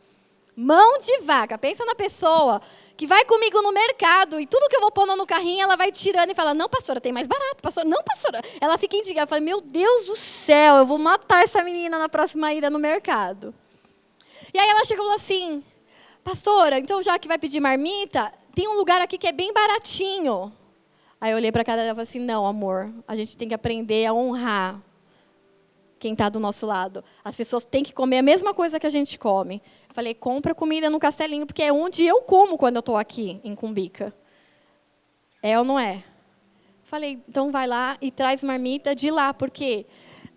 Mão 0.57 0.97
de 0.99 1.19
vaca. 1.23 1.59
Pensa 1.59 1.85
na 1.85 1.97
pessoa 1.97 2.63
que 2.97 3.09
vai 3.09 3.25
comigo 3.25 3.61
no 3.61 3.73
mercado 3.73 4.41
e 4.41 4.47
tudo 4.47 4.69
que 4.69 4.77
eu 4.77 4.81
vou 4.81 4.93
pondo 4.93 5.17
no 5.17 5.27
carrinho, 5.27 5.65
ela 5.65 5.75
vai 5.75 5.91
tirando 5.91 6.31
e 6.31 6.35
fala: 6.35 6.55
Não, 6.55 6.69
pastora, 6.69 7.01
tem 7.01 7.11
mais 7.11 7.27
barato. 7.27 7.57
Pastora, 7.61 7.89
não, 7.89 8.01
pastora. 8.05 8.41
Ela 8.61 8.79
fica 8.79 8.95
indignada. 8.95 9.25
Eu 9.25 9.31
falo: 9.31 9.43
Meu 9.43 9.61
Deus 9.61 10.07
do 10.07 10.15
céu, 10.15 10.77
eu 10.77 10.87
vou 10.87 10.97
matar 10.97 11.43
essa 11.43 11.61
menina 11.61 11.99
na 11.99 12.09
próxima 12.09 12.55
ida 12.55 12.71
no 12.71 12.79
mercado. 12.79 13.53
E 14.55 14.59
aí 14.61 14.71
ela 14.71 14.85
chegou 14.85 15.13
assim: 15.13 15.61
Pastora, 16.23 16.79
então 16.79 17.03
já 17.03 17.19
que 17.19 17.27
vai 17.27 17.37
pedir 17.37 17.59
marmita, 17.59 18.33
tem 18.55 18.69
um 18.69 18.77
lugar 18.77 19.01
aqui 19.01 19.19
que 19.19 19.27
é 19.27 19.33
bem 19.33 19.53
baratinho. 19.53 20.53
Aí 21.25 21.31
eu 21.31 21.39
olhei 21.39 21.51
para 21.51 21.65
cada 21.65 21.79
dela 21.79 21.93
e 21.93 21.95
falei 21.95 22.03
assim: 22.03 22.19
não, 22.19 22.45
amor, 22.45 22.93
a 23.09 23.17
gente 23.17 23.35
tem 23.35 23.49
que 23.49 23.55
aprender 23.55 24.05
a 24.05 24.13
honrar 24.13 24.79
quem 25.99 26.13
está 26.13 26.29
do 26.29 26.39
nosso 26.39 26.67
lado. 26.67 27.03
As 27.25 27.35
pessoas 27.35 27.65
têm 27.65 27.83
que 27.83 27.95
comer 27.95 28.19
a 28.19 28.23
mesma 28.23 28.53
coisa 28.53 28.79
que 28.79 28.87
a 28.87 28.91
gente 28.91 29.19
come. 29.19 29.63
falei: 29.89 30.13
compra 30.13 30.55
comida 30.55 30.91
no 30.91 30.99
castelinho, 30.99 31.47
porque 31.47 31.63
é 31.63 31.73
onde 31.73 32.05
eu 32.05 32.21
como 32.21 32.59
quando 32.59 32.77
eu 32.77 32.81
estou 32.81 32.99
aqui, 32.99 33.41
em 33.43 33.55
Cumbica. 33.55 34.15
É 35.43 35.59
ou 35.59 35.65
não 35.65 35.79
é? 35.79 36.05
Falei: 36.83 37.19
então 37.27 37.51
vai 37.51 37.67
lá 37.67 37.97
e 38.03 38.11
traz 38.11 38.45
marmita 38.45 38.95
de 38.95 39.11
lá, 39.11 39.33
porque 39.33 39.87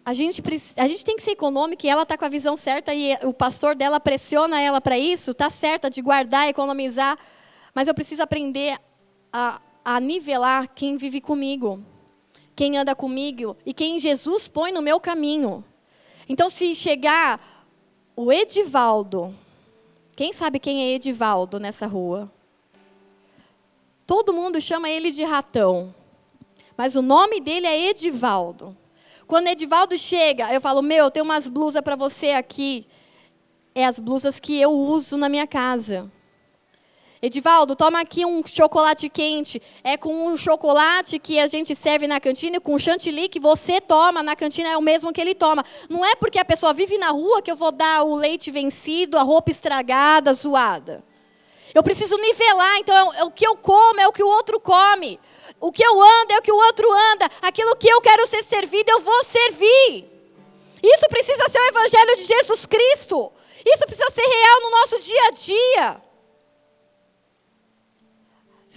a 0.05 0.13
gente, 0.13 0.41
a 0.77 0.87
gente 0.87 1.03
tem 1.03 1.17
que 1.17 1.21
ser 1.21 1.31
econômico 1.31 1.85
e 1.85 1.89
ela 1.89 2.03
está 2.03 2.17
com 2.17 2.23
a 2.23 2.29
visão 2.29 2.55
certa 2.55 2.93
e 2.93 3.13
o 3.25 3.33
pastor 3.33 3.75
dela 3.75 3.99
pressiona 3.99 4.61
ela 4.61 4.79
para 4.79 4.97
isso, 4.97 5.31
está 5.31 5.49
certa 5.49 5.89
de 5.89 6.01
guardar, 6.01 6.47
economizar, 6.47 7.17
mas 7.75 7.89
eu 7.89 7.93
preciso 7.93 8.23
aprender 8.23 8.79
a 9.33 9.59
a 9.87 10.01
nivelar 10.01 10.67
quem 10.75 10.97
vive 10.97 11.21
comigo, 11.21 11.81
quem 12.53 12.77
anda 12.77 12.93
comigo 12.93 13.55
e 13.65 13.73
quem 13.73 13.97
Jesus 13.97 14.45
põe 14.45 14.69
no 14.69 14.81
meu 14.81 14.99
caminho. 14.99 15.63
Então, 16.27 16.49
se 16.49 16.75
chegar 16.75 17.39
o 18.13 18.29
Edivaldo, 18.29 19.33
quem 20.13 20.33
sabe 20.33 20.59
quem 20.59 20.83
é 20.83 20.91
Edivaldo 20.91 21.57
nessa 21.57 21.87
rua? 21.87 22.29
Todo 24.05 24.33
mundo 24.33 24.59
chama 24.59 24.89
ele 24.89 25.09
de 25.09 25.23
ratão, 25.23 25.95
mas 26.75 26.97
o 26.97 27.01
nome 27.01 27.39
dele 27.39 27.65
é 27.65 27.87
Edivaldo. 27.87 28.75
Quando 29.25 29.47
Edivaldo 29.47 29.97
chega, 29.97 30.53
eu 30.53 30.59
falo: 30.59 30.81
Meu, 30.81 31.05
eu 31.05 31.11
tenho 31.11 31.23
umas 31.23 31.47
blusas 31.47 31.81
para 31.81 31.95
você 31.95 32.31
aqui. 32.31 32.85
É 33.73 33.85
as 33.85 34.01
blusas 34.01 34.37
que 34.37 34.59
eu 34.59 34.71
uso 34.71 35.15
na 35.15 35.29
minha 35.29 35.47
casa. 35.47 36.11
Edivaldo, 37.21 37.75
toma 37.75 37.99
aqui 37.99 38.25
um 38.25 38.45
chocolate 38.45 39.09
quente. 39.09 39.61
É 39.83 39.97
com 39.97 40.27
o 40.27 40.37
chocolate 40.37 41.17
que 41.17 41.39
a 41.39 41.47
gente 41.47 41.75
serve 41.75 42.05
na 42.05 42.19
cantina, 42.19 42.59
com 42.59 42.75
o 42.75 42.79
chantilly 42.79 43.27
que 43.27 43.39
você 43.39 43.81
toma 43.81 44.21
na 44.21 44.35
cantina 44.35 44.69
é 44.69 44.77
o 44.77 44.81
mesmo 44.81 45.11
que 45.11 45.19
ele 45.19 45.33
toma. 45.33 45.65
Não 45.89 46.05
é 46.05 46.15
porque 46.15 46.39
a 46.39 46.45
pessoa 46.45 46.73
vive 46.73 46.97
na 46.97 47.09
rua 47.09 47.41
que 47.41 47.51
eu 47.51 47.55
vou 47.55 47.71
dar 47.71 48.03
o 48.03 48.15
leite 48.15 48.51
vencido, 48.51 49.17
a 49.17 49.23
roupa 49.23 49.49
estragada, 49.49 50.31
zoada. 50.33 51.03
Eu 51.73 51.81
preciso 51.81 52.17
nivelar, 52.17 52.77
então 52.77 53.13
é 53.13 53.23
o 53.23 53.31
que 53.31 53.47
eu 53.47 53.55
como 53.55 53.99
é 53.99 54.07
o 54.07 54.13
que 54.13 54.23
o 54.23 54.27
outro 54.27 54.59
come. 54.59 55.19
O 55.59 55.71
que 55.71 55.83
eu 55.83 56.01
ando 56.01 56.33
é 56.33 56.37
o 56.37 56.41
que 56.41 56.51
o 56.51 56.55
outro 56.55 56.87
anda. 57.13 57.29
Aquilo 57.41 57.75
que 57.75 57.87
eu 57.87 57.99
quero 57.99 58.27
ser 58.27 58.43
servido, 58.43 58.91
eu 58.91 58.99
vou 59.01 59.23
servir. 59.23 60.05
Isso 60.83 61.07
precisa 61.09 61.49
ser 61.49 61.59
o 61.59 61.67
evangelho 61.67 62.15
de 62.15 62.23
Jesus 62.25 62.65
Cristo. 62.67 63.31
Isso 63.65 63.85
precisa 63.85 64.09
ser 64.11 64.21
real 64.21 64.61
no 64.61 64.71
nosso 64.71 64.99
dia 64.99 65.23
a 65.25 65.31
dia. 65.31 66.06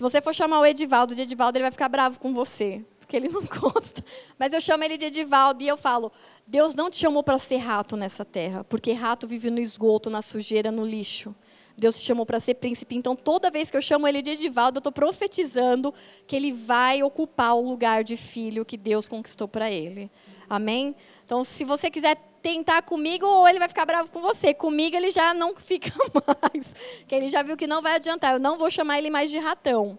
Se 0.00 0.02
você 0.02 0.22
for 0.22 0.34
chamar 0.34 0.60
o 0.60 0.64
Edivaldo 0.64 1.14
de 1.14 1.20
Edivaldo, 1.20 1.58
ele 1.58 1.64
vai 1.64 1.70
ficar 1.70 1.90
bravo 1.90 2.18
com 2.18 2.32
você, 2.32 2.82
porque 2.98 3.14
ele 3.14 3.28
não 3.28 3.42
gosta. 3.60 4.02
Mas 4.38 4.54
eu 4.54 4.58
chamo 4.58 4.82
ele 4.82 4.96
de 4.96 5.04
Edivaldo 5.04 5.62
e 5.62 5.68
eu 5.68 5.76
falo: 5.76 6.10
Deus 6.46 6.74
não 6.74 6.88
te 6.88 6.96
chamou 6.96 7.22
para 7.22 7.36
ser 7.36 7.58
rato 7.58 7.98
nessa 7.98 8.24
terra, 8.24 8.64
porque 8.64 8.92
rato 8.92 9.26
vive 9.26 9.50
no 9.50 9.60
esgoto, 9.60 10.08
na 10.08 10.22
sujeira, 10.22 10.72
no 10.72 10.86
lixo. 10.86 11.34
Deus 11.76 12.00
te 12.00 12.06
chamou 12.06 12.24
para 12.24 12.40
ser 12.40 12.54
príncipe. 12.54 12.96
Então, 12.96 13.14
toda 13.14 13.50
vez 13.50 13.70
que 13.70 13.76
eu 13.76 13.82
chamo 13.82 14.08
ele 14.08 14.22
de 14.22 14.30
Edivaldo, 14.30 14.78
eu 14.78 14.80
estou 14.80 14.90
profetizando 14.90 15.92
que 16.26 16.34
ele 16.34 16.50
vai 16.50 17.02
ocupar 17.02 17.54
o 17.54 17.60
lugar 17.60 18.02
de 18.02 18.16
filho 18.16 18.64
que 18.64 18.78
Deus 18.78 19.06
conquistou 19.06 19.48
para 19.48 19.70
ele. 19.70 20.10
Amém? 20.48 20.96
Então, 21.26 21.44
se 21.44 21.62
você 21.62 21.90
quiser 21.90 22.16
tentar 22.42 22.82
comigo, 22.82 23.26
ou 23.26 23.48
ele 23.48 23.58
vai 23.58 23.68
ficar 23.68 23.84
bravo 23.84 24.10
com 24.10 24.20
você. 24.20 24.52
Comigo 24.52 24.96
ele 24.96 25.10
já 25.10 25.32
não 25.34 25.56
fica 25.56 25.92
mais. 26.14 26.74
Que 27.06 27.14
ele 27.14 27.28
já 27.28 27.42
viu 27.42 27.56
que 27.56 27.66
não 27.66 27.82
vai 27.82 27.94
adiantar. 27.94 28.34
Eu 28.34 28.38
não 28.38 28.58
vou 28.58 28.70
chamar 28.70 28.98
ele 28.98 29.10
mais 29.10 29.30
de 29.30 29.38
ratão. 29.38 29.98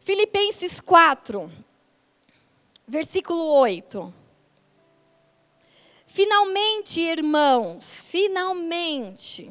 Filipenses 0.00 0.80
4, 0.80 1.50
versículo 2.86 3.44
8. 3.44 4.12
Finalmente, 6.06 7.00
irmãos, 7.00 8.08
finalmente. 8.10 9.50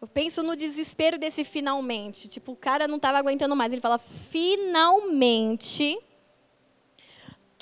Eu 0.00 0.06
penso 0.06 0.42
no 0.42 0.54
desespero 0.54 1.18
desse 1.18 1.44
finalmente. 1.44 2.28
Tipo, 2.28 2.52
o 2.52 2.56
cara 2.56 2.86
não 2.86 2.96
estava 2.96 3.18
aguentando 3.18 3.56
mais. 3.56 3.72
Ele 3.72 3.80
fala: 3.80 3.96
finalmente, 3.96 5.98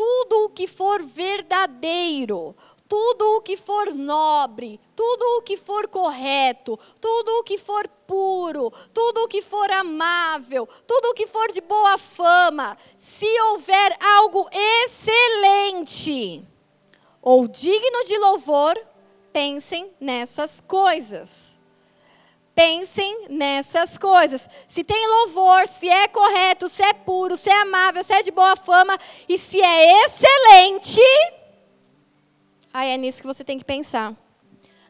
tudo 0.03 0.47
o 0.47 0.49
que 0.49 0.67
for 0.67 1.01
verdadeiro, 1.01 2.57
tudo 2.89 3.37
o 3.37 3.41
que 3.41 3.57
for 3.57 3.95
nobre, 3.95 4.81
tudo 4.97 5.39
o 5.39 5.43
que 5.43 5.57
for 5.57 5.87
correto, 5.87 6.77
tudo 7.01 7.39
o 7.39 7.45
que 7.45 7.57
for 7.57 7.87
puro, 8.05 8.73
tudo 8.93 9.23
o 9.23 9.29
que 9.29 9.41
for 9.41 9.71
amável, 9.71 10.69
tudo 10.89 11.11
o 11.11 11.15
que 11.15 11.29
for 11.29 11.53
de 11.53 11.61
boa 11.61 11.97
fama, 11.99 12.77
se 12.99 13.29
houver 13.43 13.97
algo 14.01 14.49
excelente 14.83 16.45
ou 17.23 17.47
digno 17.47 18.03
de 18.03 18.19
louvor, 18.19 18.75
pensem 19.33 19.95
nessas 20.01 20.61
coisas. 20.61 21.61
Pensem 22.55 23.29
nessas 23.31 23.97
coisas. 23.97 24.49
Se 24.69 24.85
tem 24.85 25.07
louvor, 25.07 25.67
se 25.67 25.89
é 25.89 26.07
correto, 26.09 26.69
se 26.69 26.83
é 26.83 26.93
puro, 26.93 27.37
se 27.37 27.49
é 27.49 27.63
amável, 27.63 28.03
se 28.03 28.13
é 28.13 28.23
de 28.23 28.31
boa 28.31 28.57
fama 28.57 28.99
e 29.29 29.39
se 29.39 29.61
é 29.61 30.05
excelente, 30.05 31.01
aí 32.73 32.91
é 32.91 32.97
nisso 32.99 33.23
que 33.23 33.27
você 33.27 33.43
tem 33.43 33.59
que 33.59 33.65
pensar. 33.65 34.15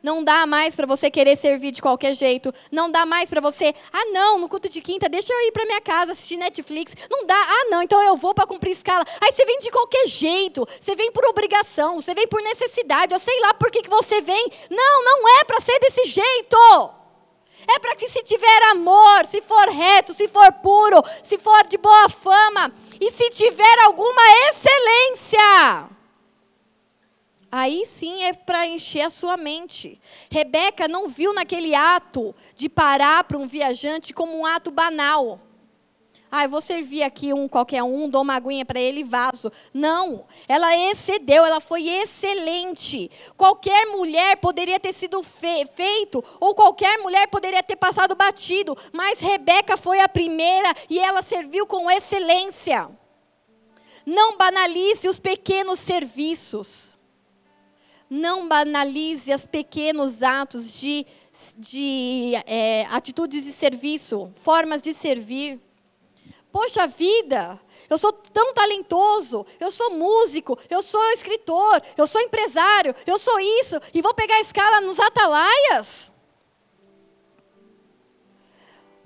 Não 0.03 0.25
dá 0.25 0.45
mais 0.45 0.75
para 0.75 0.85
você 0.85 1.09
querer 1.09 1.37
servir 1.37 1.71
de 1.71 1.81
qualquer 1.81 2.13
jeito. 2.15 2.53
Não 2.73 2.91
dá 2.91 3.07
mais 3.07 3.31
para 3.31 3.41
você, 3.41 3.73
ah, 3.93 4.05
não, 4.07 4.37
no 4.37 4.49
culto 4.49 4.69
de 4.69 4.81
quinta, 4.81 5.09
deixa 5.09 5.33
eu 5.33 5.47
ir 5.47 5.53
para 5.53 5.65
minha 5.65 5.81
casa 5.81 6.11
assistir 6.11 6.37
Netflix. 6.37 6.97
Não 7.09 7.25
dá, 7.25 7.37
ah, 7.37 7.69
não, 7.71 7.81
então 7.81 8.03
eu 8.03 8.17
vou 8.17 8.35
para 8.35 8.45
cumprir 8.45 8.73
escala. 8.73 9.05
Aí 9.21 9.31
você 9.31 9.45
vem 9.45 9.61
de 9.61 9.71
qualquer 9.71 10.09
jeito. 10.09 10.67
Você 10.81 10.97
vem 10.97 11.13
por 11.13 11.25
obrigação, 11.27 12.01
você 12.01 12.13
vem 12.13 12.27
por 12.27 12.43
necessidade. 12.43 13.15
Eu 13.15 13.21
sei 13.21 13.39
lá 13.41 13.55
por 13.55 13.71
que, 13.71 13.83
que 13.83 13.89
você 13.89 14.21
vem. 14.21 14.51
Não, 14.69 15.05
não 15.05 15.39
é 15.39 15.45
para 15.45 15.61
ser 15.61 15.79
desse 15.79 16.05
jeito. 16.07 17.02
É 17.67 17.79
para 17.79 17.97
que 17.97 18.09
se 18.09 18.23
tiver 18.23 18.63
amor, 18.71 19.25
se 19.27 19.41
for 19.41 19.69
reto, 19.69 20.13
se 20.13 20.29
for 20.29 20.53
puro, 20.55 21.03
se 21.23 21.39
for 21.39 21.67
de 21.67 21.79
boa 21.79 22.09
fama 22.09 22.73
e 23.01 23.11
se 23.11 23.31
tiver 23.31 23.79
alguma 23.81 24.23
excelência 24.49 25.89
aí 27.53 27.85
sim 27.85 28.25
é 28.25 28.33
para 28.33 28.67
encher 28.67 29.03
a 29.03 29.11
sua 29.11 29.37
mente. 29.37 30.01
Rebeca 30.31 30.89
não 30.89 31.07
viu 31.07 31.35
naquele 31.35 31.75
ato 31.75 32.35
de 32.57 32.67
parar 32.71 33.25
para 33.25 33.37
um 33.37 33.47
viajante 33.47 34.15
como 34.15 34.35
um 34.35 34.47
ato 34.47 34.71
banal. 34.71 35.39
Ah, 36.35 36.47
vou 36.47 36.63
servir 36.63 37.03
aqui 37.03 37.35
um 37.35 37.47
qualquer 37.47 37.83
um, 37.83 38.09
dou 38.09 38.23
uma 38.23 38.37
aguinha 38.37 38.65
para 38.65 38.81
ele 38.81 39.01
e 39.01 39.05
vaso. 39.05 39.53
Não, 39.75 40.25
ela 40.49 40.75
excedeu, 40.75 41.45
ela 41.45 41.61
foi 41.61 41.87
excelente. 41.87 43.11
Qualquer 43.37 43.85
mulher 43.89 44.39
poderia 44.39 44.81
ter 44.81 44.95
sido 44.95 45.23
fe 45.23 45.67
feito, 45.75 46.25
ou 46.41 46.55
qualquer 46.55 46.97
mulher 47.01 47.29
poderia 47.29 47.63
ter 47.63 47.77
passado 47.77 48.15
batido, 48.15 48.75
mas 48.95 49.21
Rebeca 49.21 49.77
foi 49.77 50.01
a 50.01 50.09
primeira 50.09 50.75
e 50.89 50.99
ela 50.99 51.21
serviu 51.21 51.67
com 51.67 51.91
excelência. 51.91 52.89
Não 54.07 54.39
banalize 54.39 55.07
os 55.07 55.19
pequenos 55.19 55.81
serviços 55.81 56.99
não 58.09 58.47
banalize 58.47 59.33
os 59.33 59.47
pequenos 59.47 60.23
atos 60.23 60.79
de, 60.79 61.07
de 61.57 62.33
é, 62.45 62.85
atitudes 62.91 63.45
de 63.45 63.53
serviço, 63.53 64.31
formas 64.35 64.83
de 64.83 64.93
servir. 64.93 65.59
Poxa 66.53 66.87
vida, 66.87 67.59
eu 67.89 67.97
sou 67.97 68.13
tão 68.13 68.53
talentoso, 68.53 69.47
eu 69.59 69.71
sou 69.71 69.95
músico, 69.97 70.59
eu 70.69 70.83
sou 70.83 71.03
escritor, 71.13 71.81
eu 71.97 72.07
sou 72.07 72.21
empresário, 72.21 72.95
eu 73.07 73.19
sou 73.19 73.41
isso, 73.41 73.81
e 73.95 74.03
vou 74.03 74.13
pegar 74.13 74.35
a 74.35 74.41
escala 74.41 74.83
nos 74.83 75.01
atalaias? 75.01 76.13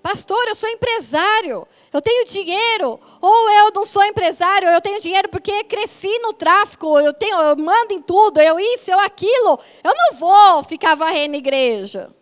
Pastor, 0.03 0.47
eu 0.47 0.55
sou 0.55 0.69
empresário, 0.69 1.67
eu 1.93 2.01
tenho 2.01 2.25
dinheiro. 2.25 3.01
Ou 3.21 3.51
eu 3.51 3.73
não 3.75 3.85
sou 3.85 4.05
empresário, 4.05 4.69
eu 4.69 4.81
tenho 4.81 5.01
dinheiro 5.01 5.29
porque 5.29 5.65
cresci 5.65 6.17
no 6.21 6.33
tráfico, 6.33 6.97
eu, 7.01 7.13
tenho, 7.13 7.37
eu 7.43 7.57
mando 7.57 7.93
em 7.93 8.01
tudo, 8.01 8.41
eu 8.41 8.61
isso, 8.61 8.89
eu 8.89 9.01
aquilo. 9.01 9.59
Eu 9.83 9.93
não 9.97 10.17
vou 10.17 10.63
ficar 10.63 10.95
varrendo 10.95 11.35
igreja. 11.35 12.15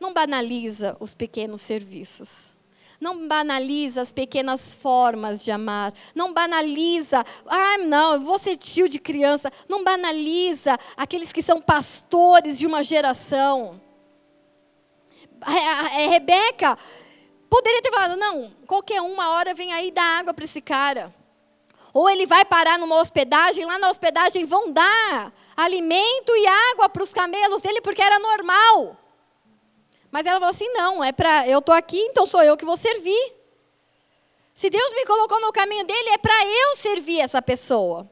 Não 0.00 0.12
banaliza 0.12 0.96
os 0.98 1.14
pequenos 1.14 1.60
serviços. 1.60 2.57
Não 3.00 3.28
banaliza 3.28 4.02
as 4.02 4.10
pequenas 4.10 4.74
formas 4.74 5.44
de 5.44 5.52
amar. 5.52 5.92
Não 6.14 6.32
banaliza, 6.32 7.24
ah, 7.46 7.78
não, 7.78 8.14
eu 8.14 8.20
vou 8.20 8.38
ser 8.38 8.56
tio 8.56 8.88
de 8.88 8.98
criança. 8.98 9.52
Não 9.68 9.84
banaliza 9.84 10.76
aqueles 10.96 11.32
que 11.32 11.42
são 11.42 11.60
pastores 11.60 12.58
de 12.58 12.66
uma 12.66 12.82
geração. 12.82 13.80
Rebeca 16.10 16.76
poderia 17.48 17.82
ter 17.82 17.90
falado: 17.90 18.16
não, 18.16 18.50
qualquer 18.66 19.00
uma 19.00 19.30
hora 19.30 19.54
vem 19.54 19.72
aí 19.72 19.92
dar 19.92 20.18
água 20.18 20.34
para 20.34 20.44
esse 20.44 20.60
cara. 20.60 21.14
Ou 21.94 22.10
ele 22.10 22.26
vai 22.26 22.44
parar 22.44 22.78
numa 22.78 22.96
hospedagem, 22.96 23.64
lá 23.64 23.78
na 23.78 23.88
hospedagem 23.88 24.44
vão 24.44 24.72
dar 24.72 25.32
alimento 25.56 26.36
e 26.36 26.46
água 26.72 26.88
para 26.88 27.02
os 27.02 27.14
camelos 27.14 27.62
dele, 27.62 27.80
porque 27.80 28.02
era 28.02 28.18
normal. 28.18 28.96
Mas 30.10 30.26
ela 30.26 30.38
falou 30.38 30.50
assim: 30.50 30.68
não, 30.72 31.02
é 31.02 31.12
para 31.12 31.48
eu 31.48 31.58
estou 31.58 31.74
aqui, 31.74 31.98
então 31.98 32.26
sou 32.26 32.42
eu 32.42 32.56
que 32.56 32.64
vou 32.64 32.76
servir. 32.76 33.34
Se 34.54 34.68
Deus 34.68 34.92
me 34.92 35.06
colocou 35.06 35.40
no 35.40 35.52
caminho 35.52 35.84
dele, 35.84 36.08
é 36.10 36.18
para 36.18 36.44
eu 36.44 36.76
servir 36.76 37.20
essa 37.20 37.40
pessoa. 37.40 38.08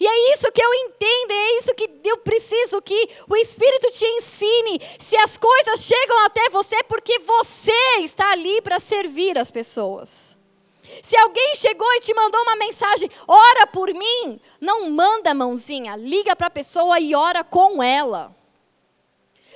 E 0.00 0.06
é 0.06 0.34
isso 0.34 0.50
que 0.50 0.60
eu 0.60 0.74
entendo, 0.74 1.30
é 1.30 1.58
isso 1.58 1.74
que 1.74 1.88
eu 2.04 2.18
preciso 2.18 2.82
que 2.82 3.08
o 3.28 3.36
Espírito 3.36 3.90
te 3.90 4.04
ensine. 4.04 4.80
Se 4.98 5.16
as 5.16 5.36
coisas 5.36 5.80
chegam 5.80 6.18
até 6.24 6.48
você, 6.50 6.76
é 6.76 6.82
porque 6.82 7.18
você 7.20 7.98
está 7.98 8.32
ali 8.32 8.60
para 8.62 8.80
servir 8.80 9.38
as 9.38 9.50
pessoas. 9.50 10.36
Se 11.02 11.16
alguém 11.16 11.54
chegou 11.54 11.86
e 11.94 12.00
te 12.00 12.12
mandou 12.14 12.40
uma 12.42 12.56
mensagem, 12.56 13.08
ora 13.28 13.66
por 13.66 13.92
mim, 13.94 14.40
não 14.60 14.90
manda 14.90 15.30
a 15.30 15.34
mãozinha, 15.34 15.94
liga 15.96 16.34
para 16.34 16.48
a 16.48 16.50
pessoa 16.50 16.98
e 16.98 17.14
ora 17.14 17.44
com 17.44 17.82
ela. 17.82 18.34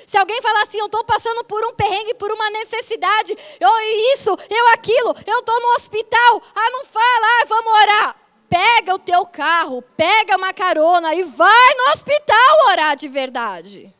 Se 0.06 0.16
alguém 0.16 0.40
falar 0.40 0.62
assim, 0.62 0.78
eu 0.78 0.86
estou 0.86 1.04
passando 1.04 1.44
por 1.44 1.64
um 1.64 1.74
perrengue, 1.74 2.14
por 2.14 2.30
uma 2.30 2.48
necessidade, 2.50 3.36
eu 3.58 3.70
isso, 4.14 4.30
eu 4.48 4.68
aquilo, 4.68 5.14
eu 5.26 5.40
estou 5.40 5.60
no 5.60 5.74
hospital, 5.74 6.42
ah, 6.54 6.70
não 6.70 6.84
fala, 6.84 7.26
ah, 7.42 7.44
vamos 7.46 7.72
orar 7.82 8.16
pega 8.48 8.94
o 8.94 8.98
teu 8.98 9.26
carro, 9.26 9.82
pega 9.96 10.36
uma 10.36 10.52
carona 10.52 11.14
e 11.14 11.22
vai 11.22 11.74
no 11.74 11.92
hospital 11.92 12.68
orar 12.70 12.96
de 12.96 13.08
verdade. 13.08 13.92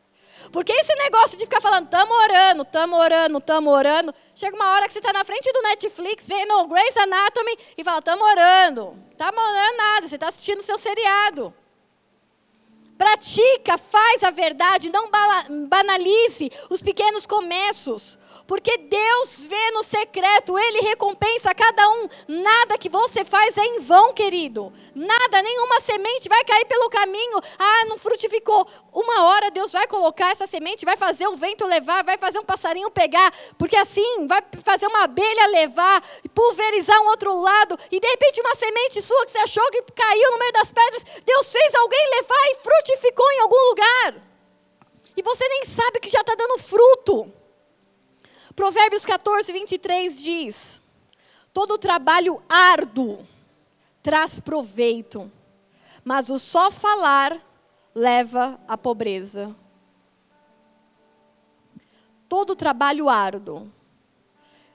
Porque 0.53 0.73
esse 0.73 0.95
negócio 0.95 1.37
de 1.37 1.45
ficar 1.45 1.61
falando, 1.61 1.89
tamo 1.89 2.15
orando, 2.15 2.65
tamo 2.65 2.97
orando, 2.97 3.41
tamo 3.41 3.71
orando, 3.71 4.15
chega 4.35 4.57
uma 4.57 4.71
hora 4.71 4.87
que 4.87 4.93
você 4.93 5.01
está 5.01 5.13
na 5.13 5.25
frente 5.25 5.53
do 5.53 5.61
Netflix, 5.63 6.27
vendo 6.29 6.67
Grey's 6.69 6.97
Anatomy 6.97 7.59
e 7.77 7.85
fala, 7.85 8.01
tamo 8.01 8.25
orando. 8.25 8.97
Tá 9.19 9.29
orando 9.29 9.77
nada, 9.77 10.09
você 10.09 10.15
está 10.15 10.29
assistindo 10.29 10.63
seu 10.63 10.79
seriado. 10.79 11.53
Pratica, 12.97 13.77
faz 13.77 14.25
a 14.25 14.31
verdade, 14.31 14.91
não 14.91 15.11
banalize 15.69 16.51
os 16.71 16.81
pequenos 16.81 17.27
começos. 17.27 18.19
Porque 18.47 18.77
Deus 18.79 19.47
vê 19.47 19.71
no 19.73 19.83
secreto, 19.83 20.57
Ele 20.59 20.81
recompensa 20.81 21.53
cada 21.55 21.89
um. 21.91 22.09
Nada 22.29 22.79
que 22.79 22.89
você 22.89 23.25
faz 23.25 23.59
é 23.59 23.65
em 23.65 23.81
vão, 23.81 24.15
querido. 24.15 24.73
Nada, 24.95 25.43
nenhuma 25.43 25.81
semente 25.81 26.29
vai 26.29 26.45
cair 26.45 26.65
pelo 26.67 26.89
caminho. 26.89 27.41
Ah, 27.59 27.85
não 27.89 27.99
frutificou. 27.99 28.67
Uma 28.93 29.25
hora 29.25 29.51
Deus 29.51 29.73
vai 29.73 29.87
colocar 29.87 30.31
essa 30.31 30.47
semente, 30.47 30.85
vai 30.85 30.97
fazer 30.97 31.27
o 31.27 31.37
vento 31.37 31.67
levar, 31.67 32.05
vai 32.05 32.17
fazer 32.17 32.39
um 32.39 32.45
passarinho 32.45 32.91
pegar. 32.91 33.33
Porque 33.59 33.77
assim, 33.77 34.27
vai 34.29 34.43
fazer 34.65 34.87
uma 34.87 35.05
abelha 35.05 35.47
levar, 35.49 36.03
pulverizar 36.35 37.01
um 37.03 37.09
outro 37.09 37.41
lado. 37.41 37.77
E 37.91 37.99
de 37.99 38.07
repente, 38.07 38.41
uma 38.41 38.55
semente 38.55 39.03
sua 39.03 39.27
que 39.27 39.33
você 39.33 39.39
achou 39.39 39.69
que 39.71 39.83
caiu 39.93 40.31
no 40.31 40.39
meio 40.39 40.53
das 40.53 40.71
pedras, 40.71 41.03
Deus 41.25 41.51
fez 41.51 41.75
alguém 41.75 42.11
levar 42.17 42.47
e 42.47 42.57
frutificou 42.63 43.31
em 43.33 43.41
algum 43.41 43.69
lugar. 43.71 44.15
E 45.17 45.23
você 45.23 45.49
nem 45.49 45.65
sabe 45.65 45.99
que 45.99 46.09
já 46.09 46.21
está 46.21 46.35
dando 46.35 46.59
fruto. 46.59 47.33
Provérbios 48.57 49.05
14, 49.05 49.53
23 49.53 50.23
diz: 50.23 50.83
Todo 51.53 51.77
trabalho 51.77 52.43
árduo 52.49 53.19
traz 54.03 54.41
proveito, 54.41 55.31
mas 56.03 56.31
o 56.31 56.39
só 56.39 56.71
falar 56.71 57.39
leva 57.95 58.59
à 58.67 58.79
pobreza. 58.79 59.55
Todo 62.27 62.57
trabalho 62.57 63.11
árduo. 63.11 63.71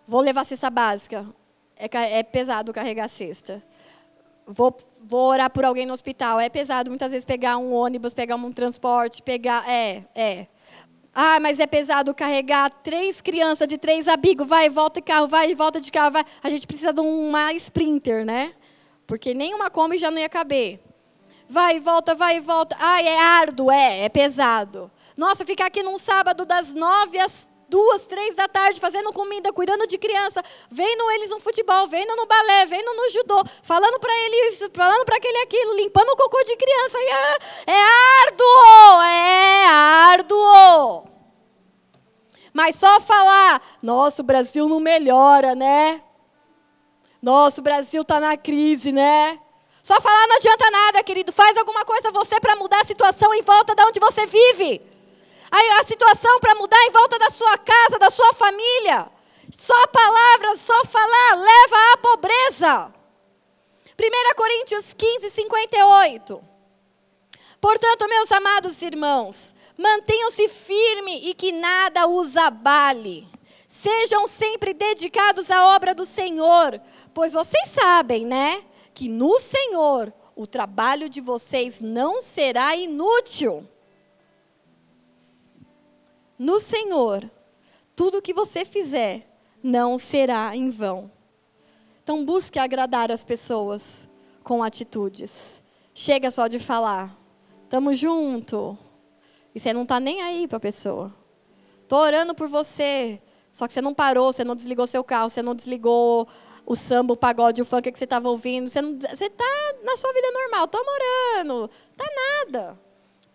Vou 0.08 0.22
levar 0.22 0.42
a 0.42 0.46
cesta 0.46 0.70
básica. 0.70 1.26
É, 1.76 2.20
é 2.20 2.24
pesado 2.24 2.72
carregar 2.72 3.06
a 3.06 3.08
cesta. 3.08 3.64
Vou, 4.46 4.76
vou 5.02 5.30
orar 5.30 5.50
por 5.50 5.66
alguém 5.66 5.86
no 5.88 5.94
hospital. 5.94 6.40
É 6.40 6.50
pesado 6.50 6.92
muitas 6.92 7.12
vezes 7.12 7.26
pegar 7.26 7.58
um 7.58 7.74
ônibus, 7.74 8.14
pegar 8.14 8.36
um 8.36 8.52
transporte, 8.52 9.24
pegar. 9.24 9.68
É, 9.68 10.04
é. 10.14 10.48
Ah, 11.14 11.40
mas 11.42 11.60
é 11.60 11.68
pesado 11.68 12.14
carregar 12.14 12.70
três 12.70 13.20
crianças 13.20 13.68
de 13.68 13.78
três 13.78 14.08
amigos, 14.08 14.48
vai 14.48 14.70
volta 14.70 15.02
de 15.02 15.06
carro, 15.06 15.28
vai 15.28 15.54
volta 15.54 15.82
de 15.82 15.92
carro, 15.92 16.12
vai. 16.12 16.26
A 16.42 16.50
gente 16.50 16.66
precisa 16.66 16.94
de 16.94 17.02
uma 17.02 17.52
sprinter, 17.54 18.26
né? 18.26 18.54
Porque 19.06 19.34
nenhuma 19.34 19.70
Kombi 19.70 19.98
já 19.98 20.10
não 20.10 20.20
ia 20.20 20.30
caber. 20.30 20.80
vai 21.50 21.82
volta, 21.82 22.16
vai 22.16 22.40
volta. 22.40 22.78
Ai, 22.80 23.06
é 23.08 23.20
árduo, 23.20 23.70
é, 23.70 24.06
é 24.06 24.10
pesado. 24.10 24.90
Nossa, 25.18 25.46
ficar 25.46 25.66
aqui 25.66 25.84
num 25.84 25.98
sábado 25.98 26.46
das 26.46 26.74
nove 26.74 27.20
às 27.20 27.46
duas, 27.72 28.06
três 28.06 28.36
da 28.36 28.50
tarde, 28.50 28.82
fazendo 28.82 29.14
comida, 29.14 29.54
cuidando 29.54 29.88
de 29.88 29.98
criança, 29.98 30.44
vendo 30.70 31.10
eles 31.12 31.30
no 31.30 31.40
futebol, 31.40 31.88
vendo 31.88 32.14
no 32.18 32.26
balé, 32.26 32.66
vendo 32.66 32.94
no 32.94 33.10
judô, 33.10 33.42
falando 33.64 33.98
para 33.98 34.14
ele, 34.14 34.52
falando 34.74 35.06
para 35.06 35.16
aquele 35.16 35.38
aquilo, 35.38 35.78
limpando 35.78 36.10
o 36.10 36.18
cocô 36.18 36.44
de 36.44 36.58
criança. 36.58 36.98
É, 37.00 37.72
é 37.72 37.82
árduo, 38.26 39.02
é 39.04 39.66
árduo. 39.68 41.06
Mas 42.54 42.76
só 42.76 43.00
falar, 43.00 43.62
nossa, 43.82 44.22
o 44.22 44.26
Brasil 44.26 44.68
não 44.68 44.82
melhora, 44.82 45.56
né? 45.56 46.04
Nossa, 47.22 47.62
o 47.62 47.64
Brasil 47.64 48.02
está 48.02 48.20
na 48.20 48.36
crise, 48.36 48.92
né? 48.92 49.40
Só 49.82 50.02
falar 50.02 50.28
não 50.28 50.36
adianta 50.36 50.70
nada, 50.70 51.04
querido. 51.04 51.32
Faz 51.32 51.56
alguma 51.56 51.86
coisa 51.86 52.12
você 52.12 52.38
para 52.42 52.58
mudar 52.58 52.82
a 52.82 52.86
situação 52.86 53.34
em 53.34 53.42
volta 53.42 53.74
de 53.74 53.84
onde 53.84 54.00
você 54.00 54.26
vive 54.26 54.91
a, 55.52 55.84
situação 55.84 56.40
para 56.40 56.56
mudar 56.56 56.82
em 56.86 56.92
volta 56.92 57.20
da 57.20 57.30
sua 57.30 57.58
casa, 57.58 58.00
da 58.00 58.10
sua 58.10 58.34
família. 58.34 59.08
Só 59.58 59.88
palavras, 59.88 60.62
só 60.62 60.86
falar, 60.86 61.36
leva 61.36 61.94
à 61.94 61.98
pobreza. 61.98 62.94
1 64.00 64.36
Coríntios 64.36 64.94
15, 64.94 65.30
58. 65.30 66.42
Portanto, 67.60 68.08
meus 68.08 68.32
amados 68.32 68.82
irmãos, 68.82 69.54
mantenham-se 69.78 70.48
firmes 70.48 71.22
e 71.24 71.34
que 71.34 71.52
nada 71.52 72.08
os 72.08 72.38
abale. 72.38 73.28
Sejam 73.68 74.26
sempre 74.26 74.74
dedicados 74.74 75.52
à 75.52 75.76
obra 75.76 75.94
do 75.94 76.06
Senhor, 76.06 76.82
pois 77.14 77.34
vocês 77.34 77.70
sabem, 77.70 78.26
né, 78.26 78.64
que 78.94 79.08
no 79.08 79.38
Senhor 79.40 80.12
o 80.36 80.48
trabalho 80.48 81.08
de 81.08 81.22
vocês 81.22 81.80
não 81.80 82.20
será 82.20 82.76
inútil 82.76 83.68
no 86.42 86.60
Senhor, 86.60 87.30
tudo 87.96 88.20
que 88.20 88.34
você 88.34 88.66
fizer 88.66 89.28
não 89.62 90.00
será 90.00 90.56
em 90.56 90.72
vão. 90.72 91.12
Então 92.02 92.26
busque 92.26 92.58
agradar 92.58 93.12
as 93.12 93.24
pessoas 93.24 94.10
com 94.44 94.64
atitudes. 94.64 95.62
Chega 95.94 96.32
só 96.32 96.48
de 96.48 96.58
falar, 96.58 97.16
tamo 97.70 97.94
junto. 97.94 98.76
E 99.54 99.60
você 99.60 99.72
não 99.72 99.84
está 99.84 100.00
nem 100.00 100.24
aí 100.24 100.48
para 100.48 100.58
a 100.58 100.60
pessoa. 100.60 101.14
Tô 101.88 101.98
orando 101.98 102.34
por 102.34 102.48
você. 102.48 103.22
Só 103.54 103.68
que 103.68 103.74
você 103.74 103.80
não 103.80 103.94
parou, 103.94 104.34
você 104.34 104.44
não 104.44 104.56
desligou 104.56 104.88
seu 104.88 105.04
carro, 105.04 105.30
você 105.30 105.44
não 105.44 105.54
desligou 105.54 106.28
o 106.66 106.76
samba, 106.76 107.14
o 107.14 107.18
pagode, 107.18 107.62
o 107.62 107.66
funk 107.66 107.92
que 107.92 108.00
você 108.00 108.06
estava 108.06 108.28
ouvindo. 108.28 108.68
Você 108.68 108.80
está 108.80 109.74
na 109.84 109.96
sua 109.96 110.12
vida 110.12 110.32
normal, 110.32 110.68
tô 110.68 110.80
orando. 110.80 111.70
Tá 111.96 112.06
nada. 112.16 112.80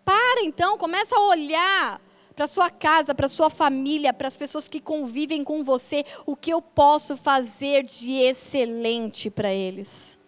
Para 0.03 0.43
então, 0.43 0.77
começa 0.77 1.15
a 1.15 1.21
olhar 1.21 2.01
para 2.37 2.47
sua 2.47 2.69
casa, 2.69 3.15
para 3.15 3.27
sua 3.27 3.49
família, 3.49 4.13
para 4.13 4.27
as 4.27 4.37
pessoas 4.37 4.69
que 4.69 4.79
convivem 4.79 5.43
com 5.43 5.63
você, 5.63 6.05
o 6.23 6.35
que 6.35 6.53
eu 6.53 6.61
posso 6.61 7.17
fazer 7.17 7.83
de 7.83 8.13
excelente 8.13 9.31
para 9.31 9.51
eles? 9.51 10.19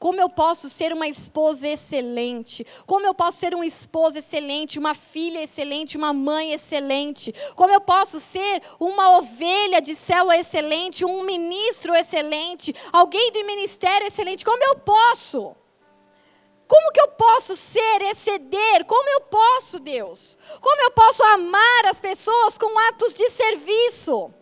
Como 0.00 0.20
eu 0.20 0.28
posso 0.28 0.68
ser 0.68 0.92
uma 0.92 1.06
esposa 1.06 1.68
excelente? 1.68 2.66
Como 2.86 3.06
eu 3.06 3.14
posso 3.14 3.38
ser 3.38 3.54
um 3.54 3.62
esposo 3.62 4.18
excelente, 4.18 4.80
uma 4.80 4.94
filha 4.94 5.40
excelente, 5.40 5.96
uma 5.96 6.12
mãe 6.12 6.52
excelente? 6.52 7.32
Como 7.54 7.72
eu 7.72 7.80
posso 7.80 8.18
ser 8.18 8.60
uma 8.80 9.18
ovelha 9.18 9.80
de 9.80 9.94
célula 9.94 10.36
excelente, 10.36 11.04
um 11.04 11.22
ministro 11.22 11.94
excelente, 11.94 12.74
alguém 12.92 13.30
do 13.30 13.46
ministério 13.46 14.08
excelente? 14.08 14.44
Como 14.44 14.64
eu 14.64 14.76
posso? 14.80 15.54
Como 16.70 16.92
que 16.92 17.00
eu 17.00 17.08
posso 17.08 17.56
ser, 17.56 18.00
exceder? 18.02 18.84
Como 18.84 19.08
eu 19.08 19.22
posso, 19.22 19.80
Deus? 19.80 20.38
Como 20.60 20.82
eu 20.82 20.92
posso 20.92 21.20
amar 21.24 21.86
as 21.86 21.98
pessoas 21.98 22.56
com 22.56 22.78
atos 22.86 23.12
de 23.12 23.28
serviço? 23.28 24.32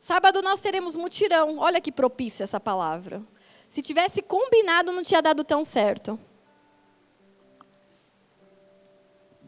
Sábado 0.00 0.42
nós 0.42 0.60
teremos 0.60 0.94
mutirão. 0.94 1.58
Olha 1.58 1.80
que 1.80 1.90
propício 1.90 2.44
essa 2.44 2.60
palavra. 2.60 3.20
Se 3.68 3.82
tivesse 3.82 4.22
combinado, 4.22 4.92
não 4.92 5.02
tinha 5.02 5.20
dado 5.20 5.42
tão 5.42 5.64
certo. 5.64 6.16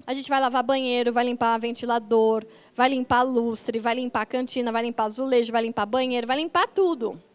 A 0.05 0.13
gente 0.13 0.29
vai 0.29 0.41
lavar 0.41 0.65
banheiro, 0.65 1.13
vai 1.13 1.25
limpar 1.25 1.57
ventilador, 1.61 2.45
vai 2.75 2.89
limpar 2.89 3.23
lustre, 3.23 3.79
vai 3.79 3.95
limpar 3.95 4.27
cantina, 4.27 4.73
vai 4.73 4.83
limpar 4.83 5.05
azulejo, 5.05 5.53
vai 5.53 5.63
limpar 5.63 5.87
banheiro, 5.87 6.27
vai 6.27 6.37
limpar 6.37 6.67
tudo 6.67 7.30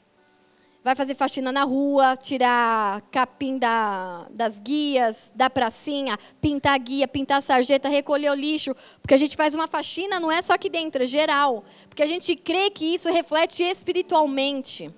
vai 0.86 0.94
fazer 0.94 1.16
faxina 1.16 1.52
na 1.52 1.64
rua, 1.64 2.16
tirar 2.16 3.02
capim 3.10 3.58
da, 3.58 4.28
das 4.30 4.60
guias, 4.60 5.34
da 5.36 5.50
pracinha, 5.50 6.16
pintar 6.40 6.78
guia, 6.78 7.08
pintar 7.08 7.42
sarjeta, 7.42 7.90
recolher 7.90 8.30
o 8.30 8.36
lixo. 8.36 8.76
Porque 9.02 9.16
a 9.16 9.18
gente 9.18 9.36
faz 9.36 9.56
uma 9.56 9.68
faxina, 9.68 10.20
não 10.20 10.32
é 10.32 10.44
só 10.44 10.54
aqui 10.54 10.70
dentro, 10.70 11.02
é 11.02 11.06
geral. 11.08 11.64
Porque 11.90 12.04
a 12.04 12.06
gente 12.06 12.36
crê 12.36 12.70
que 12.70 12.86
isso 12.94 13.12
reflete 13.12 13.64
espiritualmente. 13.64 14.94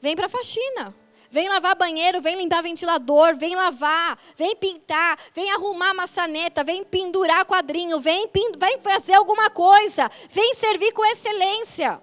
Vem 0.00 0.14
para 0.14 0.26
a 0.26 0.28
faxina. 0.28 0.94
Vem 1.28 1.48
lavar 1.48 1.74
banheiro, 1.74 2.20
vem 2.20 2.36
limpar 2.36 2.62
ventilador, 2.62 3.34
vem 3.34 3.56
lavar, 3.56 4.16
vem 4.36 4.54
pintar, 4.54 5.18
vem 5.34 5.50
arrumar 5.50 5.92
maçaneta, 5.92 6.62
vem 6.62 6.84
pendurar 6.84 7.44
quadrinho, 7.44 7.98
vem, 7.98 8.30
vem 8.56 8.78
fazer 8.80 9.14
alguma 9.14 9.50
coisa, 9.50 10.08
vem 10.30 10.54
servir 10.54 10.92
com 10.92 11.04
excelência. 11.04 12.00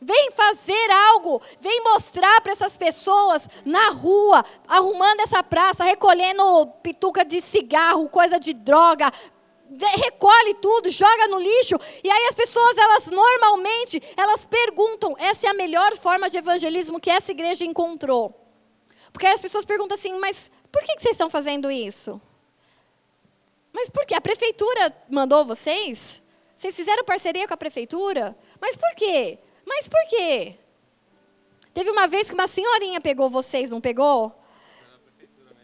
Vem 0.00 0.30
fazer 0.30 0.90
algo, 1.10 1.42
vem 1.60 1.82
mostrar 1.84 2.40
para 2.40 2.52
essas 2.52 2.74
pessoas 2.76 3.46
na 3.66 3.90
rua, 3.90 4.42
arrumando 4.66 5.20
essa 5.20 5.42
praça, 5.42 5.84
recolhendo 5.84 6.66
pituca 6.82 7.22
de 7.22 7.40
cigarro, 7.40 8.08
coisa 8.08 8.40
de 8.40 8.54
droga, 8.54 9.12
recolhe 9.78 10.54
tudo, 10.54 10.90
joga 10.90 11.28
no 11.28 11.38
lixo. 11.38 11.78
E 12.02 12.10
aí 12.10 12.26
as 12.28 12.34
pessoas, 12.34 12.78
elas 12.78 13.06
normalmente, 13.08 14.02
elas 14.16 14.46
perguntam, 14.46 15.14
essa 15.18 15.46
é 15.46 15.50
a 15.50 15.54
melhor 15.54 15.94
forma 15.96 16.30
de 16.30 16.38
evangelismo 16.38 16.98
que 16.98 17.10
essa 17.10 17.30
igreja 17.30 17.64
encontrou. 17.64 18.34
Porque 19.12 19.26
aí 19.26 19.34
as 19.34 19.40
pessoas 19.40 19.64
perguntam 19.64 19.96
assim, 19.96 20.18
mas 20.18 20.50
por 20.72 20.82
que 20.82 20.98
vocês 20.98 21.12
estão 21.12 21.28
fazendo 21.28 21.70
isso? 21.70 22.20
Mas 23.72 23.88
por 23.90 24.06
quê? 24.06 24.14
A 24.14 24.20
prefeitura 24.20 24.96
mandou 25.08 25.44
vocês? 25.44 26.22
Vocês 26.56 26.74
fizeram 26.74 27.04
parceria 27.04 27.46
com 27.46 27.54
a 27.54 27.56
prefeitura? 27.56 28.36
Mas 28.60 28.76
por 28.76 28.94
quê? 28.94 29.38
Mas 29.70 29.86
por 29.86 30.04
quê? 30.08 30.56
Teve 31.72 31.90
uma 31.90 32.08
vez 32.08 32.28
que 32.28 32.34
uma 32.34 32.48
senhorinha 32.48 33.00
pegou 33.00 33.30
vocês, 33.30 33.70
não 33.70 33.80
pegou? 33.80 34.36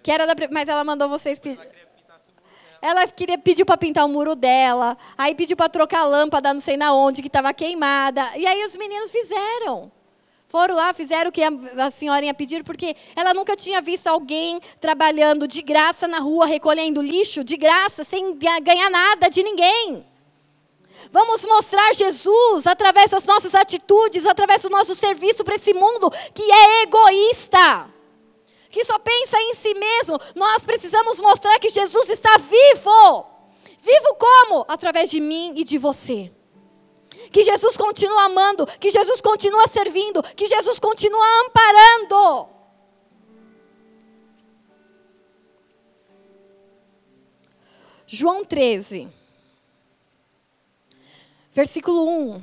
Que 0.00 0.12
era 0.12 0.24
da, 0.24 0.34
mas 0.48 0.68
ela 0.68 0.84
mandou 0.84 1.08
vocês 1.08 1.40
ela 2.80 3.04
queria 3.08 3.36
pediu 3.36 3.66
para 3.66 3.76
pintar 3.76 4.04
o 4.04 4.08
muro 4.08 4.36
dela, 4.36 4.96
aí 5.18 5.34
pediu 5.34 5.56
para 5.56 5.68
trocar 5.68 6.02
a 6.02 6.06
lâmpada, 6.06 6.54
não 6.54 6.60
sei 6.60 6.76
na 6.76 6.94
onde, 6.94 7.20
que 7.20 7.26
estava 7.26 7.52
queimada. 7.52 8.22
E 8.36 8.46
aí 8.46 8.62
os 8.62 8.76
meninos 8.76 9.10
fizeram. 9.10 9.90
Foram 10.46 10.76
lá, 10.76 10.92
fizeram 10.92 11.30
o 11.30 11.32
que 11.32 11.42
a 11.42 11.90
senhorinha 11.90 12.32
pediu, 12.32 12.62
porque 12.62 12.94
ela 13.16 13.34
nunca 13.34 13.56
tinha 13.56 13.80
visto 13.80 14.06
alguém 14.06 14.60
trabalhando 14.80 15.48
de 15.48 15.62
graça 15.62 16.06
na 16.06 16.20
rua, 16.20 16.46
recolhendo 16.46 17.02
lixo, 17.02 17.42
de 17.42 17.56
graça, 17.56 18.04
sem 18.04 18.38
ganhar 18.38 18.88
nada 18.88 19.28
de 19.28 19.42
ninguém. 19.42 20.06
Vamos 21.10 21.44
mostrar 21.44 21.94
Jesus 21.94 22.66
através 22.66 23.10
das 23.10 23.24
nossas 23.24 23.54
atitudes, 23.54 24.26
através 24.26 24.62
do 24.62 24.70
nosso 24.70 24.94
serviço 24.94 25.44
para 25.44 25.56
esse 25.56 25.72
mundo 25.72 26.10
que 26.34 26.42
é 26.42 26.82
egoísta, 26.82 27.88
que 28.70 28.84
só 28.84 28.98
pensa 28.98 29.40
em 29.40 29.54
si 29.54 29.74
mesmo. 29.74 30.18
Nós 30.34 30.64
precisamos 30.64 31.18
mostrar 31.20 31.58
que 31.58 31.68
Jesus 31.68 32.10
está 32.10 32.36
vivo. 32.38 33.26
Vivo 33.78 34.16
como? 34.18 34.64
Através 34.68 35.10
de 35.10 35.20
mim 35.20 35.54
e 35.56 35.64
de 35.64 35.78
você. 35.78 36.32
Que 37.32 37.42
Jesus 37.42 37.76
continua 37.76 38.24
amando, 38.24 38.66
que 38.66 38.90
Jesus 38.90 39.20
continua 39.20 39.66
servindo, 39.66 40.22
que 40.22 40.46
Jesus 40.46 40.78
continua 40.78 41.24
amparando. 41.46 42.48
João 48.06 48.44
13. 48.44 49.08
Versículo 51.56 52.06
1. 52.06 52.42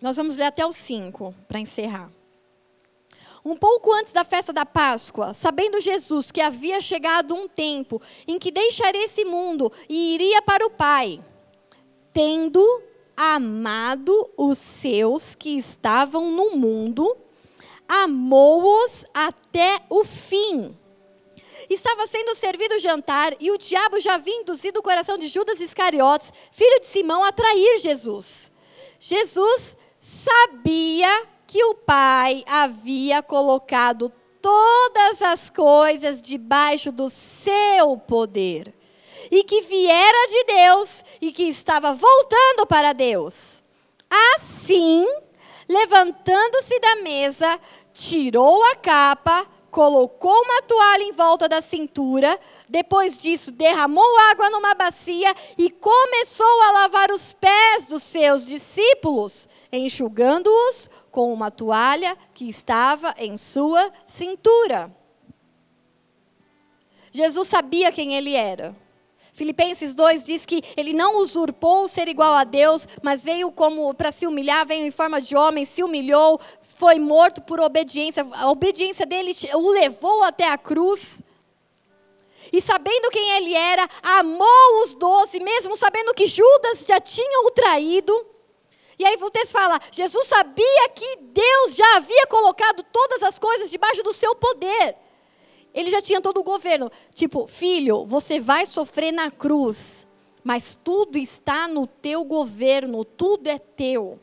Nós 0.00 0.16
vamos 0.16 0.36
ler 0.36 0.44
até 0.44 0.64
o 0.64 0.70
5 0.70 1.34
para 1.48 1.58
encerrar. 1.58 2.08
Um 3.44 3.56
pouco 3.56 3.92
antes 3.92 4.12
da 4.12 4.22
festa 4.22 4.52
da 4.52 4.64
Páscoa, 4.64 5.34
sabendo 5.34 5.80
Jesus 5.80 6.30
que 6.30 6.40
havia 6.40 6.80
chegado 6.80 7.34
um 7.34 7.48
tempo 7.48 8.00
em 8.28 8.38
que 8.38 8.52
deixaria 8.52 9.06
esse 9.06 9.24
mundo 9.24 9.72
e 9.88 10.14
iria 10.14 10.40
para 10.40 10.64
o 10.64 10.70
Pai, 10.70 11.20
tendo 12.12 12.64
amado 13.16 14.30
os 14.36 14.56
seus 14.58 15.34
que 15.34 15.58
estavam 15.58 16.30
no 16.30 16.52
mundo, 16.52 17.16
amou-os 17.88 19.04
até 19.12 19.80
o 19.90 20.04
fim. 20.04 20.77
Estava 21.68 22.06
sendo 22.06 22.34
servido 22.34 22.76
o 22.76 22.78
jantar 22.78 23.34
e 23.38 23.50
o 23.50 23.58
diabo 23.58 24.00
já 24.00 24.14
havia 24.14 24.40
induzido 24.40 24.80
o 24.80 24.82
coração 24.82 25.18
de 25.18 25.28
Judas 25.28 25.60
Iscariotes, 25.60 26.32
filho 26.50 26.80
de 26.80 26.86
Simão, 26.86 27.22
a 27.22 27.30
trair 27.30 27.78
Jesus. 27.78 28.50
Jesus 28.98 29.76
sabia 30.00 31.26
que 31.46 31.62
o 31.64 31.74
Pai 31.74 32.42
havia 32.46 33.22
colocado 33.22 34.12
todas 34.40 35.20
as 35.22 35.50
coisas 35.50 36.22
debaixo 36.22 36.90
do 36.92 37.08
seu 37.08 37.96
poder, 37.96 38.74
e 39.30 39.44
que 39.44 39.62
viera 39.62 40.26
de 40.28 40.44
Deus 40.44 41.04
e 41.20 41.32
que 41.32 41.44
estava 41.44 41.92
voltando 41.92 42.66
para 42.66 42.92
Deus. 42.92 43.62
Assim, 44.34 45.06
levantando-se 45.68 46.78
da 46.80 46.96
mesa, 46.96 47.60
tirou 47.92 48.62
a 48.64 48.76
capa, 48.76 49.46
colocou 49.70 50.32
uma 50.32 50.62
toalha 50.62 51.02
em 51.02 51.12
volta 51.12 51.48
da 51.48 51.60
cintura, 51.60 52.38
depois 52.68 53.18
disso 53.18 53.52
derramou 53.52 54.18
água 54.30 54.50
numa 54.50 54.74
bacia 54.74 55.34
e 55.56 55.70
começou 55.70 56.62
a 56.62 56.72
lavar 56.72 57.10
os 57.10 57.32
pés 57.32 57.88
dos 57.88 58.02
seus 58.02 58.44
discípulos, 58.44 59.48
enxugando-os 59.72 60.90
com 61.10 61.32
uma 61.32 61.50
toalha 61.50 62.16
que 62.34 62.48
estava 62.48 63.14
em 63.18 63.36
sua 63.36 63.92
cintura. 64.06 64.90
Jesus 67.10 67.48
sabia 67.48 67.90
quem 67.90 68.14
ele 68.14 68.34
era. 68.34 68.74
Filipenses 69.38 69.94
2 69.94 70.24
diz 70.24 70.44
que 70.44 70.60
ele 70.76 70.92
não 70.92 71.18
usurpou 71.18 71.86
ser 71.86 72.08
igual 72.08 72.34
a 72.34 72.42
Deus, 72.42 72.88
mas 73.00 73.22
veio 73.22 73.52
como 73.52 73.94
para 73.94 74.10
se 74.10 74.26
humilhar, 74.26 74.66
veio 74.66 74.84
em 74.84 74.90
forma 74.90 75.20
de 75.20 75.36
homem, 75.36 75.64
se 75.64 75.80
humilhou, 75.80 76.40
foi 76.60 76.98
morto 76.98 77.40
por 77.42 77.60
obediência. 77.60 78.26
A 78.32 78.50
obediência 78.50 79.06
dele 79.06 79.30
o 79.54 79.70
levou 79.70 80.24
até 80.24 80.50
a 80.50 80.58
cruz. 80.58 81.22
E 82.52 82.60
sabendo 82.60 83.10
quem 83.12 83.36
ele 83.36 83.54
era, 83.54 83.88
amou 84.02 84.82
os 84.82 84.96
doze, 84.96 85.38
mesmo 85.38 85.76
sabendo 85.76 86.12
que 86.14 86.26
Judas 86.26 86.84
já 86.84 86.98
tinha 86.98 87.46
o 87.46 87.52
traído. 87.52 88.12
E 88.98 89.04
aí 89.04 89.16
o 89.20 89.30
texto 89.30 89.52
fala: 89.52 89.78
Jesus 89.92 90.26
sabia 90.26 90.88
que 90.96 91.16
Deus 91.20 91.76
já 91.76 91.96
havia 91.96 92.26
colocado 92.26 92.82
todas 92.92 93.22
as 93.22 93.38
coisas 93.38 93.70
debaixo 93.70 94.02
do 94.02 94.12
seu 94.12 94.34
poder. 94.34 94.96
Ele 95.78 95.90
já 95.90 96.02
tinha 96.02 96.20
todo 96.20 96.38
o 96.38 96.42
governo. 96.42 96.90
Tipo, 97.14 97.46
filho, 97.46 98.04
você 98.04 98.40
vai 98.40 98.66
sofrer 98.66 99.12
na 99.12 99.30
cruz, 99.30 100.04
mas 100.42 100.74
tudo 100.74 101.16
está 101.16 101.68
no 101.68 101.86
teu 101.86 102.24
governo, 102.24 103.04
tudo 103.04 103.46
é 103.46 103.60
teu. 103.60 104.18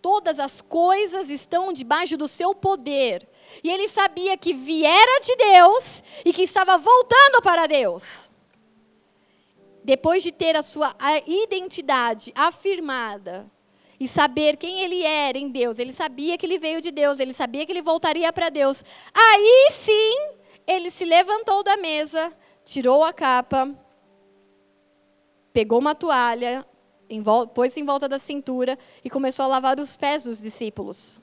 Todas 0.00 0.40
as 0.40 0.62
coisas 0.62 1.28
estão 1.28 1.74
debaixo 1.74 2.16
do 2.16 2.26
seu 2.26 2.54
poder. 2.54 3.28
E 3.62 3.70
ele 3.70 3.86
sabia 3.86 4.34
que 4.38 4.54
viera 4.54 5.20
de 5.20 5.36
Deus 5.36 6.02
e 6.24 6.32
que 6.32 6.44
estava 6.44 6.78
voltando 6.78 7.42
para 7.42 7.66
Deus. 7.66 8.30
Depois 9.84 10.22
de 10.22 10.32
ter 10.32 10.56
a 10.56 10.62
sua 10.62 10.96
identidade 11.26 12.32
afirmada, 12.34 13.46
e 14.00 14.06
saber 14.06 14.56
quem 14.56 14.80
ele 14.80 15.02
era 15.02 15.36
em 15.36 15.48
Deus. 15.48 15.78
Ele 15.78 15.92
sabia 15.92 16.38
que 16.38 16.46
ele 16.46 16.58
veio 16.58 16.80
de 16.80 16.90
Deus, 16.90 17.18
ele 17.18 17.32
sabia 17.32 17.66
que 17.66 17.72
ele 17.72 17.82
voltaria 17.82 18.32
para 18.32 18.48
Deus. 18.48 18.84
Aí 19.12 19.68
sim, 19.70 20.32
ele 20.66 20.90
se 20.90 21.04
levantou 21.04 21.62
da 21.62 21.76
mesa, 21.76 22.32
tirou 22.64 23.02
a 23.02 23.12
capa, 23.12 23.74
pegou 25.52 25.78
uma 25.78 25.94
toalha, 25.94 26.64
pôs 27.54 27.76
em 27.76 27.84
volta 27.84 28.08
da 28.08 28.18
cintura 28.18 28.78
e 29.02 29.10
começou 29.10 29.44
a 29.44 29.48
lavar 29.48 29.80
os 29.80 29.96
pés 29.96 30.24
dos 30.24 30.40
discípulos. 30.40 31.20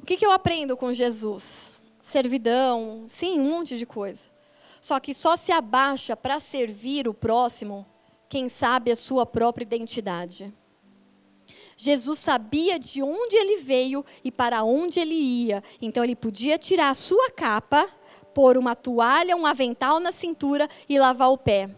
O 0.00 0.06
que, 0.06 0.16
que 0.16 0.24
eu 0.24 0.32
aprendo 0.32 0.76
com 0.76 0.92
Jesus? 0.92 1.82
Servidão, 2.00 3.04
sim, 3.06 3.38
um 3.38 3.50
monte 3.50 3.76
de 3.76 3.84
coisa. 3.84 4.28
Só 4.80 4.98
que 4.98 5.12
só 5.12 5.36
se 5.36 5.52
abaixa 5.52 6.16
para 6.16 6.40
servir 6.40 7.06
o 7.06 7.14
próximo 7.14 7.86
quem 8.28 8.48
sabe 8.48 8.90
a 8.90 8.96
sua 8.96 9.26
própria 9.26 9.64
identidade. 9.64 10.52
Jesus 11.80 12.18
sabia 12.18 12.76
de 12.76 13.00
onde 13.04 13.36
ele 13.36 13.58
veio 13.58 14.04
e 14.24 14.32
para 14.32 14.64
onde 14.64 14.98
ele 14.98 15.14
ia. 15.14 15.62
Então 15.80 16.02
ele 16.02 16.16
podia 16.16 16.58
tirar 16.58 16.90
a 16.90 16.94
sua 16.94 17.30
capa, 17.30 17.88
pôr 18.34 18.58
uma 18.58 18.74
toalha, 18.74 19.36
um 19.36 19.46
avental 19.46 20.00
na 20.00 20.10
cintura 20.10 20.68
e 20.88 20.98
lavar 20.98 21.30
o 21.30 21.38
pé. 21.38 21.70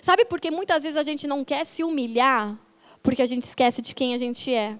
Sabe 0.00 0.24
por 0.24 0.40
que 0.40 0.52
muitas 0.52 0.84
vezes 0.84 0.96
a 0.96 1.02
gente 1.02 1.26
não 1.26 1.44
quer 1.44 1.66
se 1.66 1.82
humilhar? 1.82 2.56
Porque 3.02 3.22
a 3.22 3.26
gente 3.26 3.42
esquece 3.42 3.82
de 3.82 3.92
quem 3.92 4.14
a 4.14 4.18
gente 4.18 4.54
é. 4.54 4.78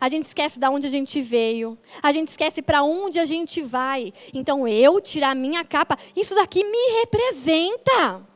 A 0.00 0.08
gente 0.08 0.26
esquece 0.26 0.60
de 0.60 0.68
onde 0.68 0.86
a 0.86 0.90
gente 0.90 1.20
veio. 1.20 1.76
A 2.00 2.12
gente 2.12 2.28
esquece 2.28 2.62
para 2.62 2.84
onde 2.84 3.18
a 3.18 3.26
gente 3.26 3.60
vai. 3.60 4.14
Então 4.32 4.68
eu 4.68 5.00
tirar 5.00 5.34
minha 5.34 5.64
capa, 5.64 5.98
isso 6.14 6.36
daqui 6.36 6.62
me 6.62 7.00
representa. 7.00 8.29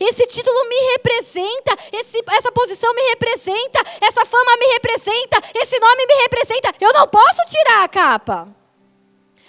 Esse 0.00 0.26
título 0.26 0.68
me 0.68 0.92
representa, 0.92 1.76
esse, 1.92 2.22
essa 2.30 2.50
posição 2.52 2.92
me 2.94 3.02
representa, 3.10 3.80
essa 4.00 4.24
fama 4.24 4.56
me 4.58 4.66
representa, 4.72 5.40
esse 5.54 5.78
nome 5.78 6.06
me 6.06 6.14
representa. 6.22 6.74
Eu 6.80 6.92
não 6.92 7.06
posso 7.06 7.40
tirar 7.48 7.84
a 7.84 7.88
capa. 7.88 8.48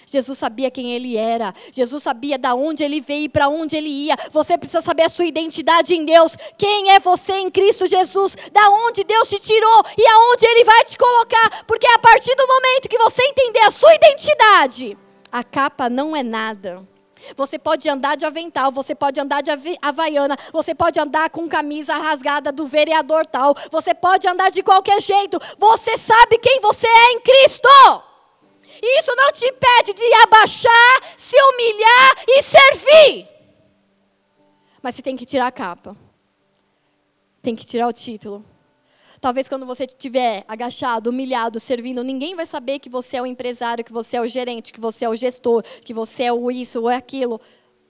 Jesus 0.06 0.38
sabia 0.38 0.70
quem 0.70 0.94
ele 0.94 1.16
era. 1.16 1.52
Jesus 1.72 2.02
sabia 2.02 2.38
da 2.38 2.54
onde 2.54 2.84
ele 2.84 3.00
veio 3.00 3.24
e 3.24 3.28
para 3.28 3.48
onde 3.48 3.76
ele 3.76 3.88
ia. 3.88 4.16
Você 4.30 4.56
precisa 4.56 4.80
saber 4.80 5.02
a 5.02 5.08
sua 5.08 5.26
identidade 5.26 5.94
em 5.94 6.04
Deus. 6.04 6.36
Quem 6.56 6.92
é 6.92 7.00
você 7.00 7.32
em 7.34 7.50
Cristo 7.50 7.86
Jesus? 7.86 8.36
Da 8.52 8.70
onde 8.70 9.02
Deus 9.02 9.28
te 9.28 9.40
tirou 9.40 9.82
e 9.98 10.06
aonde 10.06 10.46
ele 10.46 10.64
vai 10.64 10.84
te 10.84 10.96
colocar? 10.96 11.64
Porque 11.64 11.86
a 11.88 11.98
partir 11.98 12.34
do 12.36 12.46
momento 12.46 12.88
que 12.88 12.98
você 12.98 13.20
entender 13.24 13.60
a 13.60 13.70
sua 13.70 13.92
identidade, 13.94 14.96
a 15.32 15.42
capa 15.42 15.90
não 15.90 16.16
é 16.16 16.22
nada. 16.22 16.86
Você 17.34 17.58
pode 17.58 17.88
andar 17.88 18.16
de 18.16 18.24
avental, 18.24 18.70
você 18.70 18.94
pode 18.94 19.18
andar 19.20 19.42
de 19.42 19.50
havaiana, 19.82 20.36
você 20.52 20.74
pode 20.74 21.00
andar 21.00 21.30
com 21.30 21.48
camisa 21.48 21.94
rasgada 21.96 22.52
do 22.52 22.66
vereador 22.66 23.26
tal, 23.26 23.54
você 23.70 23.94
pode 23.94 24.28
andar 24.28 24.50
de 24.50 24.62
qualquer 24.62 25.00
jeito. 25.00 25.38
Você 25.58 25.96
sabe 25.98 26.38
quem 26.38 26.60
você 26.60 26.86
é 26.86 27.12
em 27.12 27.20
Cristo. 27.20 27.68
Isso 28.82 29.14
não 29.16 29.32
te 29.32 29.46
impede 29.46 29.94
de 29.94 30.14
abaixar, 30.22 31.00
se 31.16 31.36
humilhar 31.40 32.24
e 32.28 32.42
servir. 32.42 33.28
Mas 34.82 34.94
você 34.94 35.02
tem 35.02 35.16
que 35.16 35.26
tirar 35.26 35.46
a 35.46 35.52
capa. 35.52 35.96
Tem 37.42 37.56
que 37.56 37.64
tirar 37.64 37.88
o 37.88 37.92
título. 37.92 38.44
Talvez 39.20 39.48
quando 39.48 39.66
você 39.66 39.84
estiver 39.84 40.44
agachado, 40.46 41.10
humilhado, 41.10 41.58
servindo, 41.58 42.04
ninguém 42.04 42.34
vai 42.34 42.46
saber 42.46 42.78
que 42.78 42.88
você 42.88 43.16
é 43.16 43.22
o 43.22 43.26
empresário, 43.26 43.84
que 43.84 43.92
você 43.92 44.16
é 44.16 44.20
o 44.20 44.26
gerente, 44.26 44.72
que 44.72 44.80
você 44.80 45.04
é 45.04 45.08
o 45.08 45.14
gestor, 45.14 45.62
que 45.84 45.94
você 45.94 46.24
é 46.24 46.32
o 46.32 46.50
isso 46.50 46.80
ou 46.80 46.88
aquilo. 46.88 47.40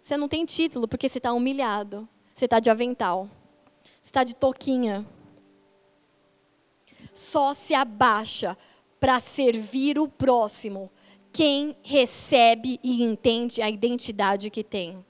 Você 0.00 0.16
não 0.16 0.28
tem 0.28 0.44
título 0.44 0.86
porque 0.86 1.08
você 1.08 1.18
está 1.18 1.32
humilhado. 1.32 2.08
Você 2.34 2.44
está 2.44 2.60
de 2.60 2.70
avental. 2.70 3.28
Você 4.00 4.10
está 4.10 4.22
de 4.22 4.34
toquinha. 4.34 5.06
Só 7.12 7.54
se 7.54 7.74
abaixa 7.74 8.56
para 9.00 9.18
servir 9.20 9.98
o 9.98 10.08
próximo 10.08 10.90
quem 11.32 11.76
recebe 11.82 12.80
e 12.82 13.02
entende 13.02 13.60
a 13.60 13.68
identidade 13.68 14.48
que 14.48 14.64
tem 14.64 15.04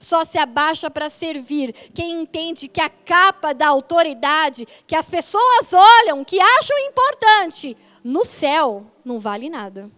só 0.00 0.24
se 0.24 0.38
abaixa 0.38 0.90
para 0.90 1.10
servir 1.10 1.72
quem 1.94 2.22
entende 2.22 2.68
que 2.68 2.80
a 2.80 2.90
capa 2.90 3.52
da 3.52 3.68
autoridade 3.68 4.66
que 4.86 4.96
as 4.96 5.08
pessoas 5.08 5.72
olham, 5.72 6.24
que 6.24 6.40
acham 6.40 6.78
importante, 6.78 7.76
no 8.02 8.24
céu 8.24 8.86
não 9.04 9.18
vale 9.18 9.48
nada. 9.48 9.90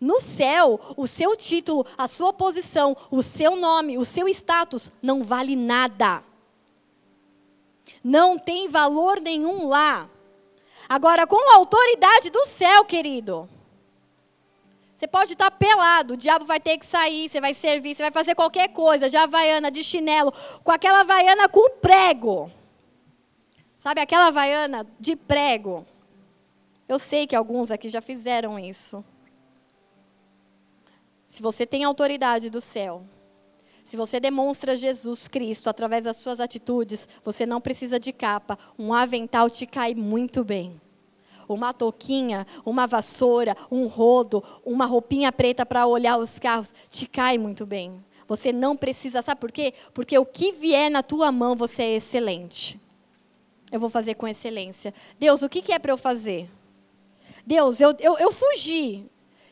No 0.00 0.20
céu, 0.20 0.78
o 0.96 1.06
seu 1.06 1.34
título, 1.34 1.86
a 1.96 2.06
sua 2.06 2.32
posição, 2.32 2.96
o 3.10 3.22
seu 3.22 3.56
nome, 3.56 3.96
o 3.96 4.04
seu 4.04 4.28
status 4.28 4.90
não 5.00 5.24
vale 5.24 5.56
nada. 5.56 6.22
Não 8.04 8.38
tem 8.38 8.68
valor 8.68 9.20
nenhum 9.20 9.68
lá. 9.68 10.08
Agora, 10.88 11.26
com 11.26 11.50
a 11.50 11.56
autoridade 11.56 12.30
do 12.30 12.44
céu, 12.44 12.84
querido, 12.84 13.48
você 14.96 15.06
pode 15.06 15.34
estar 15.34 15.50
pelado, 15.50 16.14
o 16.14 16.16
diabo 16.16 16.46
vai 16.46 16.58
ter 16.58 16.78
que 16.78 16.86
sair, 16.86 17.28
você 17.28 17.38
vai 17.38 17.52
servir, 17.52 17.94
você 17.94 18.04
vai 18.04 18.10
fazer 18.10 18.34
qualquer 18.34 18.68
coisa, 18.68 19.10
de 19.10 19.16
havaiana, 19.18 19.70
de 19.70 19.84
chinelo, 19.84 20.32
com 20.64 20.72
aquela 20.72 21.00
havaiana 21.00 21.50
com 21.50 21.68
prego. 21.82 22.50
Sabe 23.78 24.00
aquela 24.00 24.28
havaiana 24.28 24.86
de 24.98 25.14
prego? 25.14 25.86
Eu 26.88 26.98
sei 26.98 27.26
que 27.26 27.36
alguns 27.36 27.70
aqui 27.70 27.90
já 27.90 28.00
fizeram 28.00 28.58
isso. 28.58 29.04
Se 31.28 31.42
você 31.42 31.66
tem 31.66 31.84
autoridade 31.84 32.48
do 32.48 32.60
céu, 32.60 33.04
se 33.84 33.98
você 33.98 34.18
demonstra 34.18 34.74
Jesus 34.74 35.28
Cristo 35.28 35.68
através 35.68 36.06
das 36.06 36.16
suas 36.16 36.40
atitudes, 36.40 37.06
você 37.22 37.44
não 37.44 37.60
precisa 37.60 38.00
de 38.00 38.14
capa. 38.14 38.58
Um 38.78 38.94
avental 38.94 39.50
te 39.50 39.66
cai 39.66 39.94
muito 39.94 40.42
bem 40.42 40.80
uma 41.48 41.72
touquinha, 41.72 42.46
uma 42.64 42.86
vassoura, 42.86 43.56
um 43.70 43.86
rodo, 43.86 44.42
uma 44.64 44.86
roupinha 44.86 45.30
preta 45.32 45.64
para 45.64 45.86
olhar 45.86 46.18
os 46.18 46.38
carros, 46.38 46.72
te 46.90 47.06
cai 47.06 47.38
muito 47.38 47.64
bem. 47.64 48.04
Você 48.28 48.52
não 48.52 48.76
precisa, 48.76 49.22
sabe 49.22 49.40
por 49.40 49.52
quê? 49.52 49.72
Porque 49.94 50.18
o 50.18 50.26
que 50.26 50.52
vier 50.52 50.90
na 50.90 51.02
tua 51.02 51.30
mão, 51.30 51.54
você 51.54 51.82
é 51.82 51.96
excelente. 51.96 52.80
Eu 53.70 53.80
vou 53.80 53.88
fazer 53.88 54.14
com 54.14 54.26
excelência. 54.26 54.92
Deus, 55.18 55.42
o 55.42 55.48
que, 55.48 55.72
é 55.72 55.78
para 55.78 55.92
eu 55.92 55.98
fazer? 55.98 56.48
Deus, 57.46 57.80
eu, 57.80 57.94
eu, 58.00 58.18
eu 58.18 58.32
fugi. 58.32 59.04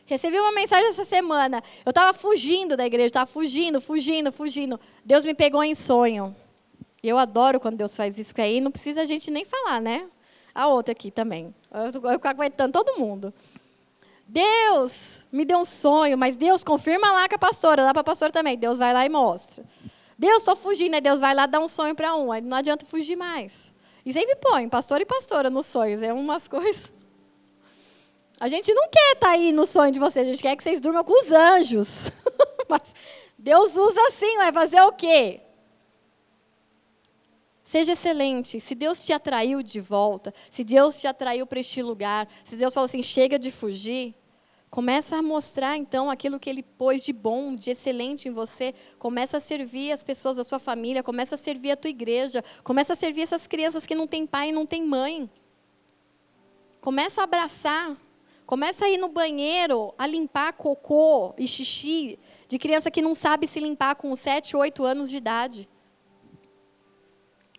Recebi 0.05 0.39
uma 0.39 0.51
mensagem 0.51 0.89
essa 0.89 1.05
semana. 1.05 1.63
Eu 1.85 1.89
estava 1.89 2.13
fugindo 2.13 2.77
da 2.77 2.85
igreja, 2.85 3.07
estava 3.07 3.25
fugindo, 3.25 3.81
fugindo, 3.81 4.31
fugindo. 4.31 4.79
Deus 5.03 5.25
me 5.25 5.33
pegou 5.33 5.63
em 5.63 5.73
sonho. 5.73 6.35
Eu 7.01 7.17
adoro 7.17 7.59
quando 7.59 7.77
Deus 7.77 7.95
faz 7.95 8.17
isso, 8.17 8.29
porque 8.29 8.41
aí 8.41 8.59
não 8.59 8.71
precisa 8.71 9.01
a 9.01 9.05
gente 9.05 9.29
nem 9.29 9.45
falar, 9.45 9.79
né? 9.79 10.07
A 10.55 10.67
outra 10.67 10.93
aqui 10.93 11.11
também. 11.11 11.53
Eu 11.69 11.91
fico 11.91 12.27
aguentando 12.27 12.71
todo 12.71 12.97
mundo. 12.97 13.33
Deus 14.25 15.23
me 15.31 15.43
deu 15.43 15.59
um 15.59 15.65
sonho, 15.65 16.17
mas 16.17 16.37
Deus 16.37 16.63
confirma 16.63 17.11
lá 17.11 17.27
com 17.27 17.35
a 17.35 17.37
pastora, 17.37 17.83
dá 17.83 17.93
para 17.93 17.99
a 18.01 18.05
pastora 18.05 18.31
também. 18.31 18.57
Deus 18.57 18.79
vai 18.79 18.93
lá 18.93 19.05
e 19.05 19.09
mostra. 19.09 19.65
Deus, 20.17 20.37
estou 20.37 20.55
fugindo, 20.55 20.95
aí 20.95 21.01
Deus 21.01 21.19
vai 21.19 21.35
lá 21.35 21.45
dar 21.45 21.59
um 21.59 21.67
sonho 21.67 21.93
para 21.93 22.15
um, 22.15 22.31
aí 22.31 22.41
não 22.41 22.57
adianta 22.57 22.85
fugir 22.85 23.17
mais. 23.17 23.73
E 24.05 24.13
sempre 24.13 24.35
põe 24.37 24.69
pastor 24.69 25.01
e 25.01 25.05
pastora 25.05 25.49
nos 25.49 25.65
sonhos, 25.65 26.01
é 26.01 26.13
umas 26.13 26.47
coisas. 26.49 26.91
A 28.39 28.47
gente 28.47 28.73
não 28.73 28.89
quer 28.89 29.13
estar 29.13 29.27
tá 29.27 29.33
aí 29.33 29.51
no 29.51 29.65
sonho 29.65 29.91
de 29.91 29.99
vocês, 29.99 30.25
a 30.25 30.31
gente 30.31 30.41
quer 30.41 30.55
que 30.55 30.63
vocês 30.63 30.79
durmam 30.79 31.03
com 31.03 31.13
os 31.21 31.31
anjos. 31.31 32.11
mas 32.69 32.95
Deus 33.37 33.75
usa 33.75 34.01
assim, 34.07 34.37
vai 34.37 34.53
fazer 34.53 34.81
o 34.81 34.93
quê? 34.93 35.41
Seja 37.65 37.93
excelente. 37.93 38.59
Se 38.59 38.75
Deus 38.75 39.03
te 39.03 39.11
atraiu 39.11 39.63
de 39.63 39.81
volta, 39.81 40.31
se 40.51 40.63
Deus 40.63 40.99
te 40.99 41.07
atraiu 41.07 41.47
para 41.47 41.59
este 41.59 41.81
lugar, 41.81 42.29
se 42.43 42.55
Deus 42.55 42.71
falou 42.71 42.85
assim, 42.85 43.01
chega 43.01 43.39
de 43.39 43.51
fugir, 43.51 44.13
começa 44.69 45.17
a 45.17 45.21
mostrar 45.23 45.75
então 45.75 46.11
aquilo 46.11 46.39
que 46.39 46.47
Ele 46.47 46.61
pôs 46.61 47.03
de 47.03 47.11
bom, 47.11 47.55
de 47.55 47.71
excelente 47.71 48.27
em 48.27 48.31
você. 48.31 48.75
Começa 48.99 49.37
a 49.37 49.39
servir 49.39 49.91
as 49.91 50.03
pessoas 50.03 50.37
da 50.37 50.43
sua 50.43 50.59
família, 50.59 51.01
começa 51.01 51.33
a 51.33 51.37
servir 51.39 51.71
a 51.71 51.75
tua 51.75 51.89
igreja, 51.89 52.43
começa 52.63 52.93
a 52.93 52.95
servir 52.95 53.23
essas 53.23 53.47
crianças 53.47 53.87
que 53.87 53.95
não 53.95 54.05
têm 54.05 54.27
pai 54.27 54.49
e 54.49 54.51
não 54.51 54.67
têm 54.67 54.83
mãe. 54.83 55.27
Começa 56.79 57.21
a 57.21 57.23
abraçar. 57.23 57.97
Começa 58.45 58.85
a 58.85 58.89
ir 58.89 58.99
no 58.99 59.09
banheiro 59.09 59.91
a 59.97 60.05
limpar 60.05 60.53
cocô 60.53 61.33
e 61.35 61.47
xixi 61.47 62.19
de 62.47 62.59
criança 62.59 62.91
que 62.91 63.01
não 63.01 63.15
sabe 63.15 63.47
se 63.47 63.59
limpar 63.59 63.95
com 63.95 64.15
7, 64.15 64.55
8 64.55 64.85
anos 64.85 65.09
de 65.09 65.17
idade. 65.17 65.67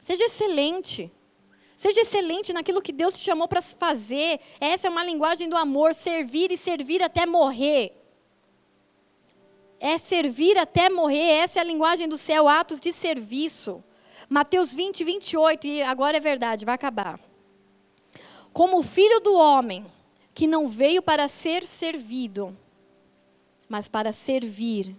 Seja 0.06 0.26
excelente. 0.26 1.10
Seja 1.74 2.02
excelente 2.02 2.52
naquilo 2.52 2.80
que 2.80 2.92
Deus 2.92 3.18
te 3.18 3.24
chamou 3.24 3.48
para 3.48 3.60
fazer. 3.60 4.38
Essa 4.60 4.86
é 4.86 4.90
uma 4.90 5.02
linguagem 5.02 5.48
do 5.48 5.56
amor, 5.56 5.94
servir 5.94 6.52
e 6.52 6.56
servir 6.56 7.02
até 7.02 7.26
morrer. 7.26 7.92
É 9.80 9.98
servir 9.98 10.56
até 10.58 10.88
morrer, 10.88 11.42
essa 11.42 11.58
é 11.58 11.62
a 11.62 11.64
linguagem 11.64 12.08
do 12.08 12.16
céu, 12.16 12.46
atos 12.46 12.80
de 12.80 12.92
serviço. 12.92 13.82
Mateus 14.28 14.72
20, 14.72 15.02
28, 15.02 15.66
e 15.66 15.82
agora 15.82 16.18
é 16.18 16.20
verdade, 16.20 16.64
vai 16.64 16.76
acabar. 16.76 17.18
Como 18.52 18.78
o 18.78 18.84
filho 18.84 19.18
do 19.18 19.34
homem, 19.34 19.84
que 20.32 20.46
não 20.46 20.68
veio 20.68 21.02
para 21.02 21.26
ser 21.26 21.66
servido, 21.66 22.56
mas 23.68 23.88
para 23.88 24.12
servir 24.12 24.94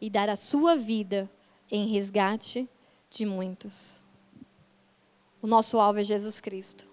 e 0.00 0.08
dar 0.08 0.30
a 0.30 0.36
sua 0.36 0.74
vida 0.76 1.30
em 1.70 1.86
resgate 1.88 2.66
de 3.10 3.26
muitos. 3.26 4.02
O 5.42 5.46
nosso 5.46 5.78
alvo 5.78 6.00
é 6.00 6.02
Jesus 6.02 6.40
Cristo. 6.40 6.86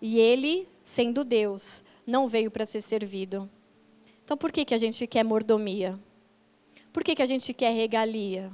E 0.00 0.18
ele, 0.18 0.68
sendo 0.82 1.24
Deus, 1.24 1.84
não 2.06 2.28
veio 2.28 2.50
para 2.50 2.66
ser 2.66 2.80
servido. 2.80 3.48
Então 4.24 4.36
por 4.36 4.50
que, 4.50 4.64
que 4.64 4.74
a 4.74 4.78
gente 4.78 5.06
quer 5.06 5.24
mordomia? 5.24 5.98
Por 6.92 7.04
que, 7.04 7.14
que 7.14 7.22
a 7.22 7.26
gente 7.26 7.52
quer 7.52 7.72
regalia? 7.72 8.50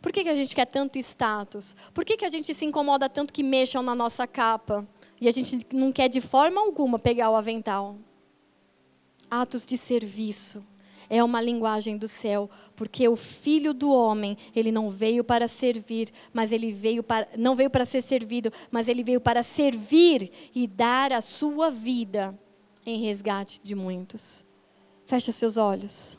Por 0.00 0.12
que, 0.12 0.24
que 0.24 0.28
a 0.28 0.34
gente 0.34 0.54
quer 0.54 0.66
tanto 0.66 0.98
status? 0.98 1.76
Por 1.94 2.04
que, 2.04 2.16
que 2.16 2.24
a 2.24 2.28
gente 2.28 2.54
se 2.54 2.64
incomoda 2.64 3.08
tanto 3.08 3.32
que 3.32 3.42
mexam 3.42 3.82
na 3.82 3.94
nossa 3.94 4.26
capa? 4.26 4.86
E 5.20 5.28
a 5.28 5.30
gente 5.30 5.60
não 5.72 5.92
quer 5.92 6.08
de 6.08 6.20
forma 6.20 6.60
alguma 6.60 6.98
pegar 6.98 7.30
o 7.30 7.36
avental? 7.36 7.96
Atos 9.30 9.64
de 9.64 9.78
serviço 9.78 10.64
é 11.12 11.22
uma 11.22 11.42
linguagem 11.42 11.98
do 11.98 12.08
céu, 12.08 12.48
porque 12.74 13.06
o 13.06 13.16
filho 13.16 13.74
do 13.74 13.92
homem, 13.92 14.34
ele 14.56 14.72
não 14.72 14.88
veio 14.88 15.22
para 15.22 15.46
servir, 15.46 16.08
mas 16.32 16.52
ele 16.52 16.72
veio 16.72 17.02
para 17.02 17.28
não 17.36 17.54
veio 17.54 17.68
para 17.68 17.84
ser 17.84 18.00
servido, 18.00 18.50
mas 18.70 18.88
ele 18.88 19.04
veio 19.04 19.20
para 19.20 19.42
servir 19.42 20.30
e 20.54 20.66
dar 20.66 21.12
a 21.12 21.20
sua 21.20 21.70
vida 21.70 22.34
em 22.86 23.02
resgate 23.02 23.60
de 23.62 23.74
muitos. 23.74 24.42
Feche 25.06 25.30
seus 25.34 25.58
olhos. 25.58 26.18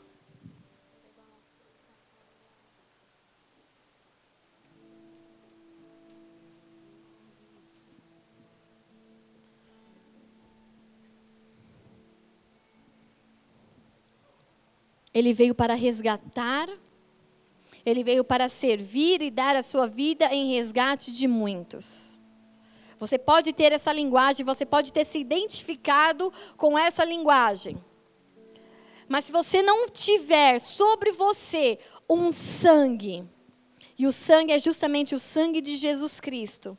Ele 15.14 15.32
veio 15.32 15.54
para 15.54 15.74
resgatar, 15.74 16.68
ele 17.86 18.02
veio 18.02 18.24
para 18.24 18.48
servir 18.48 19.22
e 19.22 19.30
dar 19.30 19.54
a 19.54 19.62
sua 19.62 19.86
vida 19.86 20.26
em 20.26 20.54
resgate 20.54 21.12
de 21.12 21.28
muitos. 21.28 22.18
Você 22.98 23.18
pode 23.18 23.52
ter 23.52 23.72
essa 23.72 23.92
linguagem, 23.92 24.44
você 24.44 24.66
pode 24.66 24.92
ter 24.92 25.04
se 25.04 25.18
identificado 25.18 26.32
com 26.56 26.78
essa 26.78 27.04
linguagem. 27.04 27.82
Mas 29.08 29.26
se 29.26 29.32
você 29.32 29.62
não 29.62 29.88
tiver 29.88 30.58
sobre 30.58 31.12
você 31.12 31.78
um 32.08 32.32
sangue, 32.32 33.24
e 33.98 34.06
o 34.06 34.12
sangue 34.12 34.52
é 34.52 34.58
justamente 34.58 35.14
o 35.14 35.18
sangue 35.18 35.60
de 35.60 35.76
Jesus 35.76 36.20
Cristo, 36.20 36.76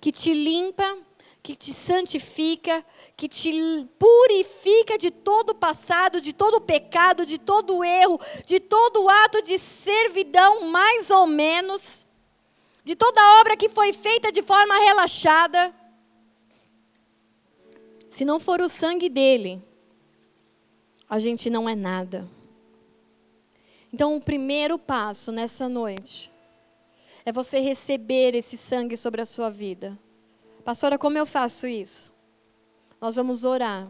que 0.00 0.12
te 0.12 0.32
limpa, 0.32 0.98
que 1.46 1.54
te 1.54 1.72
santifica, 1.72 2.84
que 3.16 3.28
te 3.28 3.52
purifica 4.00 4.98
de 4.98 5.12
todo 5.12 5.50
o 5.50 5.54
passado, 5.54 6.20
de 6.20 6.32
todo 6.32 6.56
o 6.56 6.60
pecado, 6.60 7.24
de 7.24 7.38
todo 7.38 7.84
erro, 7.84 8.20
de 8.44 8.58
todo 8.58 9.08
ato 9.08 9.40
de 9.42 9.56
servidão, 9.56 10.68
mais 10.68 11.08
ou 11.08 11.24
menos, 11.24 12.04
de 12.82 12.96
toda 12.96 13.40
obra 13.40 13.56
que 13.56 13.68
foi 13.68 13.92
feita 13.92 14.32
de 14.32 14.42
forma 14.42 14.76
relaxada. 14.76 15.72
Se 18.10 18.24
não 18.24 18.40
for 18.40 18.60
o 18.60 18.68
sangue 18.68 19.08
dele, 19.08 19.62
a 21.08 21.20
gente 21.20 21.48
não 21.48 21.68
é 21.68 21.76
nada. 21.76 22.28
Então, 23.92 24.16
o 24.16 24.20
primeiro 24.20 24.76
passo 24.80 25.30
nessa 25.30 25.68
noite 25.68 26.28
é 27.24 27.30
você 27.30 27.60
receber 27.60 28.34
esse 28.34 28.56
sangue 28.56 28.96
sobre 28.96 29.20
a 29.20 29.24
sua 29.24 29.48
vida. 29.48 29.96
Pastora, 30.66 30.98
como 30.98 31.16
eu 31.16 31.24
faço 31.24 31.64
isso? 31.64 32.12
Nós 33.00 33.14
vamos 33.14 33.44
orar. 33.44 33.88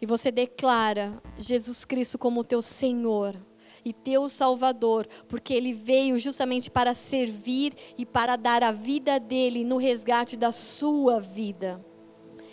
E 0.00 0.06
você 0.06 0.30
declara 0.30 1.20
Jesus 1.36 1.84
Cristo 1.84 2.16
como 2.16 2.44
teu 2.44 2.62
Senhor 2.62 3.34
e 3.84 3.92
teu 3.92 4.28
Salvador, 4.28 5.08
porque 5.26 5.52
ele 5.52 5.72
veio 5.72 6.20
justamente 6.20 6.70
para 6.70 6.94
servir 6.94 7.74
e 7.98 8.06
para 8.06 8.36
dar 8.36 8.62
a 8.62 8.70
vida 8.70 9.18
dele 9.18 9.64
no 9.64 9.76
resgate 9.76 10.36
da 10.36 10.52
sua 10.52 11.20
vida. 11.20 11.84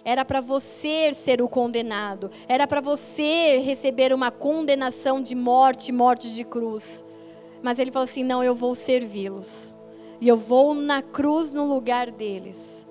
Era 0.03 0.25
para 0.25 0.41
você 0.41 1.13
ser 1.13 1.39
o 1.39 1.47
condenado, 1.47 2.31
era 2.47 2.65
para 2.65 2.81
você 2.81 3.59
receber 3.59 4.11
uma 4.11 4.31
condenação 4.31 5.21
de 5.21 5.35
morte, 5.35 5.91
morte 5.91 6.33
de 6.33 6.43
cruz. 6.43 7.05
Mas 7.61 7.77
ele 7.77 7.91
falou 7.91 8.05
assim: 8.05 8.23
não, 8.23 8.43
eu 8.43 8.55
vou 8.55 8.73
servi-los, 8.73 9.77
e 10.19 10.27
eu 10.27 10.35
vou 10.35 10.73
na 10.73 11.03
cruz 11.03 11.53
no 11.53 11.71
lugar 11.71 12.09
deles. 12.09 12.88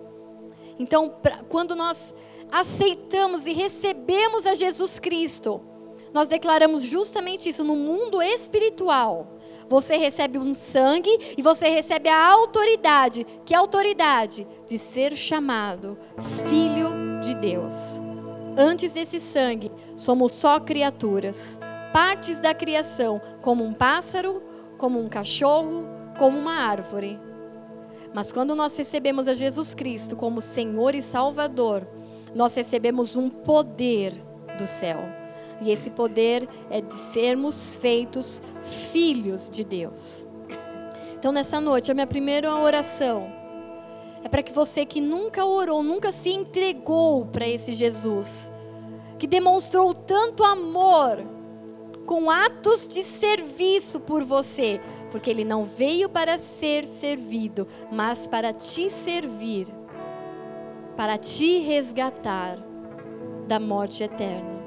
Então, 0.79 1.09
pra, 1.09 1.39
quando 1.49 1.74
nós 1.74 2.14
aceitamos 2.51 3.47
e 3.47 3.53
recebemos 3.53 4.47
a 4.47 4.55
Jesus 4.55 4.99
Cristo, 4.99 5.61
nós 6.12 6.29
declaramos 6.29 6.83
justamente 6.83 7.49
isso 7.49 7.64
no 7.64 7.76
mundo 7.76 8.22
espiritual. 8.22 9.39
Você 9.68 9.97
recebe 9.97 10.39
um 10.39 10.55
sangue 10.55 11.35
e 11.37 11.43
você 11.43 11.68
recebe 11.68 12.09
a 12.09 12.33
autoridade, 12.33 13.26
que 13.45 13.55
autoridade 13.55 14.47
de 14.66 14.79
ser 14.79 15.14
chamado 15.14 15.99
filho 16.49 17.20
de 17.20 17.35
Deus. 17.35 18.01
Antes 18.57 18.93
desse 18.93 19.20
sangue, 19.20 19.70
somos 19.95 20.33
só 20.33 20.59
criaturas, 20.59 21.61
partes 21.93 22.41
da 22.41 22.55
criação, 22.55 23.20
como 23.43 23.62
um 23.62 23.74
pássaro, 23.74 24.43
como 24.79 24.99
um 24.99 25.09
cachorro, 25.09 25.85
como 26.18 26.39
uma 26.39 26.55
árvore. 26.55 27.20
Mas 28.15 28.33
quando 28.33 28.55
nós 28.55 28.77
recebemos 28.77 29.29
a 29.29 29.35
Jesus 29.35 29.75
Cristo 29.75 30.17
como 30.17 30.41
Senhor 30.41 30.95
e 30.95 31.03
Salvador, 31.03 31.87
nós 32.35 32.55
recebemos 32.55 33.17
um 33.17 33.29
poder 33.29 34.13
do 34.59 34.67
céu. 34.67 34.99
E 35.61 35.71
esse 35.71 35.91
poder 35.91 36.49
é 36.71 36.81
de 36.81 36.95
sermos 37.13 37.77
feitos 37.77 38.43
filhos 38.63 39.51
de 39.51 39.65
Deus. 39.65 40.27
Então, 41.19 41.33
nessa 41.33 41.61
noite, 41.61 41.91
a 41.91 41.95
minha 41.95 42.07
primeira 42.07 42.55
oração 42.55 43.33
é 44.23 44.29
para 44.29 44.43
que 44.43 44.53
você 44.53 44.85
que 44.85 45.01
nunca 45.01 45.45
orou, 45.45 45.83
nunca 45.83 46.13
se 46.13 46.31
entregou 46.31 47.27
para 47.27 47.49
esse 47.49 47.73
Jesus, 47.73 48.51
que 49.19 49.27
demonstrou 49.27 49.95
tanto 49.95 50.45
amor, 50.45 51.19
com 52.07 52.31
atos 52.31 52.89
de 52.89 53.05
serviço 53.05 54.01
por 54.01 54.25
você, 54.25 54.81
porque 55.11 55.31
ele 55.31 55.45
não 55.45 55.65
veio 55.65 56.09
para 56.09 56.39
ser 56.39 56.85
servido, 56.85 57.67
mas 57.91 58.27
para 58.27 58.53
te 58.53 58.91
servir, 58.91 59.67
para 60.97 61.17
te 61.17 61.59
resgatar 61.59 62.59
da 63.47 63.59
morte 63.59 64.03
eterna. 64.03 64.59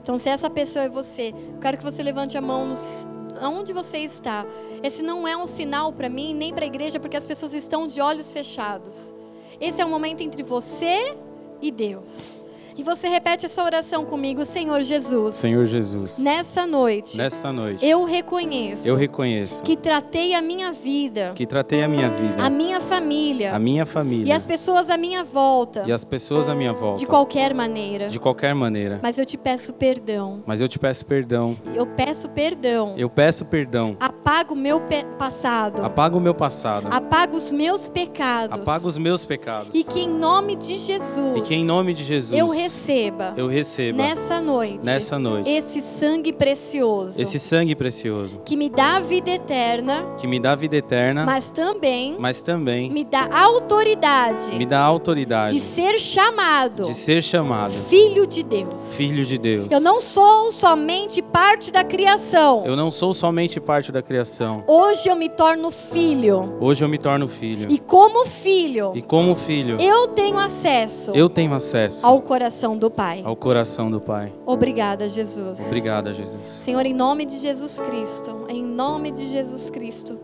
Então, 0.00 0.16
se 0.16 0.30
essa 0.30 0.48
pessoa 0.48 0.86
é 0.86 0.88
você, 0.88 1.34
eu 1.52 1.60
quero 1.60 1.76
que 1.76 1.84
você 1.84 2.02
levante 2.02 2.38
a 2.38 2.40
mão 2.40 2.66
nos, 2.66 3.08
aonde 3.42 3.72
você 3.72 3.98
está. 3.98 4.46
Esse 4.82 5.02
não 5.02 5.28
é 5.28 5.36
um 5.36 5.46
sinal 5.46 5.92
para 5.92 6.08
mim 6.08 6.34
nem 6.34 6.54
para 6.54 6.64
a 6.64 6.66
igreja, 6.66 6.98
porque 6.98 7.16
as 7.16 7.26
pessoas 7.26 7.52
estão 7.52 7.86
de 7.86 8.00
olhos 8.00 8.32
fechados. 8.32 9.14
Esse 9.60 9.82
é 9.82 9.84
o 9.84 9.88
momento 9.88 10.22
entre 10.22 10.42
você 10.42 11.14
e 11.60 11.70
Deus. 11.70 12.37
E 12.78 12.84
você 12.84 13.08
repete 13.08 13.44
essa 13.44 13.64
oração 13.64 14.04
comigo, 14.04 14.44
Senhor 14.44 14.80
Jesus. 14.82 15.34
Senhor 15.34 15.66
Jesus. 15.66 16.16
Nessa 16.20 16.64
noite. 16.64 17.18
Nesta 17.18 17.52
noite. 17.52 17.84
Eu 17.84 18.04
reconheço. 18.04 18.86
Eu 18.86 18.94
reconheço. 18.94 19.64
Que 19.64 19.76
tratei 19.76 20.32
a 20.32 20.40
minha 20.40 20.70
vida. 20.70 21.32
Que 21.34 21.44
tratei 21.44 21.82
a 21.82 21.88
minha 21.88 22.08
vida. 22.08 22.40
A 22.40 22.48
minha 22.48 22.80
família. 22.80 23.52
A 23.52 23.58
minha 23.58 23.84
família. 23.84 24.28
E 24.28 24.32
as 24.32 24.46
pessoas 24.46 24.90
à 24.90 24.96
minha 24.96 25.24
volta. 25.24 25.82
E 25.88 25.92
as 25.92 26.04
pessoas 26.04 26.48
à 26.48 26.54
minha 26.54 26.72
volta. 26.72 27.00
De 27.00 27.06
qualquer 27.06 27.52
maneira. 27.52 28.06
De 28.06 28.20
qualquer 28.20 28.54
maneira. 28.54 29.00
Mas 29.02 29.18
eu 29.18 29.26
te 29.26 29.36
peço 29.36 29.72
perdão. 29.72 30.44
Mas 30.46 30.60
eu 30.60 30.68
te 30.68 30.78
peço 30.78 31.04
perdão. 31.04 31.56
Eu 31.74 31.84
peço 31.84 32.28
perdão. 32.28 32.94
Eu 32.96 33.10
peço 33.10 33.44
perdão. 33.44 33.96
Apaga 33.98 34.52
o 34.52 34.56
meu 34.56 34.80
passado. 35.18 35.84
Apaga 35.84 36.16
o 36.16 36.20
meu 36.20 36.32
passado. 36.32 36.86
Apaga 36.92 37.34
os 37.34 37.50
meus 37.50 37.88
pecados. 37.88 38.56
Apaga 38.56 38.86
os 38.86 38.96
meus 38.96 39.24
pecados. 39.24 39.74
E 39.74 39.82
que 39.82 39.98
em 39.98 40.08
nome 40.08 40.54
de 40.54 40.78
Jesus. 40.78 41.38
E 41.38 41.40
que 41.40 41.56
em 41.56 41.64
nome 41.64 41.92
de 41.92 42.04
Jesus. 42.04 42.38
Eu 42.38 42.46
receba. 42.68 43.32
Eu 43.34 43.48
receba. 43.48 44.02
Nessa 44.02 44.40
noite. 44.40 44.84
Nessa 44.84 45.18
noite. 45.18 45.48
Esse 45.48 45.80
sangue 45.80 46.32
precioso. 46.34 47.20
Esse 47.20 47.38
sangue 47.38 47.74
precioso. 47.74 48.42
Que 48.44 48.56
me 48.56 48.68
dá 48.68 49.00
vida 49.00 49.30
eterna. 49.30 50.06
Que 50.18 50.26
me 50.26 50.38
dá 50.38 50.54
vida 50.54 50.76
eterna. 50.76 51.24
Mas 51.24 51.48
também. 51.48 52.16
Mas 52.18 52.42
também. 52.42 52.90
Me 52.90 53.04
dá 53.04 53.26
autoridade. 53.32 54.54
Me 54.54 54.66
dá 54.66 54.80
autoridade. 54.80 55.54
De 55.54 55.60
ser 55.60 55.98
chamado. 55.98 56.84
De 56.84 56.94
ser 56.94 57.22
chamado. 57.22 57.72
Filho 57.72 58.26
de 58.26 58.42
Deus. 58.42 58.94
Filho 58.94 59.24
de 59.24 59.38
Deus. 59.38 59.70
Eu 59.70 59.80
não 59.80 59.98
sou 60.00 60.52
somente 60.52 61.22
parte 61.22 61.72
da 61.72 61.82
criação. 61.82 62.64
Eu 62.66 62.76
não 62.76 62.90
sou 62.90 63.14
somente 63.14 63.58
parte 63.58 63.90
da 63.90 64.02
criação. 64.02 64.62
Hoje 64.66 65.08
eu 65.08 65.16
me 65.16 65.30
torno 65.30 65.70
filho. 65.70 66.58
Hoje 66.60 66.84
eu 66.84 66.88
me 66.88 66.98
torno 66.98 67.28
filho. 67.28 67.70
E 67.70 67.78
como 67.78 68.26
filho. 68.26 68.92
E 68.94 69.00
como 69.00 69.34
filho. 69.34 69.80
Eu 69.80 70.08
tenho 70.08 70.38
acesso. 70.38 71.12
Eu 71.14 71.30
tenho 71.30 71.54
acesso. 71.54 72.06
Ao 72.06 72.20
coração 72.20 72.57
do 72.78 72.90
Pai. 72.90 73.22
Ao 73.24 73.36
coração 73.36 73.90
do 73.90 74.00
Pai. 74.00 74.32
Obrigada, 74.44 75.08
Jesus. 75.08 75.66
Obrigada, 75.66 76.12
Jesus. 76.12 76.44
Senhor, 76.44 76.84
em 76.84 76.94
nome 76.94 77.24
de 77.24 77.38
Jesus 77.38 77.78
Cristo, 77.78 78.46
em 78.48 78.62
nome 78.62 79.10
de 79.10 79.26
Jesus 79.26 79.70
Cristo, 79.70 80.18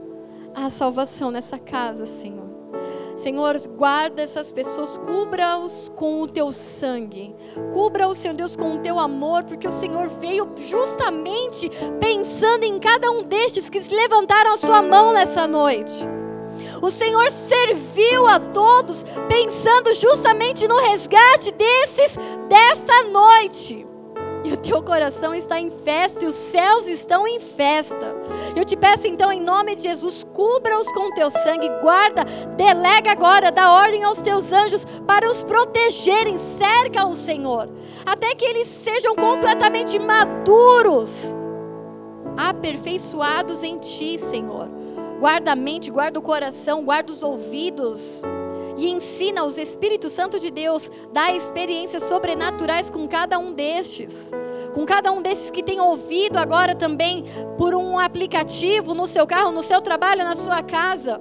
há 0.54 0.68
salvação 0.70 1.30
nessa 1.30 1.58
casa, 1.58 2.04
Senhor. 2.04 2.44
Senhor, 3.16 3.56
guarda 3.76 4.22
essas 4.22 4.50
pessoas, 4.50 4.98
cubra-os 4.98 5.88
com 5.94 6.20
o 6.20 6.26
teu 6.26 6.50
sangue, 6.50 7.34
cubra-os, 7.72 8.18
Senhor 8.18 8.34
Deus, 8.34 8.56
com 8.56 8.74
o 8.74 8.78
teu 8.78 8.98
amor, 8.98 9.44
porque 9.44 9.68
o 9.68 9.70
Senhor 9.70 10.08
veio 10.08 10.48
justamente 10.58 11.70
pensando 12.00 12.64
em 12.64 12.78
cada 12.80 13.10
um 13.10 13.22
destes 13.22 13.70
que 13.70 13.80
se 13.80 13.94
levantaram 13.94 14.52
a 14.52 14.56
sua 14.56 14.82
mão 14.82 15.12
nessa 15.12 15.46
noite. 15.46 16.04
O 16.84 16.90
Senhor 16.90 17.30
serviu 17.30 18.26
a 18.26 18.38
todos 18.38 19.06
pensando 19.26 19.94
justamente 19.94 20.68
no 20.68 20.76
resgate 20.76 21.50
desses 21.50 22.14
desta 22.46 23.04
noite. 23.04 23.86
E 24.44 24.52
o 24.52 24.56
teu 24.58 24.82
coração 24.82 25.34
está 25.34 25.58
em 25.58 25.70
festa 25.70 26.22
e 26.22 26.26
os 26.26 26.34
céus 26.34 26.86
estão 26.86 27.26
em 27.26 27.40
festa. 27.40 28.14
Eu 28.54 28.66
te 28.66 28.76
peço 28.76 29.06
então, 29.06 29.32
em 29.32 29.40
nome 29.40 29.74
de 29.74 29.84
Jesus, 29.84 30.26
cubra-os 30.34 30.86
com 30.92 31.10
teu 31.12 31.30
sangue, 31.30 31.70
guarda, 31.80 32.22
delega 32.54 33.12
agora, 33.12 33.50
dá 33.50 33.72
ordem 33.72 34.04
aos 34.04 34.20
teus 34.20 34.52
anjos 34.52 34.84
para 35.06 35.26
os 35.26 35.42
protegerem, 35.42 36.36
cerca-os, 36.36 37.16
Senhor, 37.16 37.66
até 38.04 38.34
que 38.34 38.44
eles 38.44 38.68
sejam 38.68 39.16
completamente 39.16 39.98
maduros, 39.98 41.34
aperfeiçoados 42.36 43.62
em 43.62 43.78
ti, 43.78 44.18
Senhor. 44.18 44.83
Guarda 45.18 45.52
a 45.52 45.56
mente, 45.56 45.90
guarda 45.90 46.18
o 46.18 46.22
coração, 46.22 46.84
guarda 46.84 47.12
os 47.12 47.22
ouvidos 47.22 48.22
e 48.76 48.90
ensina 48.90 49.44
os 49.44 49.56
Espírito 49.56 50.08
Santo 50.08 50.38
de 50.38 50.50
Deus, 50.50 50.90
dá 51.12 51.32
experiências 51.32 52.02
sobrenaturais 52.04 52.90
com 52.90 53.06
cada 53.06 53.38
um 53.38 53.52
destes. 53.52 54.30
Com 54.74 54.84
cada 54.84 55.12
um 55.12 55.22
destes 55.22 55.50
que 55.50 55.62
tem 55.62 55.80
ouvido 55.80 56.38
agora 56.38 56.74
também 56.74 57.24
por 57.56 57.74
um 57.74 57.98
aplicativo 57.98 58.94
no 58.94 59.06
seu 59.06 59.26
carro, 59.26 59.52
no 59.52 59.62
seu 59.62 59.80
trabalho, 59.80 60.24
na 60.24 60.34
sua 60.34 60.62
casa. 60.62 61.20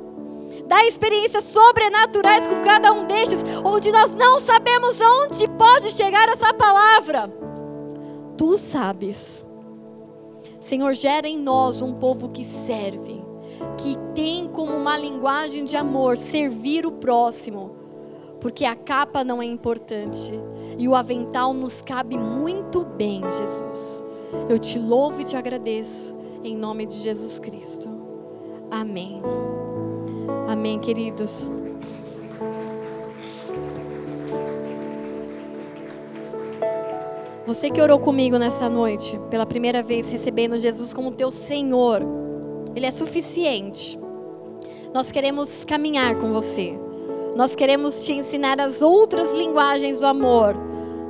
Dá 0.68 0.86
experiências 0.86 1.44
sobrenaturais 1.44 2.48
com 2.48 2.62
cada 2.64 2.92
um 2.92 3.06
destes, 3.06 3.44
onde 3.64 3.92
nós 3.92 4.14
não 4.14 4.40
sabemos 4.40 5.00
onde 5.02 5.48
pode 5.50 5.92
chegar 5.92 6.28
essa 6.30 6.54
palavra. 6.54 7.32
Tu 8.38 8.58
sabes. 8.58 9.46
Senhor, 10.60 10.94
gera 10.94 11.28
em 11.28 11.38
nós 11.38 11.82
um 11.82 11.94
povo 11.94 12.30
que 12.30 12.44
serve 12.44 13.23
que 13.78 13.98
tem 14.14 14.48
como 14.48 14.74
uma 14.74 14.98
linguagem 14.98 15.66
de 15.66 15.76
amor 15.76 16.18
servir 16.18 16.86
o 16.86 16.92
próximo, 16.92 17.76
porque 18.40 18.66
a 18.66 18.76
capa 18.76 19.24
não 19.24 19.42
é 19.42 19.46
importante 19.46 20.34
e 20.78 20.88
o 20.88 20.96
avental 20.96 21.54
nos 21.54 21.82
cabe 21.82 22.18
muito 22.18 22.84
bem, 22.84 23.22
Jesus. 23.22 24.06
Eu 24.50 24.60
te 24.60 24.80
louvo 24.80 25.22
e 25.22 25.24
te 25.24 25.36
agradeço 25.36 26.16
em 26.44 26.56
nome 26.58 26.86
de 26.86 26.96
Jesus 26.96 27.40
Cristo. 27.40 27.90
Amém. 28.70 29.22
Amém, 30.48 30.80
queridos. 30.80 31.52
Você 37.46 37.70
que 37.70 37.82
orou 37.82 38.00
comigo 38.00 38.38
nessa 38.38 38.70
noite, 38.70 39.20
pela 39.30 39.46
primeira 39.46 39.84
vez 39.84 40.12
recebendo 40.12 40.58
Jesus 40.58 40.94
como 40.94 41.12
teu 41.12 41.30
Senhor, 41.30 42.02
ele 42.76 42.86
é 42.86 42.92
suficiente. 42.92 44.00
Nós 44.94 45.12
queremos 45.12 45.66
caminhar 45.66 46.16
com 46.16 46.32
você. 46.32 46.78
Nós 47.36 47.56
queremos 47.56 48.06
te 48.06 48.14
ensinar 48.14 48.62
as 48.62 48.82
outras 48.82 49.32
linguagens 49.32 50.00
do 50.00 50.06
amor. 50.06 50.56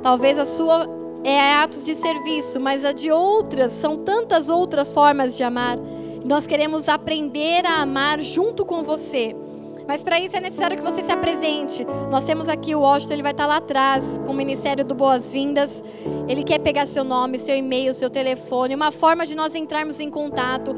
Talvez 0.02 0.38
a 0.38 0.44
sua 0.44 0.86
é 1.22 1.54
atos 1.54 1.84
de 1.84 1.94
serviço, 1.94 2.60
mas 2.60 2.84
a 2.84 2.92
de 2.92 3.10
outras 3.10 3.72
são 3.72 3.96
tantas 3.96 4.48
outras 4.48 4.92
formas 4.92 5.36
de 5.36 5.42
amar. 5.42 5.78
Nós 6.24 6.46
queremos 6.46 6.88
aprender 6.88 7.66
a 7.66 7.82
amar 7.82 8.20
junto 8.20 8.64
com 8.64 8.82
você. 8.82 9.36
Mas 9.86 10.02
para 10.02 10.18
isso 10.18 10.36
é 10.36 10.40
necessário 10.40 10.76
que 10.76 10.82
você 10.82 11.02
se 11.02 11.12
apresente. 11.12 11.86
Nós 12.10 12.24
temos 12.24 12.48
aqui 12.48 12.74
o 12.74 12.80
Washington, 12.80 13.14
ele 13.14 13.22
vai 13.22 13.32
estar 13.32 13.46
lá 13.46 13.56
atrás 13.56 14.18
com 14.18 14.32
o 14.32 14.34
Ministério 14.34 14.84
do 14.84 14.94
Boas-Vindas. 14.94 15.84
Ele 16.26 16.42
quer 16.42 16.58
pegar 16.58 16.86
seu 16.86 17.04
nome, 17.04 17.38
seu 17.38 17.56
e-mail, 17.56 17.92
seu 17.92 18.08
telefone, 18.08 18.74
uma 18.74 18.90
forma 18.90 19.26
de 19.26 19.34
nós 19.34 19.54
entrarmos 19.54 20.00
em 20.00 20.10
contato. 20.10 20.74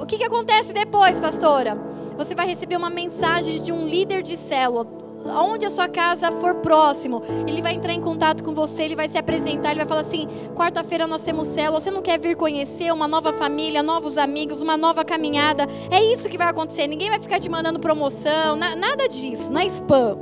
O 0.00 0.06
que, 0.06 0.18
que 0.18 0.24
acontece 0.24 0.72
depois, 0.72 1.18
pastora? 1.20 1.76
Você 2.16 2.34
vai 2.34 2.46
receber 2.46 2.76
uma 2.76 2.90
mensagem 2.90 3.60
de 3.60 3.72
um 3.72 3.86
líder 3.86 4.22
de 4.22 4.36
célula. 4.36 5.05
Onde 5.28 5.66
a 5.66 5.70
sua 5.70 5.88
casa 5.88 6.30
for 6.32 6.54
próximo, 6.56 7.22
ele 7.46 7.62
vai 7.62 7.74
entrar 7.74 7.92
em 7.92 8.00
contato 8.00 8.42
com 8.42 8.52
você, 8.52 8.84
ele 8.84 8.96
vai 8.96 9.08
se 9.08 9.18
apresentar, 9.18 9.70
ele 9.70 9.80
vai 9.80 9.86
falar 9.86 10.00
assim: 10.00 10.26
quarta-feira 10.54 11.06
nós 11.06 11.22
temos 11.22 11.48
célula, 11.48 11.80
você 11.80 11.90
não 11.90 12.02
quer 12.02 12.18
vir 12.18 12.36
conhecer 12.36 12.92
uma 12.92 13.08
nova 13.08 13.32
família, 13.32 13.82
novos 13.82 14.18
amigos, 14.18 14.62
uma 14.62 14.76
nova 14.76 15.04
caminhada? 15.04 15.66
É 15.90 16.02
isso 16.02 16.28
que 16.28 16.38
vai 16.38 16.48
acontecer. 16.48 16.86
Ninguém 16.86 17.10
vai 17.10 17.20
ficar 17.20 17.40
te 17.40 17.48
mandando 17.48 17.80
promoção, 17.80 18.56
na, 18.56 18.76
nada 18.76 19.08
disso, 19.08 19.52
não 19.52 19.60
é 19.60 19.66
spam. 19.66 20.18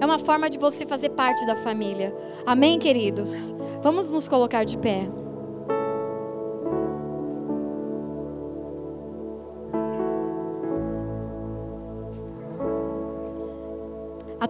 É 0.00 0.06
uma 0.06 0.18
forma 0.18 0.48
de 0.48 0.58
você 0.58 0.86
fazer 0.86 1.10
parte 1.10 1.44
da 1.46 1.54
família. 1.54 2.14
Amém, 2.46 2.78
queridos? 2.78 3.54
Vamos 3.82 4.10
nos 4.10 4.28
colocar 4.28 4.64
de 4.64 4.78
pé. 4.78 5.19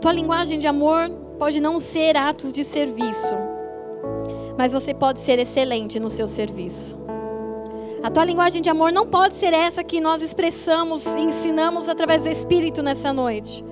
Tua 0.00 0.12
linguagem 0.14 0.58
de 0.58 0.66
amor 0.66 1.10
pode 1.38 1.60
não 1.60 1.78
ser 1.78 2.16
atos 2.16 2.52
de 2.52 2.64
serviço, 2.64 3.36
mas 4.56 4.72
você 4.72 4.94
pode 4.94 5.20
ser 5.20 5.38
excelente 5.38 6.00
no 6.00 6.08
seu 6.08 6.26
serviço. 6.26 6.98
A 8.02 8.10
tua 8.10 8.24
linguagem 8.24 8.62
de 8.62 8.70
amor 8.70 8.92
não 8.92 9.06
pode 9.06 9.34
ser 9.34 9.52
essa 9.52 9.84
que 9.84 10.00
nós 10.00 10.22
expressamos 10.22 11.04
e 11.04 11.20
ensinamos 11.20 11.86
através 11.86 12.24
do 12.24 12.30
Espírito 12.30 12.82
nessa 12.82 13.12
noite. 13.12 13.62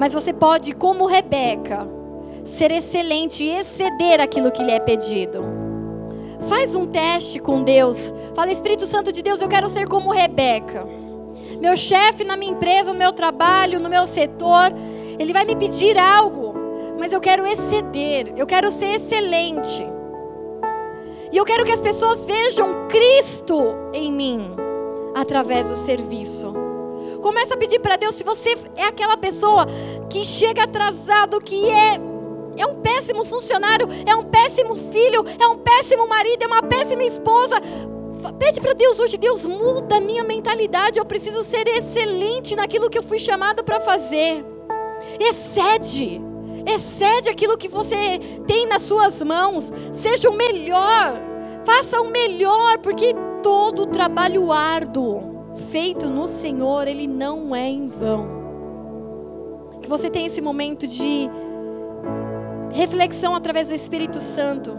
Mas 0.00 0.14
você 0.14 0.32
pode, 0.32 0.72
como 0.72 1.04
Rebeca, 1.04 1.86
ser 2.46 2.72
excelente 2.72 3.44
e 3.44 3.50
exceder 3.50 4.22
aquilo 4.22 4.50
que 4.50 4.62
lhe 4.62 4.72
é 4.72 4.80
pedido. 4.80 5.42
Faz 6.48 6.74
um 6.74 6.86
teste 6.86 7.38
com 7.38 7.62
Deus. 7.62 8.14
Fala, 8.34 8.50
Espírito 8.50 8.86
Santo 8.86 9.12
de 9.12 9.22
Deus, 9.22 9.42
eu 9.42 9.48
quero 9.48 9.68
ser 9.68 9.86
como 9.88 10.10
Rebeca. 10.10 10.88
Meu 11.60 11.76
chefe 11.76 12.24
na 12.24 12.34
minha 12.34 12.52
empresa, 12.52 12.94
no 12.94 12.98
meu 12.98 13.12
trabalho, 13.12 13.78
no 13.78 13.90
meu 13.90 14.06
setor, 14.06 14.72
ele 15.18 15.32
vai 15.32 15.44
me 15.44 15.56
pedir 15.56 15.98
algo, 15.98 16.54
mas 16.98 17.12
eu 17.12 17.20
quero 17.20 17.46
exceder, 17.46 18.32
eu 18.36 18.46
quero 18.46 18.70
ser 18.70 18.96
excelente. 18.96 19.86
E 21.30 21.36
eu 21.36 21.44
quero 21.44 21.64
que 21.64 21.72
as 21.72 21.80
pessoas 21.80 22.24
vejam 22.24 22.88
Cristo 22.88 23.60
em 23.92 24.12
mim 24.12 24.56
através 25.14 25.68
do 25.68 25.74
serviço. 25.74 26.54
Começa 27.20 27.54
a 27.54 27.56
pedir 27.56 27.80
para 27.80 27.96
Deus 27.96 28.14
se 28.14 28.24
você 28.24 28.56
é 28.76 28.84
aquela 28.84 29.16
pessoa 29.16 29.66
que 30.08 30.24
chega 30.24 30.64
atrasado, 30.64 31.40
que 31.40 31.68
é 31.70 32.00
é 32.56 32.66
um 32.66 32.74
péssimo 32.80 33.24
funcionário, 33.24 33.88
é 34.04 34.16
um 34.16 34.24
péssimo 34.24 34.74
filho, 34.74 35.24
é 35.38 35.46
um 35.46 35.58
péssimo 35.58 36.08
marido, 36.08 36.42
é 36.42 36.46
uma 36.46 36.62
péssima 36.62 37.04
esposa. 37.04 37.54
Pede 38.36 38.60
para 38.60 38.72
Deus 38.72 38.98
hoje, 38.98 39.16
Deus 39.16 39.46
muda 39.46 39.98
a 39.98 40.00
minha 40.00 40.24
mentalidade. 40.24 40.98
Eu 40.98 41.04
preciso 41.04 41.44
ser 41.44 41.68
excelente 41.68 42.56
naquilo 42.56 42.90
que 42.90 42.98
eu 42.98 43.02
fui 43.02 43.20
chamado 43.20 43.62
para 43.62 43.80
fazer. 43.80 44.44
Excede. 45.20 46.20
Excede 46.66 47.30
aquilo 47.30 47.56
que 47.56 47.68
você 47.68 48.18
tem 48.46 48.66
nas 48.66 48.82
suas 48.82 49.22
mãos. 49.22 49.72
Seja 49.92 50.28
o 50.28 50.36
melhor. 50.36 51.20
Faça 51.64 52.00
o 52.00 52.10
melhor, 52.10 52.78
porque 52.78 53.14
todo 53.42 53.86
trabalho 53.86 54.52
árduo 54.52 55.38
feito 55.70 56.08
no 56.08 56.26
Senhor, 56.26 56.86
ele 56.86 57.06
não 57.06 57.54
é 57.54 57.68
em 57.68 57.88
vão. 57.88 58.38
Que 59.82 59.88
você 59.88 60.08
tenha 60.10 60.26
esse 60.26 60.40
momento 60.40 60.86
de 60.86 61.28
reflexão 62.70 63.34
através 63.34 63.68
do 63.68 63.74
Espírito 63.74 64.20
Santo 64.20 64.78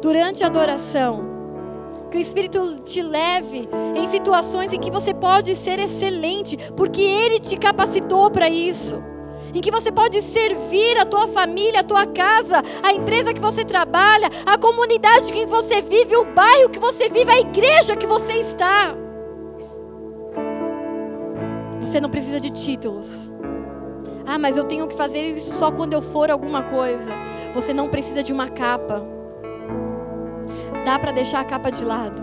durante 0.00 0.44
a 0.44 0.46
adoração. 0.46 1.28
Que 2.10 2.18
o 2.18 2.20
Espírito 2.20 2.76
te 2.84 3.02
leve 3.02 3.68
em 3.94 4.06
situações 4.06 4.72
em 4.72 4.80
que 4.80 4.90
você 4.90 5.14
pode 5.14 5.54
ser 5.54 5.78
excelente, 5.78 6.56
porque 6.76 7.00
Ele 7.00 7.38
te 7.38 7.56
capacitou 7.56 8.30
para 8.30 8.48
isso. 8.48 9.00
Em 9.54 9.60
que 9.60 9.70
você 9.70 9.90
pode 9.90 10.20
servir 10.22 10.96
a 10.98 11.04
tua 11.04 11.26
família, 11.28 11.80
a 11.80 11.84
tua 11.84 12.06
casa, 12.06 12.62
a 12.82 12.92
empresa 12.92 13.34
que 13.34 13.40
você 13.40 13.64
trabalha, 13.64 14.30
a 14.46 14.56
comunidade 14.56 15.32
que 15.32 15.44
você 15.46 15.80
vive, 15.80 16.16
o 16.16 16.24
bairro 16.24 16.70
que 16.70 16.78
você 16.78 17.08
vive, 17.08 17.30
a 17.30 17.40
igreja 17.40 17.96
que 17.96 18.06
você 18.06 18.34
está. 18.34 18.94
Você 21.80 22.00
não 22.00 22.10
precisa 22.10 22.38
de 22.38 22.50
títulos. 22.50 23.32
Ah, 24.24 24.38
mas 24.38 24.56
eu 24.56 24.62
tenho 24.62 24.86
que 24.86 24.94
fazer 24.94 25.20
isso 25.20 25.58
só 25.58 25.72
quando 25.72 25.92
eu 25.92 26.00
for 26.00 26.30
alguma 26.30 26.62
coisa. 26.62 27.10
Você 27.52 27.74
não 27.74 27.88
precisa 27.88 28.22
de 28.22 28.32
uma 28.32 28.48
capa. 28.48 29.04
Dá 30.84 30.98
para 30.98 31.10
deixar 31.10 31.40
a 31.40 31.44
capa 31.44 31.70
de 31.70 31.84
lado. 31.84 32.22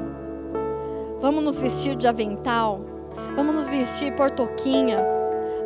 Vamos 1.19 1.43
nos 1.43 1.59
vestir 1.59 1.95
de 1.95 2.07
avental. 2.07 2.79
Vamos 3.35 3.53
nos 3.53 3.69
vestir 3.69 4.15
por 4.15 4.31
toquinha. 4.31 5.16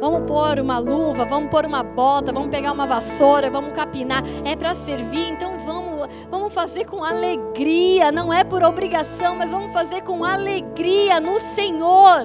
Vamos 0.02 0.22
pôr 0.22 0.60
uma 0.60 0.80
luva, 0.80 1.26
vamos 1.26 1.52
pôr 1.52 1.64
uma 1.64 1.84
bota, 1.84 2.34
vamos 2.34 2.50
pegar 2.50 2.72
uma 2.72 2.88
vassoura, 2.88 3.52
vamos 3.52 3.72
capinar. 3.72 4.24
É 4.44 4.56
para 4.56 4.74
servir, 4.74 5.30
então 5.30 5.60
vamos, 5.60 6.08
vamos 6.28 6.52
fazer 6.52 6.86
com 6.86 7.04
alegria. 7.04 8.12
Não 8.12 8.34
é 8.34 8.44
por 8.44 8.64
obrigação, 8.64 9.36
mas 9.36 9.52
vamos 9.52 9.72
fazer 9.72 10.02
com 10.02 10.26
alegria 10.26 11.20
no 11.20 11.38
Senhor. 11.38 12.24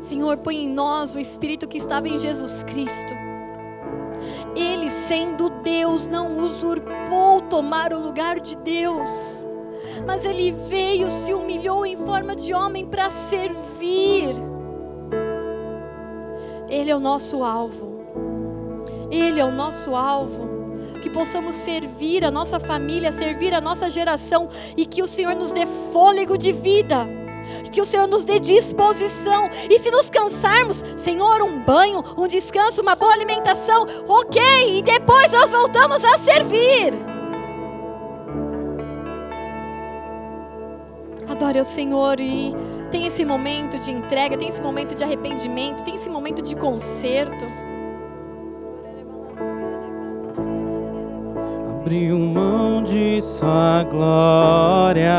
Senhor, 0.00 0.38
põe 0.38 0.64
em 0.64 0.70
nós 0.70 1.14
o 1.14 1.18
Espírito 1.18 1.68
que 1.68 1.76
estava 1.76 2.08
em 2.08 2.16
Jesus 2.16 2.64
Cristo. 2.64 3.12
Ele, 4.56 4.90
sendo 4.90 5.50
Deus, 5.50 6.08
não 6.08 6.38
usurpou 6.38 7.42
tomar 7.42 7.92
o 7.92 8.02
lugar 8.02 8.40
de 8.40 8.56
Deus, 8.56 9.46
mas 10.06 10.24
ele 10.24 10.50
veio, 10.50 11.10
se 11.10 11.34
humilhou 11.34 11.84
em 11.84 11.98
forma 11.98 12.34
de 12.34 12.54
homem 12.54 12.86
para 12.86 13.10
servir. 13.10 14.51
Ele 16.72 16.90
é 16.90 16.96
o 16.96 17.00
nosso 17.00 17.44
alvo. 17.44 18.02
Ele 19.10 19.38
é 19.38 19.44
o 19.44 19.52
nosso 19.52 19.94
alvo. 19.94 20.50
Que 21.02 21.10
possamos 21.10 21.54
servir 21.54 22.24
a 22.24 22.30
nossa 22.30 22.58
família, 22.58 23.12
servir 23.12 23.52
a 23.52 23.60
nossa 23.60 23.90
geração 23.90 24.48
e 24.74 24.86
que 24.86 25.02
o 25.02 25.06
Senhor 25.06 25.34
nos 25.34 25.52
dê 25.52 25.66
fôlego 25.66 26.38
de 26.38 26.50
vida 26.50 27.06
que 27.72 27.80
o 27.80 27.84
Senhor 27.84 28.06
nos 28.06 28.24
dê 28.24 28.38
disposição. 28.38 29.48
E 29.68 29.78
se 29.78 29.90
nos 29.90 30.08
cansarmos, 30.08 30.84
Senhor, 30.96 31.42
um 31.42 31.58
banho, 31.60 32.04
um 32.16 32.28
descanso, 32.28 32.82
uma 32.82 32.94
boa 32.94 33.12
alimentação, 33.12 33.86
ok, 34.06 34.78
e 34.78 34.82
depois 34.82 35.32
nós 35.32 35.50
voltamos 35.50 36.04
a 36.04 36.18
servir. 36.18 36.94
Adore 41.28 41.60
o 41.60 41.64
Senhor 41.64 42.20
e 42.20 42.54
tem 42.92 43.06
esse 43.06 43.24
momento 43.24 43.78
de 43.78 43.90
entrega, 43.90 44.36
tem 44.36 44.48
esse 44.48 44.62
momento 44.62 44.94
de 44.94 45.02
arrependimento, 45.02 45.82
tem 45.82 45.94
esse 45.94 46.10
momento 46.10 46.42
de 46.42 46.54
conserto. 46.54 47.46
Abriu 51.70 52.18
mão 52.18 52.82
de 52.82 53.20
sua 53.22 53.82
glória 53.84 55.10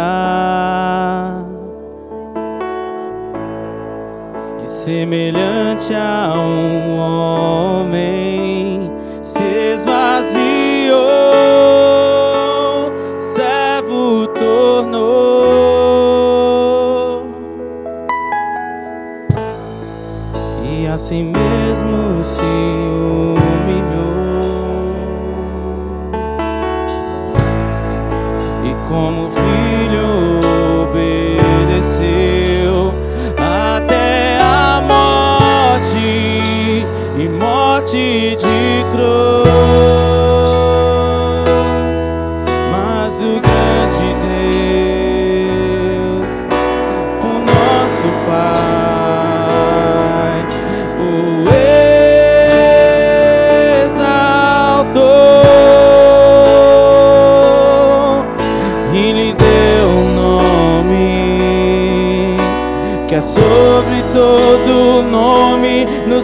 e 4.61 4.65
semelhante 4.65 5.95
a 5.95 6.31
um 6.35 6.95
homem 6.99 8.91
se 9.23 9.43
esvaziou, 9.43 11.01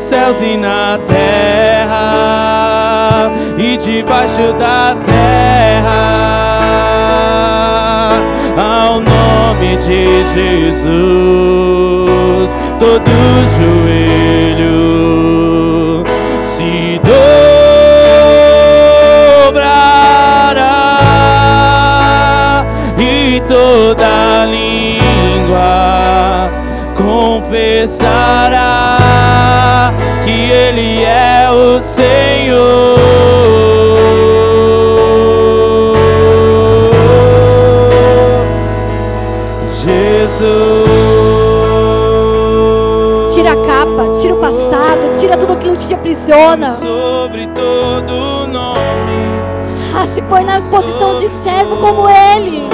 céus 0.10 0.42
e 0.42 0.58
na 0.58 1.00
terra 1.08 2.10
e 3.60 3.78
debaixo 3.78 4.52
da 4.54 4.98
terra 5.06 6.00
ao 8.58 9.00
nome 9.00 9.78
de 9.78 10.24
Jesus. 10.34 10.90
Todo 12.80 13.19
tira 45.20 45.38
tudo 45.38 45.54
aquilo 45.54 45.76
que 45.76 45.88
te 45.88 45.94
aprisiona. 45.94 46.70
Sobre 46.74 47.48
todo 47.48 48.48
nome. 48.48 48.80
Ah, 49.94 50.06
se 50.06 50.22
põe 50.22 50.46
na 50.46 50.62
posição 50.62 51.18
de 51.18 51.28
servo 51.28 51.76
como 51.78 52.08
ele. 52.10 52.70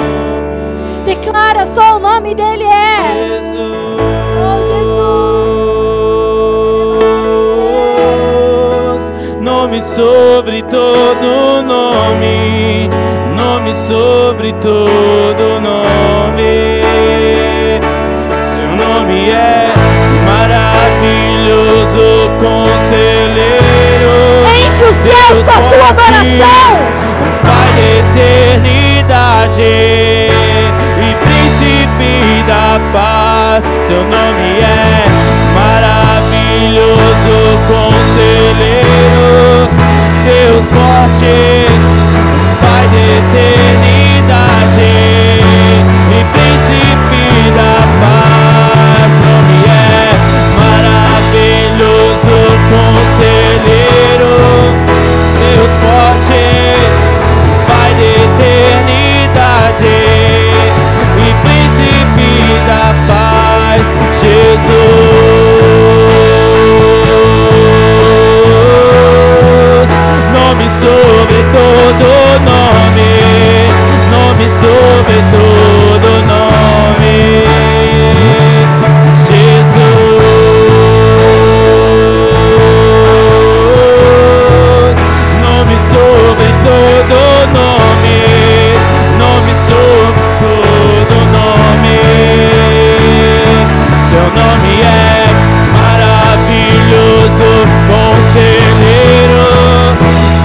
Declara 1.04 1.66
só 1.66 1.96
o 1.96 1.98
nome 1.98 2.34
dele 2.34 2.64
é. 2.64 3.28
Jesus. 3.38 3.58
Oh, 4.38 4.60
Jesus. 4.62 5.06
Nome 9.40 9.82
sobre 9.82 10.62
todo 10.62 11.62
nome, 11.62 12.88
nome 13.36 13.74
sobre 13.74 14.52
todo 14.54 15.60
nome. 15.60 16.82
Seu 18.40 18.76
nome 18.76 19.30
é 19.30 19.75
Enche 24.76 24.84
os 24.84 24.94
céus 24.96 25.42
com 25.42 25.52
a 25.52 25.60
tua 25.70 25.88
adoração. 25.88 26.68
Pai 27.42 27.68
da 27.72 27.80
eternidade 27.98 29.62
e 29.62 31.16
príncipe 31.24 32.44
da 32.46 32.78
paz. 32.92 33.64
Seu 33.86 34.04
nome 34.04 34.60
é 34.60 35.08
maravilhoso 35.54 37.36
conselheiro, 37.68 39.48
Deus 40.26 40.66
forte, 40.68 41.36
Pai 42.60 42.84
da 42.92 43.00
eternidade 43.16 44.90
e 46.12 46.20
príncipe 46.34 47.24
da 47.56 47.74
paz. 48.02 49.08
Seu 49.10 49.24
nome 49.24 49.58
é 49.64 50.12
maravilhoso 50.60 52.36
conselheiro. 52.68 53.05
Deus 55.66 55.78
forte, 55.78 56.44
Pai 57.66 57.92
de 57.94 58.04
eternidade 58.22 59.96
e 61.18 61.34
príncipe 61.42 62.30
da 62.68 62.94
paz, 63.08 63.84
Jesus. 64.12 64.70
Nome 70.32 70.66
sobre 70.70 71.40
todo 71.52 72.04
nome, 72.44 73.10
nome 74.12 74.46
sobre 74.48 75.18
todo 75.32 76.06
nome. 76.26 77.55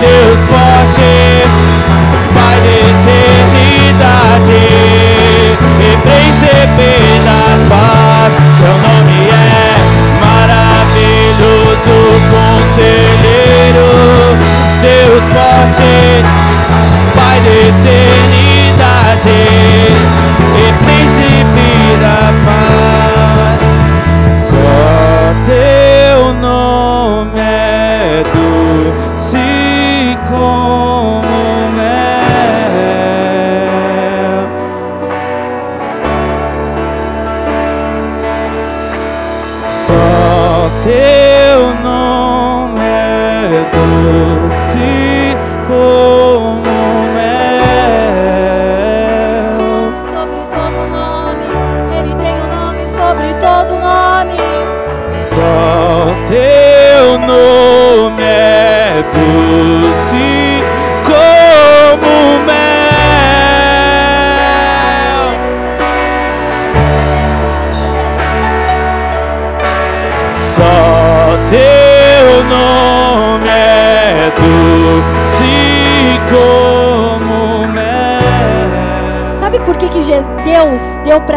Deus 0.02 0.48
forte, 0.48 1.30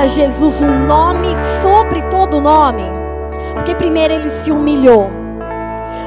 Jesus 0.07 0.63
um 0.63 0.87
nome 0.87 1.35
sobre 1.63 2.03
todo 2.03 2.41
nome? 2.41 2.83
Porque 3.55 3.75
primeiro 3.75 4.15
ele 4.15 4.29
se 4.29 4.51
humilhou. 4.51 5.11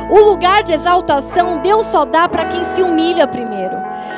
O 0.10 0.20
lugar 0.22 0.64
de 0.64 0.74
exaltação 0.74 1.60
Deus 1.60 1.86
só 1.88 2.06
dá 2.06 2.30
para 2.30 2.46
quem 2.46 2.64
se 2.64 2.82
humilha 2.82 3.28
primeiro. 3.28 3.76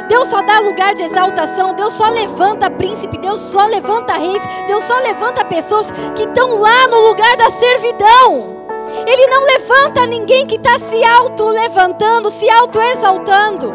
Deus 0.07 0.27
só 0.27 0.41
dá 0.41 0.59
lugar 0.59 0.93
de 0.93 1.03
exaltação, 1.03 1.73
Deus 1.75 1.93
só 1.93 2.09
levanta 2.09 2.69
príncipe, 2.69 3.17
Deus 3.19 3.39
só 3.39 3.65
levanta 3.67 4.13
reis, 4.13 4.43
Deus 4.67 4.83
só 4.83 4.97
levanta 4.99 5.45
pessoas 5.45 5.91
que 6.15 6.23
estão 6.23 6.59
lá 6.59 6.87
no 6.87 6.99
lugar 7.07 7.37
da 7.37 7.51
servidão. 7.51 8.59
Ele 9.05 9.27
não 9.27 9.45
levanta 9.45 10.07
ninguém 10.07 10.47
que 10.47 10.55
está 10.55 10.79
se 10.79 11.03
auto-levantando, 11.03 12.29
se 12.29 12.49
auto-exaltando. 12.49 13.73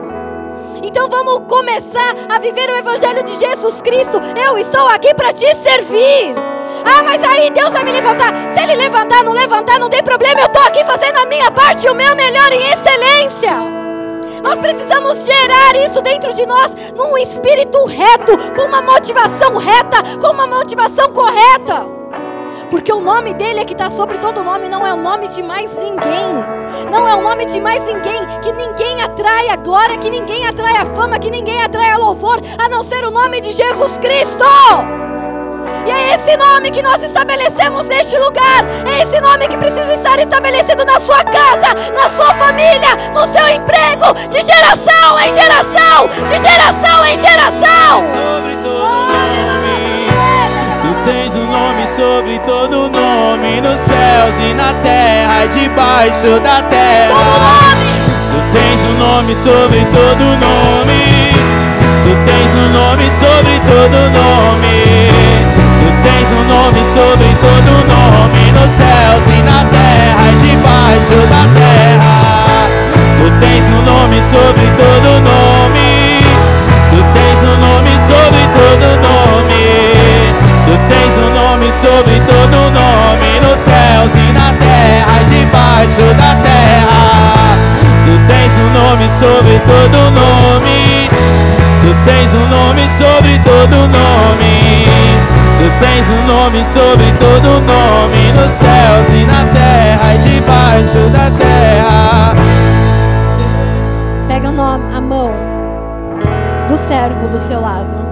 Então 0.83 1.09
vamos 1.09 1.43
começar 1.49 2.14
a 2.35 2.39
viver 2.41 2.69
o 2.69 2.77
Evangelho 2.77 3.23
de 3.23 3.33
Jesus 3.39 3.81
Cristo. 3.81 4.19
Eu 4.37 4.59
estou 4.59 4.89
aqui 4.89 5.15
para 5.15 5.33
te 5.33 5.55
servir. 5.55 6.35
Ah, 6.85 7.03
mas 7.05 7.23
aí 7.23 7.49
Deus 7.51 7.73
vai 7.73 7.85
me 7.85 7.93
levantar. 7.93 8.33
Se 8.53 8.61
Ele 8.61 8.75
levantar, 8.75 9.23
não 9.23 9.33
levantar, 9.33 9.79
não 9.79 9.89
tem 9.89 10.03
problema. 10.03 10.41
Eu 10.41 10.47
estou 10.47 10.63
aqui 10.63 10.83
fazendo 10.85 11.19
a 11.19 11.27
minha 11.27 11.51
parte, 11.53 11.89
o 11.89 11.95
meu 11.95 12.17
melhor 12.17 12.53
em 12.53 12.73
excelência. 12.73 13.53
Nós 14.43 14.59
precisamos 14.59 15.25
gerar 15.25 15.77
isso 15.77 16.03
dentro 16.03 16.35
de 16.35 16.45
nós, 16.45 16.75
num 16.97 17.17
espírito 17.17 17.85
reto, 17.85 18.37
com 18.55 18.63
uma 18.63 18.83
motivação 18.83 19.57
reta, 19.57 20.03
com 20.21 20.33
uma 20.33 20.47
motivação 20.47 21.13
correta. 21.13 21.87
Porque 22.69 22.93
o 22.93 23.01
nome 23.01 23.33
dele 23.35 23.61
é 23.61 23.65
que 23.65 23.73
está 23.73 23.89
sobre 23.89 24.19
todo 24.19 24.43
nome, 24.43 24.69
não 24.69 24.85
é 24.85 24.93
o 24.93 24.97
nome 24.97 25.29
de 25.29 25.43
mais 25.43 25.77
ninguém. 25.77 26.35
Não 26.91 27.09
é 27.09 27.15
o 27.15 27.21
nome 27.21 27.47
de 27.47 27.61
mais 27.61 27.85
ninguém. 27.85 28.21
Que 28.45 28.53
ninguém 28.53 29.01
atrai 29.01 29.49
a 29.49 29.57
glória, 29.57 29.97
que 29.97 30.11
ninguém 30.11 30.47
atrai 30.47 30.77
a 30.77 30.85
fama, 30.85 31.19
que 31.19 31.31
ninguém 31.31 31.63
atrai 31.63 31.91
a 31.93 31.97
louvor, 31.97 32.39
a 32.63 32.69
não 32.69 32.83
ser 32.83 33.03
o 33.07 33.11
nome 33.11 33.41
de 33.41 33.53
Jesus 33.53 33.97
Cristo. 33.97 34.45
E 35.87 35.91
é 35.91 36.15
esse 36.15 36.37
nome 36.37 36.71
que 36.71 36.83
nós 36.83 37.03
estabelecemos 37.03 37.89
neste 37.89 38.19
lugar. 38.19 38.63
É 38.87 39.03
esse 39.03 39.19
nome 39.19 39.49
que 39.49 39.57
precisa 39.57 39.91
estar 39.95 40.19
estabelecido 40.19 40.85
na 40.85 41.01
sua 41.01 41.25
casa, 41.25 41.73
na 41.95 42.11
sua 42.11 42.35
família, 42.35 42.95
no 43.15 43.27
seu 43.27 43.49
emprego, 43.49 44.13
de 44.29 44.43
geração 44.43 45.19
em 45.21 45.31
geração, 45.35 46.09
de 46.29 46.37
geração 46.37 47.07
em 47.07 47.17
geração. 47.17 48.03
sobre 48.13 48.57
todo 48.63 48.85
nome. 49.07 50.09
Tu 50.83 51.11
tens 51.11 51.35
um 51.35 51.47
nome 51.47 51.89
sobre 51.89 52.39
todo 52.41 52.91
nome, 52.91 53.63
nos 53.63 53.81
céus 53.81 54.35
e 54.39 54.53
na 54.53 54.75
terra 54.83 55.47
e 55.47 55.49
debaixo 55.49 56.39
da 56.41 56.61
terra. 56.61 57.09
Todo 57.09 57.25
nome. 57.25 57.94
Tens 58.55 58.81
um 58.85 58.99
nome 58.99 59.35
sobre 59.35 59.85
todo 59.91 60.23
nome. 60.39 61.03
Tu 62.05 62.11
tens 62.25 62.55
um 62.55 62.69
nome 62.71 63.11
sobre 63.11 63.59
todo 63.67 63.97
nome. 64.15 65.11
Tu 65.81 65.89
tens 66.07 66.31
um 66.31 66.45
nome 66.47 66.85
sobre 66.85 67.35
todo 67.43 67.71
nome, 67.91 68.53
nos 68.53 68.71
céus 68.71 69.27
e 69.27 69.43
na 69.43 69.65
terra 69.65 70.31
e 70.31 70.37
debaixo 70.37 71.19
da 71.27 71.43
terra. 71.59 72.15
Tu 73.19 73.27
tens 73.41 73.69
um 73.69 73.83
nome 73.83 74.23
sobre 74.23 74.71
todo 74.79 75.19
nome. 75.19 76.23
Tu 76.91 77.03
tens 77.13 77.43
um 77.43 77.57
nome 77.59 77.91
sobre 78.07 78.45
todo 78.55 78.87
nome. 79.03 79.65
Tu 80.65 80.79
tens 80.89 81.19
um 81.19 81.31
nome 81.35 81.73
sobre 81.73 82.21
todo 82.21 82.71
nome, 82.71 83.41
nos 83.43 83.59
céus 83.59 84.15
e 84.15 84.33
na 84.33 84.55
terra 84.55 85.21
e 85.21 85.25
debaixo 85.25 86.03
da 86.15 86.37
terra. 86.43 87.54
Tu 88.05 88.11
tens 88.29 88.57
um 88.59 88.71
nome 88.73 89.09
sobre 89.09 89.59
todo 89.61 90.11
nome. 90.11 91.09
Tu 91.83 91.95
tens 92.05 92.35
um 92.35 92.47
nome 92.49 92.89
sobre 92.89 93.39
todo 93.39 93.77
nome. 93.89 95.15
Tu 95.59 95.71
tens 95.81 96.11
um 96.11 96.27
nome 96.27 96.65
sobre 96.65 97.11
todo 97.13 97.61
nome, 97.61 98.33
nos 98.33 98.53
céus 98.53 99.09
e 99.11 99.25
na 99.25 99.45
terra 99.55 100.15
e 100.15 100.19
debaixo 100.19 100.99
da 101.11 101.31
terra. 101.31 102.35
Pega 104.29 104.49
a 104.49 105.01
mão 105.01 105.31
do 106.69 106.77
servo 106.77 107.29
do 107.29 107.39
seu 107.39 107.61
lado. 107.61 108.05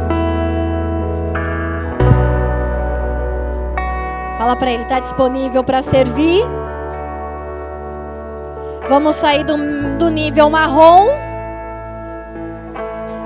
Fala 4.38 4.56
para 4.56 4.70
ele, 4.70 4.84
está 4.84 4.98
disponível 5.00 5.62
para 5.62 5.82
servir? 5.82 6.61
Vamos 8.92 9.16
sair 9.16 9.42
do, 9.42 9.56
do 9.96 10.10
nível 10.10 10.50
marrom. 10.50 11.08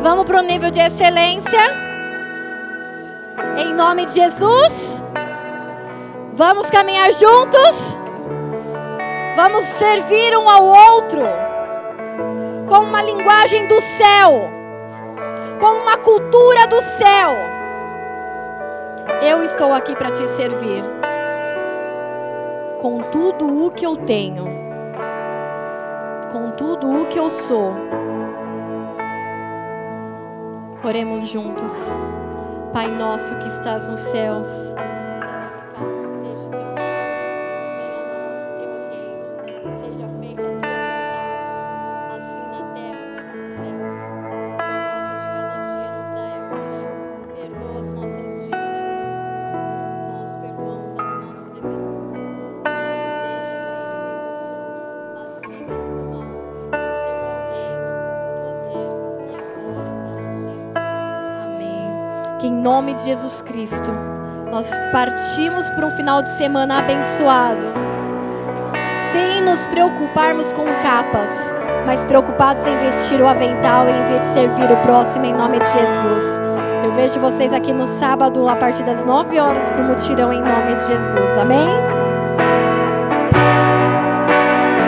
Vamos 0.00 0.24
para 0.24 0.38
o 0.38 0.42
nível 0.42 0.70
de 0.70 0.78
excelência. 0.78 1.58
Em 3.56 3.74
nome 3.74 4.06
de 4.06 4.12
Jesus. 4.12 5.02
Vamos 6.34 6.70
caminhar 6.70 7.10
juntos. 7.10 7.98
Vamos 9.34 9.64
servir 9.64 10.38
um 10.38 10.48
ao 10.48 10.64
outro 10.66 11.22
com 12.68 12.84
uma 12.84 13.02
linguagem 13.02 13.66
do 13.66 13.80
céu, 13.80 14.48
com 15.58 15.82
uma 15.82 15.96
cultura 15.96 16.68
do 16.68 16.80
céu. 16.80 17.32
Eu 19.20 19.42
estou 19.42 19.72
aqui 19.72 19.96
para 19.96 20.12
te 20.12 20.28
servir, 20.28 20.84
com 22.80 23.00
tudo 23.10 23.64
o 23.64 23.70
que 23.72 23.84
eu 23.84 23.96
tenho, 23.96 24.55
tudo 26.56 27.02
o 27.02 27.06
que 27.06 27.18
eu 27.18 27.30
sou. 27.30 27.72
Oremos 30.84 31.28
juntos. 31.28 31.98
Pai 32.72 32.88
nosso 32.88 33.36
que 33.38 33.48
estás 33.48 33.88
nos 33.88 33.98
céus. 33.98 34.74
De 62.96 63.04
Jesus 63.04 63.42
Cristo 63.42 63.92
nós 64.50 64.70
partimos 64.90 65.68
para 65.70 65.84
um 65.84 65.90
final 65.90 66.22
de 66.22 66.28
semana 66.30 66.78
abençoado, 66.78 67.66
sem 69.12 69.42
nos 69.42 69.66
preocuparmos 69.66 70.52
com 70.52 70.64
capas, 70.82 71.52
mas 71.84 72.04
preocupados 72.04 72.64
em 72.64 72.76
vestir 72.78 73.20
o 73.20 73.26
avental 73.26 73.86
e 73.88 74.16
em 74.16 74.20
servir 74.20 74.70
o 74.70 74.76
próximo 74.78 75.24
em 75.24 75.34
nome 75.34 75.58
de 75.58 75.66
Jesus. 75.66 76.40
Eu 76.84 76.92
vejo 76.92 77.20
vocês 77.20 77.52
aqui 77.52 77.72
no 77.72 77.86
sábado 77.86 78.48
a 78.48 78.56
partir 78.56 78.84
das 78.84 79.04
9 79.04 79.38
horas 79.38 79.68
para 79.70 79.82
o 79.82 79.84
mutirão 79.84 80.32
em 80.32 80.40
nome 80.40 80.76
de 80.76 80.86
Jesus. 80.86 81.38
Amém? 81.38 81.95